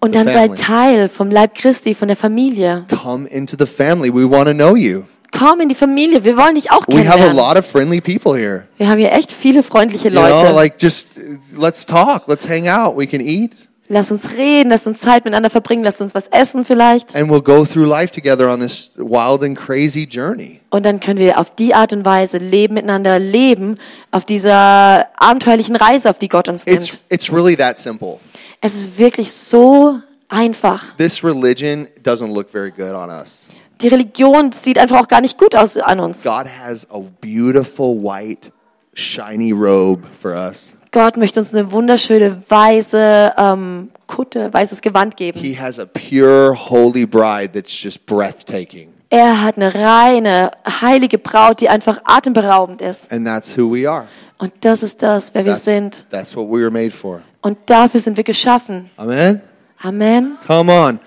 Und 0.00 0.14
dann 0.14 0.28
sei. 0.28 0.48
Teil 0.48 1.08
vom 1.08 1.30
Leib 1.30 1.54
Christi, 1.54 1.94
von 1.94 2.08
der 2.08 2.16
Familie. 2.16 2.86
Come 3.02 3.28
into 3.28 3.56
the 3.58 3.66
family. 3.66 4.12
We 4.12 4.28
want 4.30 4.46
to 4.46 4.54
know 4.54 4.76
you. 4.76 5.04
Komm 5.36 5.60
in 5.60 5.68
die 5.68 5.74
Familie. 5.74 6.24
Wir 6.24 6.36
wollen 6.38 6.54
dich 6.54 6.70
auch 6.70 6.86
We 6.88 7.00
have 7.06 7.18
a 7.20 7.26
kennenlernen. 7.26 7.36
lot 7.36 7.58
of 7.58 7.66
friendly 7.66 8.00
people 8.00 8.34
here. 8.34 8.66
Wir 8.78 8.88
haben 8.88 8.98
hier 8.98 9.12
echt 9.12 9.30
viele 9.30 9.62
freundliche 9.62 10.08
You 10.08 10.14
know, 10.14 10.22
Leute. 10.26 10.52
like 10.54 10.76
just 10.80 11.20
let's 11.54 11.84
talk, 11.84 12.26
let's 12.28 12.48
hang 12.48 12.66
out, 12.68 12.96
we 12.96 13.06
can 13.06 13.20
eat, 13.20 13.52
Lass 13.90 14.10
uns 14.10 14.34
reden, 14.34 14.68
lass 14.68 14.86
uns 14.86 15.00
Zeit 15.00 15.24
miteinander 15.24 15.48
verbringen, 15.48 15.82
lass 15.82 16.00
uns 16.00 16.14
was 16.14 16.28
essen 16.28 16.64
vielleicht. 16.64 17.16
and 17.16 17.30
we'll 17.30 17.40
go 17.42 17.64
through 17.64 17.86
life 17.86 18.12
together 18.12 18.50
on 18.50 18.60
this 18.60 18.90
wild 18.96 19.42
and 19.42 19.56
crazy 19.56 20.04
journey. 20.04 20.60
Und 20.70 20.84
dann 20.84 21.00
können 21.00 21.18
wir 21.18 21.38
auf 21.38 21.54
die 21.54 21.74
Art 21.74 21.94
und 21.94 22.04
Weise 22.04 22.36
leben, 22.36 22.74
miteinander 22.74 23.18
leben, 23.18 23.78
auf 24.10 24.26
dieser 24.26 25.06
abenteuerlichen 25.18 25.74
Reise, 25.76 26.10
auf 26.10 26.18
die 26.18 26.28
Gott 26.28 26.48
uns 26.50 26.66
nimmt. 26.66 26.82
It's 26.82 27.04
it's 27.08 27.32
really 27.32 27.56
that 27.56 27.78
simple. 27.78 28.18
Es 28.60 28.74
ist 28.74 28.98
wirklich 28.98 29.32
so 29.32 29.98
einfach. 30.28 30.94
This 30.98 31.24
religion 31.24 31.88
doesn't 32.04 32.32
look 32.32 32.50
very 32.50 32.70
good 32.70 32.92
on 32.92 33.08
us. 33.08 33.48
Die 33.80 33.88
Religion 33.88 34.52
sieht 34.52 34.78
einfach 34.78 35.00
auch 35.00 35.08
gar 35.08 35.20
nicht 35.22 35.38
gut 35.38 35.54
aus 35.54 35.78
an 35.78 36.00
uns. 36.00 36.24
God 36.24 36.46
has 36.46 36.86
a 36.90 36.98
beautiful 37.22 37.94
white 38.02 38.50
shiny 38.92 39.52
robe 39.52 40.02
for 40.20 40.32
us. 40.32 40.74
Gott 40.90 41.16
möchte 41.16 41.40
uns 41.40 41.54
eine 41.54 41.70
wunderschöne 41.70 42.42
weiße 42.48 43.34
ähm, 43.36 43.90
Kutte, 44.06 44.52
weißes 44.52 44.80
Gewand 44.80 45.16
geben. 45.16 45.38
He 45.38 45.58
has 45.58 45.78
a 45.78 45.84
pure, 45.86 46.54
holy 46.54 47.04
bride 47.06 47.52
that's 47.52 47.82
just 47.82 48.06
breathtaking. 48.06 48.88
Er 49.10 49.42
hat 49.42 49.56
eine 49.56 49.74
reine, 49.74 50.50
heilige 50.66 51.18
Braut, 51.18 51.60
die 51.60 51.68
einfach 51.68 51.98
atemberaubend 52.04 52.82
ist. 52.82 53.10
And 53.10 53.26
that's 53.26 53.56
who 53.56 53.72
we 53.72 53.88
are. 53.88 54.06
Und 54.38 54.52
das 54.60 54.82
ist 54.82 55.02
das, 55.02 55.34
wer 55.34 55.44
wir 55.44 55.52
That's, 55.52 55.64
sind. 55.64 56.06
that's 56.10 56.36
what 56.36 56.46
we 56.48 56.60
were 56.60 56.70
made 56.70 56.90
for. 56.90 57.22
Und 57.40 57.58
dafür 57.66 58.00
sind 58.00 58.16
wir 58.16 58.24
geschaffen. 58.24 58.90
Amen? 58.96 59.40
Amen. 59.80 60.38
Come 60.46 60.72
on. 60.72 61.00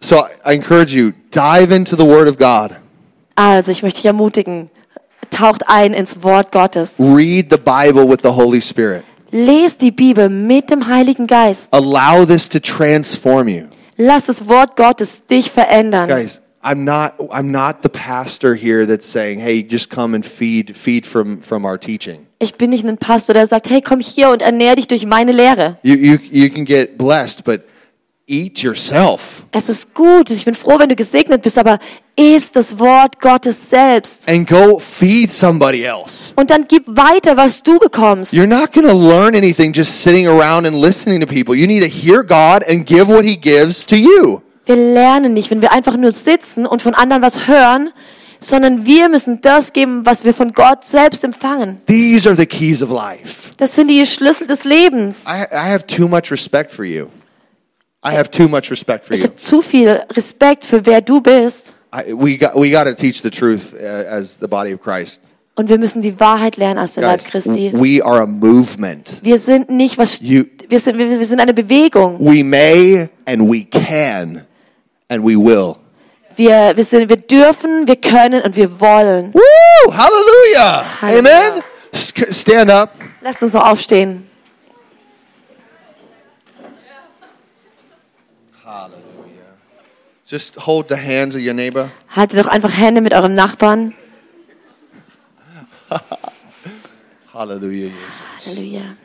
So 0.00 0.16
I 0.46 0.54
encourage 0.54 0.94
you, 0.96 1.12
dive 1.30 1.74
into 1.74 1.96
the 1.96 2.06
Word 2.06 2.28
of 2.28 2.38
God. 2.38 2.76
Also, 3.36 3.70
ich 3.70 3.82
möchte 3.82 3.98
dich 3.98 4.06
ermutigen, 4.06 4.70
taucht 5.40 5.68
ein 5.68 5.94
ins 5.94 6.22
Wort 6.22 6.52
Gottes. 6.52 6.94
Read 6.98 7.46
the 7.50 7.58
Bible 7.58 8.08
with 8.08 8.18
the 8.22 8.30
Holy 8.30 8.60
Spirit. 8.60 9.04
Lest 9.32 9.80
die 9.80 9.90
Bibel 9.90 10.28
mit 10.28 10.70
dem 10.70 10.86
Heiligen 10.86 11.26
Geist. 11.26 11.72
Allow 11.72 12.26
this 12.26 12.48
to 12.48 12.58
transform 12.58 13.48
you. 13.48 13.64
Lass 13.96 14.24
das 14.24 14.48
Wort 14.48 14.76
Gottes 14.76 15.24
dich 15.26 15.50
verändern. 15.50 16.08
Guys, 16.08 16.40
I'm 16.62 16.84
not 16.84 17.14
I'm 17.30 17.50
not 17.50 17.76
the 17.82 17.88
pastor 17.88 18.54
here 18.54 18.86
that's 18.86 19.10
saying, 19.10 19.38
"Hey, 19.38 19.66
just 19.68 19.88
come 19.88 20.14
and 20.14 20.26
feed 20.26 20.76
feed 20.76 21.06
from 21.06 21.42
from 21.42 21.64
our 21.64 21.78
teaching." 21.78 22.26
Ich 22.38 22.54
bin 22.54 22.70
nicht 22.70 22.86
ein 22.86 22.96
Pastor, 22.96 23.34
der 23.34 23.46
sagt, 23.46 23.68
hey, 23.68 23.82
komm 23.82 24.00
hier 24.00 24.30
und 24.30 24.40
ernähr 24.40 24.74
dich 24.74 24.88
durch 24.88 25.04
meine 25.04 25.32
Lehre. 25.32 25.76
You 25.82 25.94
you 25.94 26.18
you 26.30 26.48
can 26.48 26.64
get 26.64 26.96
blessed, 26.96 27.44
but 27.44 27.60
eat 28.30 28.60
yourself 28.62 29.44
Es 29.52 29.68
ist 29.68 29.92
gut, 29.94 30.30
ich 30.30 30.44
bin 30.44 30.54
froh, 30.54 30.78
wenn 30.78 30.88
du 30.88 30.94
gesegnet 30.96 31.42
bist, 31.42 31.58
aber 31.58 31.78
iss 32.16 32.52
das 32.52 32.78
Wort 32.78 33.20
Gottes 33.20 33.68
selbst. 33.68 34.28
and 34.30 34.48
go 34.48 34.78
feed 34.78 35.32
somebody 35.32 35.82
else. 35.84 36.32
Und 36.36 36.50
dann 36.50 36.66
gib 36.68 36.84
weiter, 36.88 37.36
was 37.36 37.62
du 37.62 37.78
bekommst. 37.78 38.32
You're 38.32 38.46
not 38.46 38.72
going 38.72 38.86
to 38.86 38.94
learn 38.96 39.34
anything 39.34 39.72
just 39.72 40.02
sitting 40.02 40.26
around 40.28 40.66
and 40.66 40.80
listening 40.80 41.20
to 41.20 41.26
people. 41.26 41.54
You 41.54 41.66
need 41.66 41.82
to 41.82 41.88
hear 41.88 42.22
God 42.22 42.62
and 42.68 42.86
give 42.86 43.08
what 43.08 43.24
he 43.24 43.36
gives 43.36 43.84
to 43.86 43.96
you. 43.96 44.40
Wir 44.66 44.76
lernen 44.76 45.32
nicht, 45.34 45.50
wenn 45.50 45.60
wir 45.62 45.72
einfach 45.72 45.96
nur 45.96 46.12
sitzen 46.12 46.64
und 46.66 46.80
von 46.82 46.94
anderen 46.94 47.22
was 47.22 47.48
hören, 47.48 47.90
sondern 48.38 48.86
wir 48.86 49.08
müssen 49.08 49.40
das 49.40 49.72
geben, 49.72 50.06
was 50.06 50.24
wir 50.24 50.32
von 50.32 50.52
Gott 50.52 50.84
selbst 50.86 51.24
empfangen. 51.24 51.80
These 51.86 52.28
are 52.28 52.36
the 52.36 52.46
keys 52.46 52.82
of 52.82 52.90
life. 52.90 53.50
Das 53.56 53.74
sind 53.74 53.88
die 53.88 54.04
Schlüssel 54.06 54.46
des 54.46 54.64
Lebens. 54.64 55.24
I, 55.26 55.42
I 55.52 55.72
have 55.72 55.86
too 55.86 56.06
much 56.08 56.30
respect 56.30 56.70
for 56.70 56.84
you. 56.84 57.06
I 58.04 58.12
have 58.16 58.30
too 58.30 58.48
much 58.48 58.70
respect 58.70 59.04
for 59.04 59.12
Ich 59.14 59.20
you. 59.20 59.26
habe 59.28 59.36
zu 59.36 59.60
viel 59.62 60.00
Respekt 60.16 60.64
für 60.64 60.86
wer 60.86 61.00
du 61.02 61.20
bist. 61.20 61.74
I, 61.94 62.12
we 62.14 62.36
got 62.38 62.54
we 62.54 62.70
got 62.70 62.84
to 62.84 62.94
teach 62.94 63.20
the 63.22 63.30
truth 63.30 63.74
uh, 63.74 63.84
as 64.10 64.38
the 64.40 64.46
body 64.48 64.72
of 64.72 64.80
Christ. 64.80 65.34
Und 65.56 65.68
wir 65.68 65.76
müssen 65.78 66.00
die 66.00 66.18
Wahrheit 66.18 66.56
lernen 66.56 66.78
als 66.78 66.94
der 66.94 67.02
Leib 67.04 67.20
Guys, 67.20 67.30
Christi. 67.30 67.72
we 67.74 68.02
are 68.02 68.22
a 68.22 68.26
movement. 68.26 69.18
Wir 69.22 69.36
sind 69.36 69.68
nicht 69.68 69.98
was, 69.98 70.18
You- 70.22 70.44
wir 70.68 70.78
sind, 70.80 70.96
wir, 70.96 71.10
wir 71.18 71.24
sind 71.26 71.40
eine 71.40 71.52
Bewegung. 71.52 72.18
We 72.20 72.42
may 72.42 73.08
and 73.26 73.42
we 73.50 73.64
can 73.64 74.46
and 75.08 75.22
we 75.22 75.36
will. 75.36 75.74
Wir, 76.36 76.72
wir, 76.74 76.84
sind, 76.84 77.08
wir 77.10 77.16
dürfen, 77.18 77.86
wir 77.86 77.96
können 77.96 78.40
und 78.42 78.56
wir 78.56 78.80
wollen. 78.80 79.34
Woo! 79.34 79.92
Hallelujah! 79.92 80.84
Hallelujah. 81.02 81.18
Amen. 81.52 81.62
Stand 81.92 82.70
up. 82.70 82.94
Lasst 83.20 83.42
uns 83.42 83.52
noch 83.52 83.68
aufstehen. 83.68 84.29
Hallelujah. 88.70 89.56
Just 90.24 90.54
hold 90.54 90.88
the 90.88 90.96
hands 90.96 91.34
of 91.34 91.42
your 91.42 91.54
neighbor. 91.54 91.90
Haltet 92.14 92.38
doch 92.38 92.46
einfach 92.46 92.70
Hände 92.70 93.00
mit 93.00 93.12
eurem 93.12 93.34
Nachbarn. 93.34 93.94
Hallelujah, 97.34 97.90
Jesus. 97.90 98.22
Halleluja. 98.46 98.96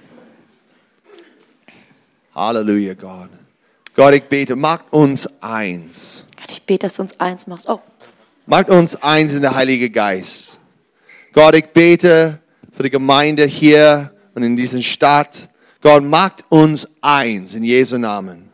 Halleluja, 2.36 2.94
Gott. 2.94 3.30
Gott, 3.96 4.14
ich 4.14 4.26
bete, 4.26 4.56
macht 4.56 4.94
uns 4.94 5.28
eins. 5.42 6.26
Gott, 6.38 6.52
ich 6.52 6.62
bete, 6.62 6.86
dass 6.86 6.98
du 6.98 7.02
uns 7.02 7.20
eins 7.20 7.48
machst. 7.48 7.68
Oh, 7.68 7.82
Macht 8.46 8.70
uns 8.70 8.96
eins 9.02 9.34
in 9.34 9.42
der 9.42 9.56
Heilige 9.56 9.90
Geist. 9.90 10.60
Gott, 11.34 11.56
ich 11.56 11.66
bete 11.66 12.40
für 12.72 12.84
die 12.84 12.92
Gemeinde 12.92 13.46
hier 13.46 14.14
und 14.36 14.44
in 14.44 14.56
dieser 14.56 14.84
Stadt. 14.84 15.50
Gott, 15.82 16.04
macht 16.04 16.44
uns 16.50 16.88
eins 17.02 17.56
in 17.56 17.64
Jesu 17.64 17.98
Namen. 17.98 18.45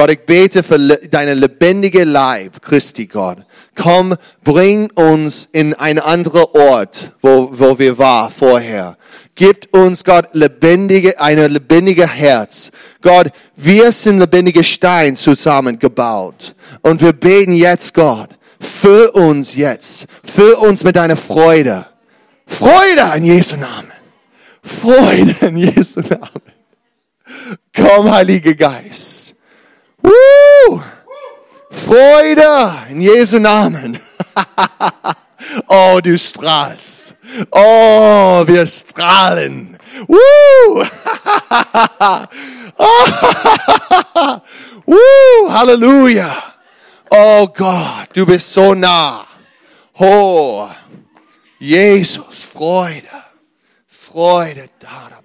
Gott, 0.00 0.12
ich 0.12 0.20
bete 0.20 0.62
für 0.62 0.78
deine 0.78 1.34
lebendige 1.34 2.04
Leib, 2.04 2.62
Christi, 2.62 3.04
Gott. 3.06 3.36
Komm, 3.74 4.16
bring 4.42 4.90
uns 4.92 5.46
in 5.52 5.74
einen 5.74 5.98
anderen 5.98 6.46
Ort, 6.54 7.12
wo, 7.20 7.50
wo 7.52 7.78
wir 7.78 7.98
waren 7.98 8.30
vorher. 8.30 8.96
Gibt 9.34 9.76
uns, 9.76 10.02
Gott, 10.02 10.30
lebendige, 10.32 11.20
eine 11.20 11.48
lebendige 11.48 12.08
Herz. 12.08 12.70
Gott, 13.02 13.26
wir 13.56 13.92
sind 13.92 14.20
lebendige 14.20 14.64
Stein 14.64 15.16
zusammengebaut. 15.16 16.54
Und 16.80 17.02
wir 17.02 17.12
beten 17.12 17.52
jetzt, 17.52 17.92
Gott, 17.92 18.30
Füll 18.58 19.08
uns 19.08 19.54
jetzt. 19.54 20.06
Füll 20.24 20.54
uns 20.54 20.82
mit 20.82 20.96
deiner 20.96 21.18
Freude. 21.18 21.84
Freude 22.46 23.02
in 23.18 23.24
Jesu 23.24 23.56
Namen. 23.56 23.92
Freude 24.62 25.36
in 25.46 25.58
Jesu 25.58 26.00
Namen. 26.00 26.42
Komm, 27.76 28.10
Heiliger 28.10 28.54
Geist. 28.54 29.29
Woo! 30.02 30.82
Freude 31.70 32.86
in 32.90 33.00
Jesu 33.00 33.38
Namen. 33.38 34.00
oh, 35.68 36.00
du 36.02 36.18
strahlst. 36.18 37.14
Oh, 37.52 38.44
wir 38.46 38.66
strahlen. 38.66 39.78
Woo! 40.08 40.84
Woo! 44.86 45.48
Halleluja. 45.50 46.50
Oh 47.10 47.46
Gott, 47.48 48.08
du 48.12 48.24
bist 48.24 48.52
so 48.52 48.74
nah. 48.74 49.26
Oh, 49.98 50.70
Jesus, 51.58 52.42
Freude, 52.44 53.08
Freude. 53.86 54.70
Darabashatata. 54.78 55.19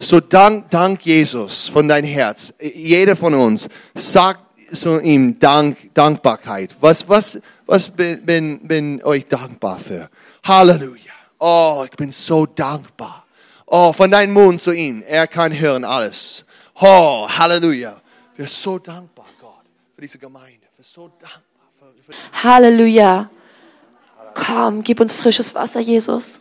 So 0.00 0.20
dank, 0.20 0.70
dank 0.70 1.04
Jesus 1.04 1.68
von 1.68 1.88
dein 1.88 2.04
Herz. 2.04 2.54
Jeder 2.60 3.16
von 3.16 3.34
uns 3.34 3.68
sagt 3.94 4.40
zu 4.72 5.00
ihm 5.00 5.38
Dank, 5.40 5.92
Dankbarkeit. 5.92 6.76
Was, 6.80 7.08
was, 7.08 7.40
was 7.66 7.88
bin, 7.88 8.24
bin, 8.24 8.60
bin 8.60 9.02
euch 9.02 9.26
dankbar 9.26 9.80
für? 9.80 10.08
Halleluja. 10.44 11.12
Oh, 11.40 11.84
ich 11.84 11.96
bin 11.96 12.12
so 12.12 12.46
dankbar. 12.46 13.24
Oh, 13.66 13.92
von 13.92 14.10
deinem 14.10 14.32
Mund 14.32 14.60
zu 14.60 14.72
ihm. 14.72 15.02
Er 15.06 15.26
kann 15.26 15.58
hören 15.58 15.84
alles. 15.84 16.44
Oh, 16.80 17.28
Halleluja. 17.28 18.00
Wir 18.36 18.46
sind 18.46 18.56
so 18.56 18.78
dankbar, 18.78 19.26
Gott, 19.40 19.64
für 19.96 20.02
diese 20.02 20.18
Gemeinde. 20.18 20.66
Wir 20.76 20.84
sind 20.84 20.94
so 20.94 21.10
dankbar. 21.18 21.40
Für, 22.06 22.12
für 22.12 22.44
Halleluja. 22.44 23.28
Komm, 24.34 24.84
gib 24.84 25.00
uns 25.00 25.12
frisches 25.12 25.54
Wasser, 25.56 25.80
Jesus. 25.80 26.38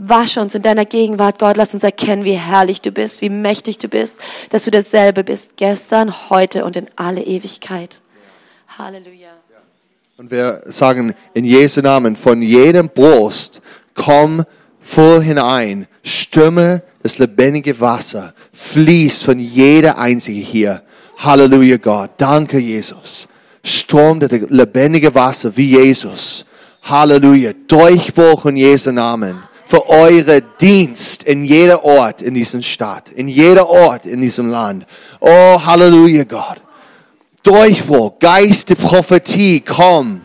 Wasche 0.00 0.40
uns 0.40 0.54
in 0.54 0.62
deiner 0.62 0.84
Gegenwart, 0.84 1.38
Gott. 1.38 1.56
Lass 1.56 1.74
uns 1.74 1.82
erkennen, 1.82 2.24
wie 2.24 2.38
herrlich 2.38 2.80
du 2.80 2.92
bist, 2.92 3.20
wie 3.20 3.30
mächtig 3.30 3.78
du 3.78 3.88
bist, 3.88 4.20
dass 4.50 4.64
du 4.64 4.70
dasselbe 4.70 5.24
bist, 5.24 5.56
gestern, 5.56 6.30
heute 6.30 6.64
und 6.64 6.76
in 6.76 6.88
alle 6.96 7.22
Ewigkeit. 7.22 8.00
Halleluja. 8.78 9.30
Und 10.16 10.30
wir 10.30 10.62
sagen 10.66 11.14
in 11.34 11.44
Jesu 11.44 11.80
Namen, 11.80 12.16
von 12.16 12.42
jedem 12.42 12.88
Brust, 12.88 13.60
komm 13.94 14.44
voll 14.80 15.22
hinein, 15.22 15.86
Stimme 16.08 16.82
das 17.02 17.18
lebendige 17.18 17.78
Wasser, 17.80 18.32
fließt 18.52 19.24
von 19.24 19.38
jeder 19.38 19.98
einzige 19.98 20.40
hier. 20.40 20.82
Halleluja, 21.18 21.76
Gott. 21.76 22.12
Danke, 22.16 22.58
Jesus. 22.58 23.28
Strom 23.62 24.20
das 24.20 24.30
lebendige 24.30 25.14
Wasser 25.14 25.54
wie 25.56 25.76
Jesus. 25.76 26.46
Halleluja. 26.82 27.52
Durchbruch 27.66 28.46
in 28.46 28.56
Jesu 28.56 28.90
Namen. 28.90 29.42
Für 29.68 29.86
eure 29.90 30.40
Dienst 30.40 31.24
in 31.24 31.44
jeder 31.44 31.84
Ort 31.84 32.22
in 32.22 32.32
diesem 32.32 32.62
Stadt, 32.62 33.12
in 33.12 33.28
jeder 33.28 33.68
Ort 33.68 34.06
in 34.06 34.22
diesem 34.22 34.48
Land. 34.48 34.86
Oh, 35.20 35.62
Halleluja, 35.62 36.24
Gott. 36.24 36.62
Durchbruch, 37.42 38.18
Geist 38.18 38.74
Prophetie, 38.78 39.60
komm, 39.60 40.22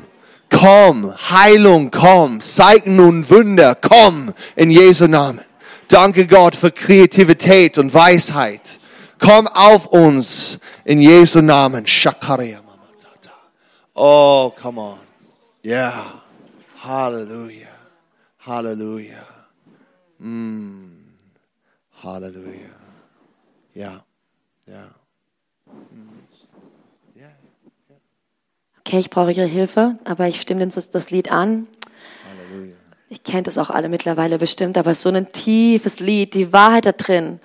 komm, 0.50 1.14
Heilung, 1.30 1.91
komm, 1.91 2.39
Zeichen 2.39 3.02
und 3.02 3.30
Wunder, 3.30 3.76
komm, 3.76 4.34
in 4.56 4.72
Jesu 4.72 5.08
Namen. 5.08 5.44
Danke 5.89 6.26
Gott 6.26 6.56
für 6.56 6.72
Kreativität 6.72 7.78
und 7.78 7.94
Weisheit. 7.94 8.80
Komm 9.20 9.48
auf 9.48 9.88
uns, 9.88 10.58
in 10.86 11.02
Jesu 11.02 11.41
Namen. 11.41 11.86
Shakaria 11.86 12.62
Mamatata. 12.62 13.36
Oh, 13.94 14.54
come 14.56 14.80
on. 14.80 15.00
Yeah. 15.66 16.22
Hallelujah. 16.82 17.68
Hallelujah. 18.38 19.32
Mm. 20.24 21.15
Hallelujah. 22.01 22.80
Ja. 23.76 24.03
Ja. 24.65 24.95
Ja. 27.15 27.30
Okay, 28.80 28.99
ich 28.99 29.09
brauche 29.09 29.32
Ihre 29.32 29.45
Hilfe, 29.45 29.97
aber 30.05 30.28
ich 30.28 30.39
stimme 30.39 30.65
das, 30.67 30.89
das 30.89 31.09
Lied 31.09 31.32
an. 31.32 31.67
Hallelujah. 32.26 32.76
Ich 33.09 33.24
kennt 33.24 33.47
das 33.47 33.57
auch 33.57 33.69
alle 33.69 33.89
mittlerweile 33.89 34.38
bestimmt, 34.38 34.78
aber 34.78 34.95
so 34.95 35.09
ein 35.09 35.32
tiefes 35.32 35.99
Lied, 35.99 36.34
die 36.34 36.53
Wahrheit 36.53 36.86
da 36.86 36.93
drin. 36.93 37.39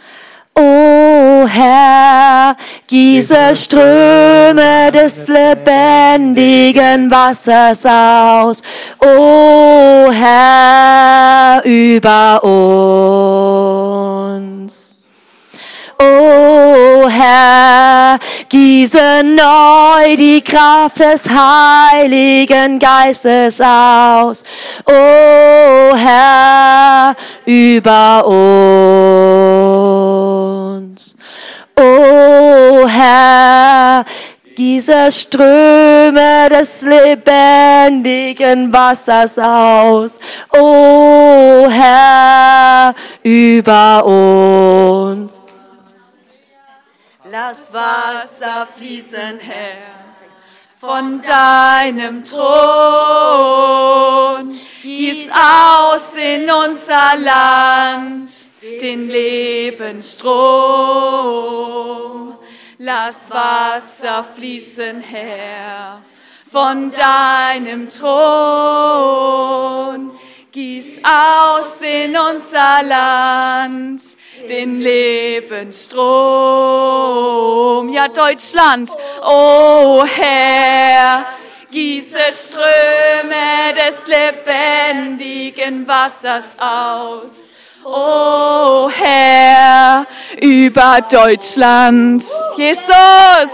O 0.59 1.47
Herr, 1.47 2.57
gieße 2.89 3.55
Ströme 3.55 4.91
des 4.93 5.29
lebendigen 5.29 7.09
Wassers 7.09 7.87
aus. 7.87 8.61
O 8.99 10.11
Herr, 10.11 11.65
über 11.65 12.43
uns. 12.43 12.57
O 16.01 17.09
Herr, 17.09 18.19
gieße 18.49 19.23
neu 19.25 20.17
die 20.17 20.43
Kraft 20.43 20.99
des 20.99 21.23
Heiligen 21.29 22.81
Geistes 22.81 23.61
aus. 23.61 24.43
O 24.87 25.95
Herr, 25.95 27.15
über 27.47 28.27
uns. 28.27 30.38
O 31.79 32.89
Herr, 32.89 34.05
gieße 34.57 35.13
Ströme 35.13 36.49
des 36.51 36.83
lebendigen 36.83 38.73
Wassers 38.73 39.39
aus. 39.39 40.19
O 40.53 41.69
Herr, 41.71 42.93
über 43.23 44.05
uns. 44.05 45.41
Lass 47.31 47.59
Wasser 47.73 48.67
fließen, 48.77 49.39
Herr, 49.39 49.77
von 50.81 51.23
deinem 51.23 52.25
Thron. 52.25 52.49
Gieß 54.83 55.31
aus 55.31 56.17
in 56.17 56.51
unser 56.51 57.17
Land 57.19 58.48
den 58.63 59.09
Lebensstrom. 59.09 60.29
Lass 62.79 63.31
Wasser 63.31 64.25
fließen, 64.25 65.01
Herr, 65.01 66.03
von 66.51 66.91
deinem 66.93 67.89
Thron. 67.91 68.99
Gieß 70.53 71.03
aus 71.05 71.81
in 71.83 72.17
unser 72.17 72.83
Land 72.83 74.01
den 74.49 74.81
Lebensstrom. 74.81 75.99
Ja, 77.91 78.09
Deutschland, 78.09 78.91
oh 79.25 80.05
Herr, 80.07 81.27
gieße 81.71 82.33
Ströme 82.33 83.75
des 83.75 84.07
lebendigen 84.07 85.87
Wassers 85.87 86.59
aus. 86.59 87.48
Oh 87.85 88.91
Herr, 88.91 90.07
über 90.41 91.01
Deutschland, 91.09 92.25
Jesus, 92.57 93.53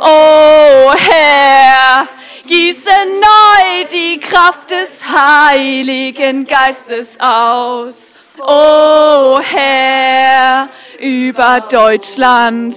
oh 0.00 0.92
Herr, 0.96 2.06
gieße 2.46 2.88
neu 2.88 3.84
die 3.90 4.20
Kraft 4.20 4.70
des 4.70 5.02
Heiligen 5.04 6.46
Geistes 6.46 7.18
aus. 7.18 8.12
Oh 8.38 9.40
Herr, 9.40 10.68
über 11.00 11.60
Deutschland. 11.68 12.74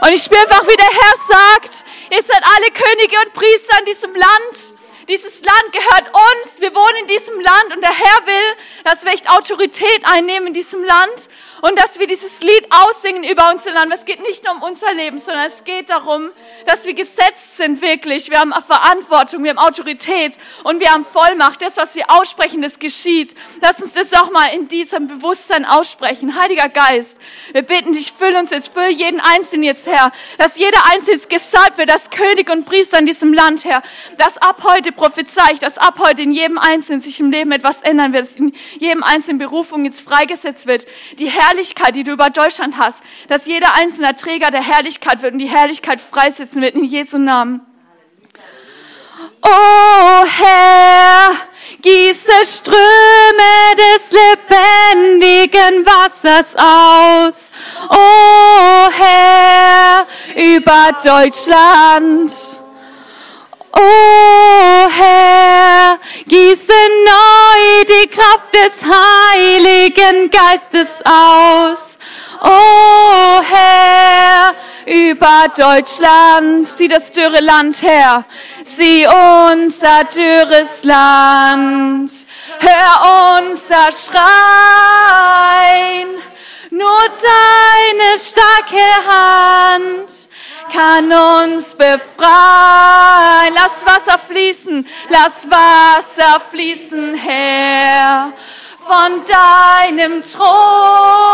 Und 0.00 0.12
ich 0.12 0.22
spüre 0.22 0.40
einfach, 0.40 0.66
wie 0.66 0.76
der 0.76 0.86
Herr 0.86 1.14
sagt, 1.28 1.84
ihr 2.10 2.22
seid 2.22 2.42
alle 2.42 2.72
Könige 2.72 3.16
und 3.24 3.32
Priester 3.32 3.78
in 3.78 3.84
diesem 3.84 4.14
Land. 4.14 4.81
Dieses 5.08 5.40
Land 5.40 5.72
gehört 5.72 6.14
uns. 6.14 6.60
Wir 6.60 6.74
wohnen 6.74 6.96
in 7.00 7.06
diesem 7.06 7.40
Land 7.40 7.74
und 7.74 7.82
der 7.82 7.90
Herr 7.90 8.26
will, 8.26 8.56
dass 8.84 9.04
wir 9.04 9.12
echt 9.12 9.28
Autorität 9.28 10.04
einnehmen 10.04 10.48
in 10.48 10.54
diesem 10.54 10.84
Land 10.84 11.28
und 11.62 11.78
dass 11.78 11.98
wir 11.98 12.08
dieses 12.08 12.40
Lied 12.40 12.66
aussingen 12.70 13.22
über 13.22 13.50
unser 13.52 13.72
Land. 13.72 13.94
Es 13.94 14.04
geht 14.04 14.20
nicht 14.20 14.44
nur 14.44 14.54
um 14.54 14.62
unser 14.62 14.92
Leben, 14.94 15.20
sondern 15.20 15.46
es 15.46 15.62
geht 15.64 15.90
darum, 15.90 16.30
dass 16.66 16.84
wir 16.84 16.92
gesetzt 16.92 17.56
sind 17.56 17.80
wirklich. 17.80 18.30
Wir 18.30 18.40
haben 18.40 18.52
Verantwortung, 18.66 19.44
wir 19.44 19.50
haben 19.50 19.58
Autorität 19.58 20.36
und 20.64 20.80
wir 20.80 20.92
haben 20.92 21.06
Vollmacht. 21.06 21.62
Das, 21.62 21.76
was 21.76 21.94
wir 21.94 22.04
aussprechen, 22.08 22.62
das 22.62 22.80
geschieht. 22.80 23.36
Lass 23.60 23.80
uns 23.80 23.92
das 23.92 24.12
auch 24.12 24.32
mal 24.32 24.46
in 24.46 24.66
diesem 24.66 25.06
Bewusstsein 25.06 25.64
aussprechen. 25.64 26.38
Heiliger 26.38 26.68
Geist, 26.68 27.16
wir 27.52 27.62
bitten 27.62 27.92
dich, 27.92 28.12
füll 28.12 28.34
uns 28.34 28.50
jetzt, 28.50 28.74
füll 28.74 28.88
jeden 28.88 29.20
Einzelnen 29.20 29.62
jetzt, 29.62 29.86
Herr, 29.86 30.10
dass 30.38 30.56
jeder 30.56 30.84
Einzelne 30.92 31.12
jetzt 31.12 31.30
gesalbt 31.30 31.78
wird, 31.78 31.90
dass 31.90 32.10
König 32.10 32.50
und 32.50 32.64
Priester 32.64 32.98
in 32.98 33.06
diesem 33.06 33.32
Land, 33.32 33.64
Herr, 33.64 33.82
dass 34.18 34.36
ab 34.38 34.62
heute 34.64 34.90
prophezei 34.90 35.52
ich, 35.52 35.60
dass 35.60 35.78
ab 35.78 36.00
heute 36.00 36.22
in 36.22 36.32
jedem 36.32 36.58
Einzelnen 36.58 37.00
sich 37.00 37.20
im 37.20 37.30
Leben 37.30 37.52
etwas 37.52 37.82
ändern 37.82 38.12
wird, 38.12 38.24
dass 38.24 38.36
in 38.36 38.52
jedem 38.80 39.04
Einzelnen 39.04 39.38
Berufung 39.38 39.84
jetzt 39.84 40.00
freigesetzt 40.00 40.66
wird. 40.66 40.86
Die 41.20 41.30
Herrlichkeit, 41.52 41.94
die 41.94 42.02
du 42.02 42.12
über 42.12 42.30
Deutschland 42.30 42.78
hast, 42.78 42.98
dass 43.28 43.44
jeder 43.44 43.74
einzelne 43.74 44.14
Träger 44.16 44.50
der 44.50 44.62
Herrlichkeit 44.62 45.20
wird 45.20 45.34
und 45.34 45.38
die 45.38 45.50
Herrlichkeit 45.50 46.00
freisetzen 46.00 46.62
wird 46.62 46.76
in 46.76 46.84
Jesu 46.84 47.18
Namen. 47.18 47.60
Oh 49.44 50.24
Herr, 50.24 51.32
gieße 51.82 52.32
Ströme 52.46 52.78
des 53.76 54.10
lebendigen 54.12 55.84
Wassers 55.84 56.56
aus. 56.56 57.50
Oh 57.90 58.88
Herr, 58.90 60.06
über 60.34 60.90
Deutschland. 61.04 62.61
Oh 63.74 64.88
Herr, 64.90 65.98
gieße 66.26 66.72
neu 67.06 67.84
die 67.88 68.08
Kraft 68.08 68.52
des 68.52 68.82
Heiligen 68.84 70.30
Geistes 70.30 70.88
aus. 71.04 71.98
Oh 72.42 73.40
Herr, 73.42 74.54
über 74.84 75.46
Deutschland, 75.56 76.66
sieh 76.66 76.88
das 76.88 77.12
dürre 77.12 77.40
Land, 77.40 77.80
Herr, 77.80 78.26
sieh 78.62 79.06
unser 79.06 80.04
dürres 80.04 80.82
Land, 80.82 82.10
hör 82.58 83.38
unser 83.38 83.90
Schreien, 83.92 84.22
nur 86.70 87.08
deine 87.22 88.18
starke 88.18 88.84
Hand 89.08 90.10
kann 90.72 91.12
uns 91.12 91.74
befreien. 91.74 92.71
Lass 93.50 93.84
Wasser 93.84 94.18
fließen, 94.18 94.86
lass 95.08 95.50
Wasser 95.50 96.40
fließen, 96.50 97.14
Herr, 97.14 98.32
von 98.86 99.24
deinem 99.24 100.22
Thron. 100.22 101.32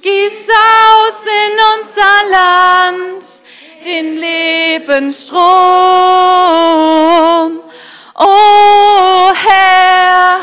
Gieß 0.00 0.48
aus 0.48 1.26
in 1.26 1.58
unser 1.74 2.16
Land 2.30 3.24
den 3.84 4.16
Lebensstrom. 4.16 5.36
Oh 8.18 9.32
Herr, 9.34 10.40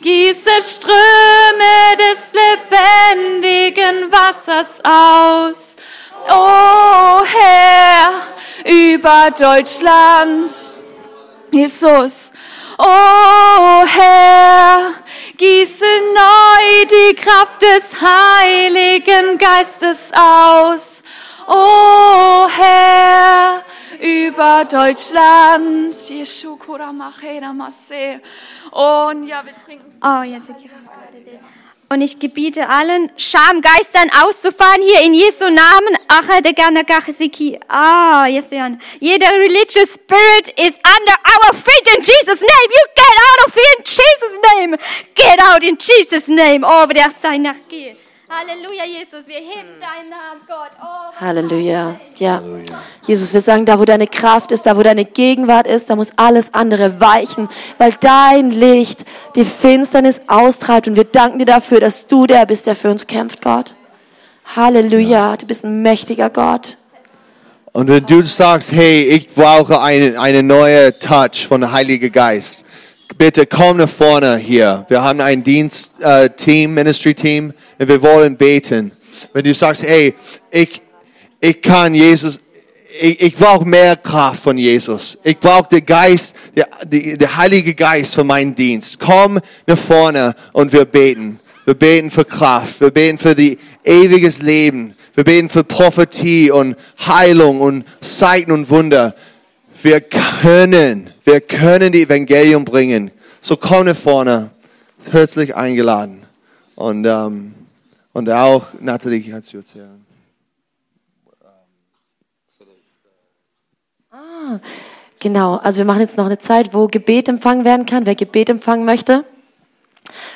gieße 0.00 0.62
Ströme 0.62 1.96
des 1.98 2.32
lebendigen 2.32 4.10
Wassers 4.10 4.80
aus. 4.84 5.69
Oh 6.28 7.22
Herr, 7.24 8.22
über 8.64 9.30
Deutschland. 9.30 10.50
Jesus. 11.50 12.30
Oh 12.78 13.84
Herr, 13.86 14.94
gieße 15.36 15.84
neu 16.14 16.86
die 16.86 17.14
Kraft 17.14 17.60
des 17.60 18.00
Heiligen 18.00 19.38
Geistes 19.38 20.10
aus. 20.14 21.02
Oh 21.46 22.48
Herr, 22.48 23.62
über 24.00 24.64
Deutschland. 24.64 25.94
Yeshua 26.08 26.92
Machera 26.92 27.52
Masse. 27.52 28.20
Und 28.70 29.26
ja, 29.26 29.44
wir 29.44 29.54
trinken. 29.64 29.98
Oh, 30.02 30.22
jetzt. 30.22 30.50
Und 31.92 32.02
ich 32.02 32.20
gebiete 32.20 32.68
allen 32.68 33.10
Schamgeistern 33.16 34.10
auszufahren 34.22 34.80
hier 34.80 35.00
in 35.00 35.12
Jesu 35.12 35.50
Namen. 35.50 35.98
Ah, 37.66 38.26
yes, 38.28 38.44
Jeder 39.00 39.32
religious 39.32 39.94
spirit 39.94 40.50
is 40.56 40.78
under 40.86 41.16
our 41.24 41.52
feet 41.52 41.96
in 41.96 42.02
Jesus' 42.04 42.40
name. 42.40 42.70
You 42.70 42.84
get 42.94 43.16
out 43.26 43.44
of 43.44 43.54
here 43.54 43.74
in 43.76 43.84
Jesus' 43.84 44.38
name. 44.54 44.78
Get 45.16 45.40
out 45.40 45.64
in 45.64 45.78
Jesus' 45.78 46.28
name. 46.28 46.64
Oh, 46.64 46.86
der 46.86 47.10
sei 47.20 47.38
nach 47.38 47.56
Halleluja, 48.32 48.84
Jesus. 48.84 49.26
Wir 49.26 49.38
heben 49.38 49.80
deinen 49.80 50.08
Namen, 50.08 50.42
Gott. 50.46 50.70
Oh, 50.80 51.20
Halleluja. 51.20 51.98
Ja. 52.14 52.40
Jesus, 53.04 53.34
wir 53.34 53.40
sagen, 53.40 53.66
da 53.66 53.80
wo 53.80 53.84
deine 53.84 54.06
Kraft 54.06 54.52
ist, 54.52 54.66
da 54.66 54.76
wo 54.76 54.84
deine 54.84 55.04
Gegenwart 55.04 55.66
ist, 55.66 55.90
da 55.90 55.96
muss 55.96 56.10
alles 56.14 56.54
andere 56.54 57.00
weichen, 57.00 57.48
weil 57.78 57.92
dein 57.98 58.52
Licht 58.52 59.04
die 59.34 59.44
Finsternis 59.44 60.22
austreibt 60.28 60.86
und 60.86 60.94
wir 60.94 61.04
danken 61.04 61.40
dir 61.40 61.44
dafür, 61.44 61.80
dass 61.80 62.06
du 62.06 62.28
der 62.28 62.46
bist, 62.46 62.68
der 62.68 62.76
für 62.76 62.88
uns 62.88 63.08
kämpft, 63.08 63.42
Gott. 63.42 63.74
Halleluja. 64.54 65.36
Du 65.36 65.46
bist 65.46 65.64
ein 65.64 65.82
mächtiger 65.82 66.30
Gott. 66.30 66.76
Und 67.72 67.88
wenn 67.88 68.06
du 68.06 68.22
sagst, 68.22 68.70
hey, 68.70 69.02
ich 69.08 69.28
brauche 69.34 69.80
einen 69.80 70.16
eine 70.16 70.44
neue 70.44 70.96
Touch 71.00 71.48
von 71.48 71.62
der 71.62 71.72
Heilige 71.72 72.10
Geist, 72.10 72.64
bitte 73.16 73.46
komm 73.46 73.78
nach 73.78 73.88
vorne 73.88 74.36
hier. 74.36 74.84
Wir 74.88 75.02
haben 75.02 75.20
ein 75.20 75.42
Dienst, 75.42 76.00
äh, 76.00 76.30
Team, 76.30 76.74
Ministry 76.74 77.14
Team 77.14 77.52
und 77.78 77.88
wir 77.88 78.00
wollen 78.02 78.36
beten. 78.36 78.92
Wenn 79.32 79.44
du 79.44 79.54
sagst, 79.54 79.82
hey, 79.82 80.14
ich, 80.50 80.80
ich 81.40 81.60
kann 81.62 81.94
Jesus, 81.94 82.40
ich, 83.00 83.20
ich 83.20 83.34
brauche 83.34 83.66
mehr 83.66 83.96
Kraft 83.96 84.42
von 84.42 84.58
Jesus. 84.58 85.18
Ich 85.22 85.38
brauche 85.38 85.68
den 85.68 85.86
Geist, 85.86 86.34
der, 86.56 86.68
der, 86.84 87.16
der 87.16 87.36
Heilige 87.36 87.74
Geist 87.74 88.14
für 88.14 88.24
meinen 88.24 88.54
Dienst. 88.54 88.98
Komm 88.98 89.38
nach 89.66 89.78
vorne 89.78 90.34
und 90.52 90.72
wir 90.72 90.84
beten. 90.84 91.40
Wir 91.64 91.74
beten 91.74 92.10
für 92.10 92.24
Kraft. 92.24 92.80
Wir 92.80 92.90
beten 92.90 93.18
für 93.18 93.34
die 93.34 93.58
ewiges 93.84 94.42
Leben. 94.42 94.94
Wir 95.14 95.24
beten 95.24 95.48
für 95.48 95.64
Prophetie 95.64 96.50
und 96.50 96.76
Heilung 97.06 97.60
und 97.60 97.84
Zeichen 98.00 98.52
und 98.52 98.70
Wunder. 98.70 99.14
Wir 99.82 100.00
können, 100.00 101.10
wir 101.30 101.40
können 101.40 101.92
die 101.92 102.02
Evangelium 102.02 102.64
bringen. 102.64 103.12
So 103.40 103.56
komm 103.56 103.86
nach 103.86 103.94
vorne. 103.94 104.50
Herzlich 105.12 105.54
eingeladen. 105.54 106.24
Und, 106.74 107.06
ähm, 107.06 107.54
und 108.12 108.28
auch, 108.30 108.66
Nathalie, 108.80 109.32
hat 109.32 109.44
zu 109.44 109.58
erzählen. 109.58 110.04
Genau, 115.20 115.56
also 115.56 115.78
wir 115.78 115.84
machen 115.84 116.00
jetzt 116.00 116.16
noch 116.16 116.26
eine 116.26 116.38
Zeit, 116.38 116.74
wo 116.74 116.88
Gebet 116.88 117.28
empfangen 117.28 117.64
werden 117.64 117.86
kann, 117.86 118.06
wer 118.06 118.16
Gebet 118.16 118.48
empfangen 118.48 118.84
möchte. 118.84 119.24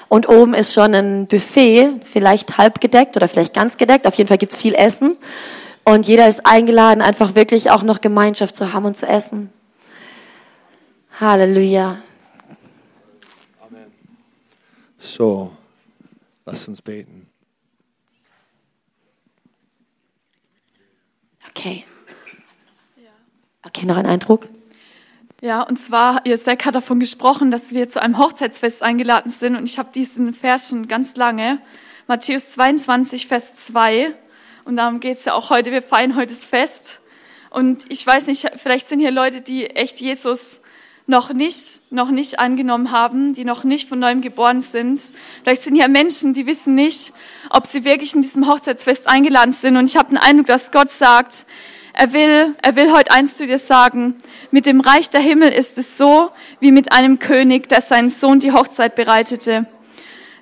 Und 0.08 0.28
oben 0.28 0.54
ist 0.54 0.74
schon 0.74 0.94
ein 0.94 1.26
Buffet, 1.26 2.00
vielleicht 2.04 2.56
halb 2.58 2.80
gedeckt 2.80 3.16
oder 3.16 3.26
vielleicht 3.26 3.54
ganz 3.54 3.76
gedeckt. 3.76 4.06
Auf 4.06 4.14
jeden 4.14 4.28
Fall 4.28 4.38
gibt's 4.38 4.56
viel 4.56 4.74
Essen. 4.74 5.16
Und 5.84 6.06
jeder 6.06 6.28
ist 6.28 6.46
eingeladen, 6.46 7.02
einfach 7.02 7.34
wirklich 7.34 7.72
auch 7.72 7.82
noch 7.82 8.00
Gemeinschaft 8.00 8.54
zu 8.54 8.72
haben 8.72 8.84
und 8.84 8.96
zu 8.96 9.08
essen. 9.08 9.50
Halleluja. 11.20 12.02
So, 14.98 15.52
lass 16.44 16.66
uns 16.66 16.82
beten. 16.82 17.28
Okay. 21.48 21.84
Okay, 23.62 23.86
noch 23.86 23.96
ein 23.96 24.06
Eindruck? 24.06 24.48
Ja, 25.40 25.62
und 25.62 25.78
zwar, 25.78 26.26
ihr 26.26 26.38
Zack 26.38 26.64
hat 26.64 26.74
davon 26.74 26.98
gesprochen, 26.98 27.50
dass 27.50 27.70
wir 27.70 27.88
zu 27.88 28.00
einem 28.00 28.18
Hochzeitsfest 28.18 28.82
eingeladen 28.82 29.30
sind. 29.30 29.56
Und 29.56 29.68
ich 29.68 29.78
habe 29.78 29.92
diesen 29.94 30.34
Vers 30.34 30.70
schon 30.70 30.88
ganz 30.88 31.16
lange. 31.16 31.60
Matthäus 32.08 32.50
22, 32.50 33.28
Vers 33.28 33.54
2. 33.54 34.14
Und 34.64 34.76
darum 34.76 35.00
geht's 35.00 35.26
ja 35.26 35.34
auch 35.34 35.50
heute. 35.50 35.70
Wir 35.70 35.82
feiern 35.82 36.16
heute 36.16 36.34
das 36.34 36.44
Fest. 36.44 37.00
Und 37.50 37.84
ich 37.90 38.04
weiß 38.04 38.26
nicht, 38.26 38.50
vielleicht 38.56 38.88
sind 38.88 38.98
hier 38.98 39.10
Leute, 39.10 39.42
die 39.42 39.66
echt 39.66 40.00
Jesus 40.00 40.60
noch 41.06 41.32
nicht, 41.32 41.80
noch 41.90 42.10
nicht 42.10 42.38
angenommen 42.38 42.90
haben, 42.90 43.34
die 43.34 43.44
noch 43.44 43.64
nicht 43.64 43.88
von 43.88 43.98
neuem 43.98 44.22
geboren 44.22 44.60
sind. 44.60 45.00
Vielleicht 45.42 45.62
sind 45.62 45.74
hier 45.74 45.88
Menschen, 45.88 46.32
die 46.32 46.46
wissen 46.46 46.74
nicht, 46.74 47.12
ob 47.50 47.66
sie 47.66 47.84
wirklich 47.84 48.14
in 48.14 48.22
diesem 48.22 48.48
Hochzeitsfest 48.48 49.06
eingeladen 49.06 49.52
sind. 49.52 49.76
Und 49.76 49.88
ich 49.88 49.96
habe 49.96 50.08
den 50.08 50.18
Eindruck, 50.18 50.46
dass 50.46 50.72
Gott 50.72 50.90
sagt, 50.90 51.46
er 51.92 52.12
will, 52.12 52.56
er 52.60 52.74
will 52.74 52.90
heute 52.92 53.12
eins 53.12 53.36
zu 53.36 53.46
dir 53.46 53.58
sagen. 53.58 54.16
Mit 54.50 54.66
dem 54.66 54.80
Reich 54.80 55.10
der 55.10 55.20
Himmel 55.20 55.50
ist 55.50 55.78
es 55.78 55.96
so, 55.98 56.30
wie 56.58 56.72
mit 56.72 56.92
einem 56.92 57.18
König, 57.18 57.68
der 57.68 57.82
seinen 57.82 58.10
Sohn 58.10 58.40
die 58.40 58.52
Hochzeit 58.52 58.96
bereitete. 58.96 59.66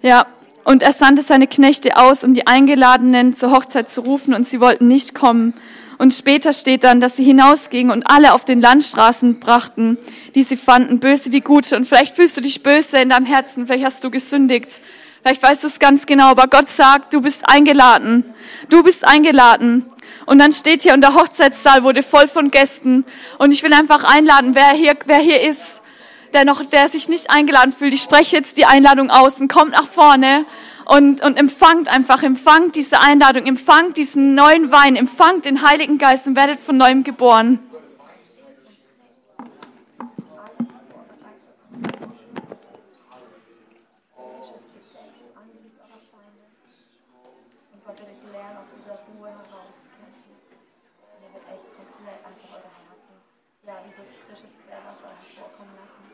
Ja, 0.00 0.26
und 0.64 0.82
er 0.82 0.92
sandte 0.92 1.22
seine 1.22 1.48
Knechte 1.48 1.96
aus, 1.96 2.22
um 2.22 2.34
die 2.34 2.46
Eingeladenen 2.46 3.34
zur 3.34 3.50
Hochzeit 3.50 3.90
zu 3.90 4.02
rufen, 4.02 4.32
und 4.32 4.48
sie 4.48 4.60
wollten 4.60 4.86
nicht 4.86 5.14
kommen. 5.14 5.54
Und 6.02 6.12
später 6.12 6.52
steht 6.52 6.82
dann, 6.82 6.98
dass 6.98 7.14
sie 7.14 7.22
hinausgingen 7.22 7.92
und 7.92 8.02
alle 8.02 8.32
auf 8.32 8.44
den 8.44 8.60
Landstraßen 8.60 9.38
brachten, 9.38 9.98
die 10.34 10.42
sie 10.42 10.56
fanden, 10.56 10.98
böse 10.98 11.30
wie 11.30 11.42
gute. 11.42 11.76
Und 11.76 11.86
vielleicht 11.86 12.16
fühlst 12.16 12.36
du 12.36 12.40
dich 12.40 12.64
böse 12.64 12.98
in 12.98 13.10
deinem 13.10 13.24
Herzen, 13.24 13.68
vielleicht 13.68 13.84
hast 13.84 14.02
du 14.02 14.10
gesündigt, 14.10 14.80
vielleicht 15.22 15.40
weißt 15.40 15.62
du 15.62 15.68
es 15.68 15.78
ganz 15.78 16.04
genau, 16.04 16.24
aber 16.30 16.48
Gott 16.48 16.68
sagt, 16.68 17.14
du 17.14 17.20
bist 17.20 17.48
eingeladen. 17.48 18.24
Du 18.68 18.82
bist 18.82 19.06
eingeladen. 19.06 19.86
Und 20.26 20.40
dann 20.40 20.50
steht 20.50 20.82
hier, 20.82 20.94
und 20.94 21.02
der 21.02 21.14
Hochzeitssaal 21.14 21.84
wurde 21.84 22.02
voll 22.02 22.26
von 22.26 22.50
Gästen. 22.50 23.04
Und 23.38 23.52
ich 23.52 23.62
will 23.62 23.72
einfach 23.72 24.02
einladen, 24.02 24.56
wer 24.56 24.70
hier, 24.70 24.94
wer 25.06 25.20
hier 25.20 25.40
ist, 25.40 25.82
der 26.34 26.44
noch, 26.44 26.64
der 26.64 26.88
sich 26.88 27.08
nicht 27.08 27.30
eingeladen 27.30 27.72
fühlt. 27.72 27.94
Ich 27.94 28.02
spreche 28.02 28.34
jetzt 28.34 28.56
die 28.56 28.64
Einladung 28.64 29.08
aus 29.08 29.40
und 29.40 29.46
kommt 29.46 29.70
nach 29.70 29.86
vorne 29.86 30.46
und, 30.92 31.24
und 31.24 31.38
empfangt 31.38 31.88
einfach, 31.88 32.22
empfangt 32.22 32.76
diese 32.76 33.00
Einladung, 33.00 33.46
empfangt 33.46 33.96
diesen 33.96 34.34
neuen 34.34 34.70
Wein, 34.70 34.94
empfangt 34.94 35.46
den 35.46 35.62
Heiligen 35.66 35.96
Geist 35.96 36.26
und 36.26 36.36
werdet 36.36 36.60
von 36.60 36.76
neuem 36.76 37.02
geboren. 37.02 37.60